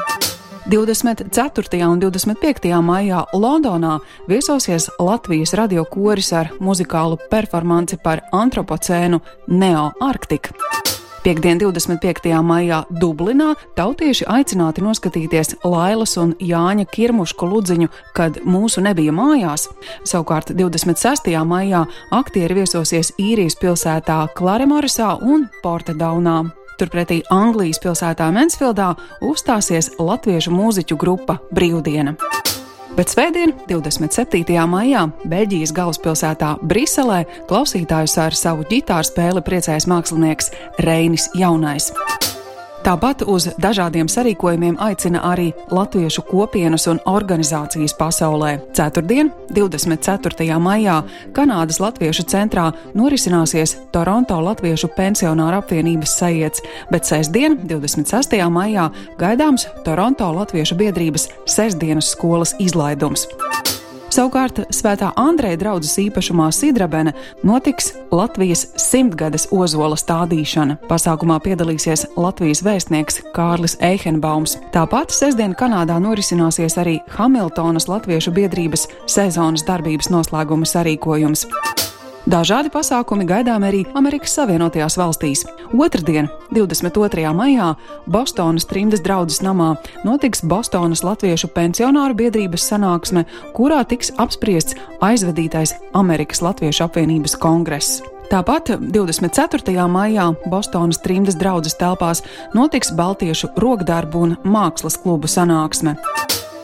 24. 0.66 1.88
un 1.88 1.99
25. 1.99 2.82
maijā 2.82 3.24
Londonā 3.34 3.97
viesosies 4.30 4.89
Latvijas 4.99 5.55
radio 5.57 5.86
koris 5.89 6.30
ar 6.34 6.51
muzikālu 6.62 7.18
performanci 7.32 7.97
par 8.03 8.22
antropocēnu 8.32 9.20
Neo-Arktiku. 9.47 10.53
Piektdien, 11.22 11.59
25. 11.62 12.30
maijā 12.45 12.84
Dublinā 13.01 13.51
tautieši 13.78 14.26
aicināti 14.26 14.82
noskatīties 14.86 15.55
Lailas 15.66 16.16
un 16.18 16.34
Jāņa 16.41 16.86
Kirmušku 16.93 17.45
ludziņu, 17.45 17.89
kad 18.18 18.39
mūsu 18.45 18.82
nebija 18.82 19.14
mājās. 19.14 19.68
Savukārt 20.05 20.53
26. 20.57 21.30
maijā 21.45 21.86
aktieri 22.12 22.62
viesosies 22.62 23.14
īrijas 23.22 23.57
pilsētā 23.62 24.24
Klaremorisā 24.38 25.14
un 25.22 25.45
Portedaunā. 25.62 26.61
Turpretī 26.82 27.19
Anglijas 27.29 27.77
pilsētā 27.84 28.32
Mansfieldā 28.34 28.95
uzstāsies 29.21 29.91
latviešu 30.01 30.49
mūziķu 30.55 30.97
grupa 30.97 31.38
Brīvdiena. 31.53 32.15
Bet 32.97 33.13
svētdien, 33.13 33.53
27. 33.69 34.41
maijā, 34.67 35.05
Beļģijas 35.29 35.75
galvaspilsētā 35.77 36.55
Briselē, 36.65 37.21
klausītājus 37.51 38.17
ar 38.25 38.36
savu 38.36 38.65
ģitāru 38.73 39.07
spēli 39.07 39.45
priecēs 39.45 39.88
mākslinieks 39.93 40.51
Reinis 40.82 41.29
Jaunais. 41.38 41.91
Tāpat 42.82 43.21
uz 43.29 43.45
dažādiem 43.61 44.07
sarīkojumiem 44.09 44.79
aicina 44.82 45.21
arī 45.29 45.51
latviešu 45.69 46.23
kopienas 46.25 46.88
un 46.89 46.97
organizācijas 47.05 47.93
pasaulē. 47.99 48.55
Ceturtdien, 48.73 49.29
24. 49.53 50.57
maijā, 50.57 50.97
Kanādas 51.38 51.77
Latviešu 51.84 52.25
centrā 52.32 52.71
norisināsies 52.97 53.75
Toronto 53.93 54.39
Latviešu 54.41 54.89
pensionāru 54.97 55.61
apvienības 55.61 56.17
sajiets, 56.23 56.65
bet 56.89 57.05
sestdien, 57.05 57.59
26. 57.69 58.41
maijā, 58.49 58.89
gaidāms 59.21 59.69
Toronto 59.86 60.34
Latviešu 60.41 60.79
biedrības 60.82 61.29
sestdienas 61.45 62.15
skolas 62.15 62.57
izlaidums. 62.57 63.27
Savukārt 64.12 64.57
Svētā 64.76 65.14
Andreja 65.16 65.55
draudzes 65.55 65.93
īpašumā 66.01 66.49
Sidrabene 66.51 67.14
notiks 67.47 67.93
Latvijas 68.12 68.66
simtgades 68.76 69.45
ozola 69.55 69.95
stādīšana. 69.95 70.76
Pasākumā 70.89 71.38
piedalīsies 71.45 72.03
Latvijas 72.20 72.59
vēstnieks 72.68 73.22
Kārlis 73.32 73.78
Eihenbaums. 73.80 74.57
Tāpat 74.76 75.16
sestdien 75.16 75.55
Kanādā 75.55 75.95
norisināsies 76.03 76.76
arī 76.84 76.97
Hamiltonas 77.16 77.88
Latviešu 77.88 78.36
biedrības 78.36 78.89
sezonas 79.07 79.64
darbības 79.70 80.12
noslēguma 80.12 80.68
sarīkojums. 80.68 81.47
Dažādi 82.30 82.69
pasākumi 82.69 83.26
gaidām 83.26 83.63
arī 83.65 83.80
Amerikas 83.97 84.36
Savienotajās 84.38 84.93
valstīs. 84.99 85.41
Otradien, 85.74 86.28
22. 86.53 87.24
maijā, 87.34 87.72
Bostonas 88.05 88.67
trimdes 88.69 89.01
draudzes 89.01 89.41
namā 89.41 89.72
notiks 90.05 90.43
Bostonas 90.45 91.01
Latviešu 91.01 91.49
pensionāru 91.55 92.13
biedrības 92.19 92.67
sanāksme, 92.69 93.26
kurā 93.57 93.82
tiks 93.89 94.13
apspriests 94.22 94.78
aizvedītais 95.01 95.74
Amerikas 95.97 96.43
Latviešu 96.45 96.86
apvienības 96.86 97.36
kongress. 97.41 98.03
Tāpat 98.30 98.69
24. 98.80 99.74
maijā 99.89 100.30
Bostonas 100.45 101.01
trimdes 101.01 101.36
draudzes 101.41 101.74
telpās 101.82 102.22
notiks 102.53 102.93
Baltiešu 102.93 103.49
rokdarbu 103.57 104.22
un 104.28 104.38
mākslas 104.45 105.01
klubu 105.01 105.28
sanāksme. 105.28 105.97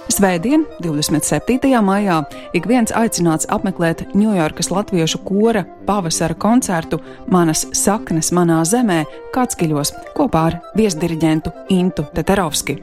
Svētdien, 0.08 0.64
27. 0.80 1.68
maijā, 1.84 2.22
ik 2.56 2.68
viens 2.70 2.94
aicināts 2.96 3.48
apmeklēt 3.52 4.06
Ņujorkas 4.16 4.72
latviešu 4.72 5.20
kora 5.28 5.66
pavasara 5.88 6.38
koncertu 6.40 7.02
Manas 7.28 7.66
saknes 7.76 8.32
manā 8.32 8.62
zemē, 8.64 9.04
Katskiļos, 9.36 9.92
kopā 10.16 10.48
ar 10.52 10.60
viesdiriģentu 10.80 11.52
Intu 11.76 12.08
Teterovski. 12.16 12.80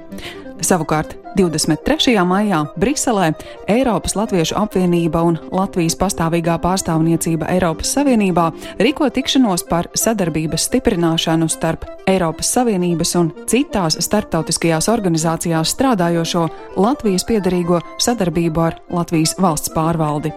Savukārt 0.63 1.17
23. 1.37 2.15
maijā 2.23 2.61
Briselē 2.79 3.33
Eiropas 3.69 4.15
Latviešu 4.15 4.55
apvienība 4.59 5.25
un 5.27 5.39
Latvijas 5.51 5.97
pastāvīgā 5.99 6.57
pārstāvniecība 6.63 7.49
Eiropas 7.57 7.91
Savienībā 7.97 8.47
rīko 8.79 9.11
tikšanos 9.11 9.67
par 9.71 9.91
sadarbības 9.99 10.69
stiprināšanu 10.71 11.51
starp 11.51 11.89
Eiropas 12.07 12.53
Savienības 12.55 13.17
un 13.19 13.33
citās 13.51 13.99
starptautiskajās 14.07 14.89
organizācijās 14.95 15.75
strādājošo 15.75 16.47
Latvijas 16.77 17.27
piedarīgo 17.27 17.83
sadarbību 17.99 18.69
ar 18.69 18.79
Latvijas 18.95 19.35
valsts 19.43 19.75
pārvaldi. 19.75 20.31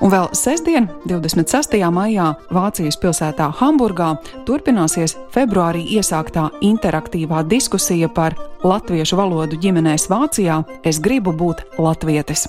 Un 0.00 0.08
vēl 0.08 0.30
sestdien, 0.32 0.86
26. 1.04 1.76
maijā, 1.92 2.30
Vācijas 2.56 2.96
pilsētā 3.02 3.50
Hamburgā 3.58 4.14
turpināsies 4.48 5.18
februārī 5.34 5.84
iesāktā 5.98 6.46
interaktīvā 6.64 7.42
diskusija 7.50 8.08
par 8.08 8.38
latviešu 8.64 9.20
valodu 9.20 9.60
ģimenēs 9.60 10.08
Vācijā 10.08 10.62
Es 10.88 11.02
gribu 11.04 11.36
būt 11.36 11.66
latvietis. 11.76 12.48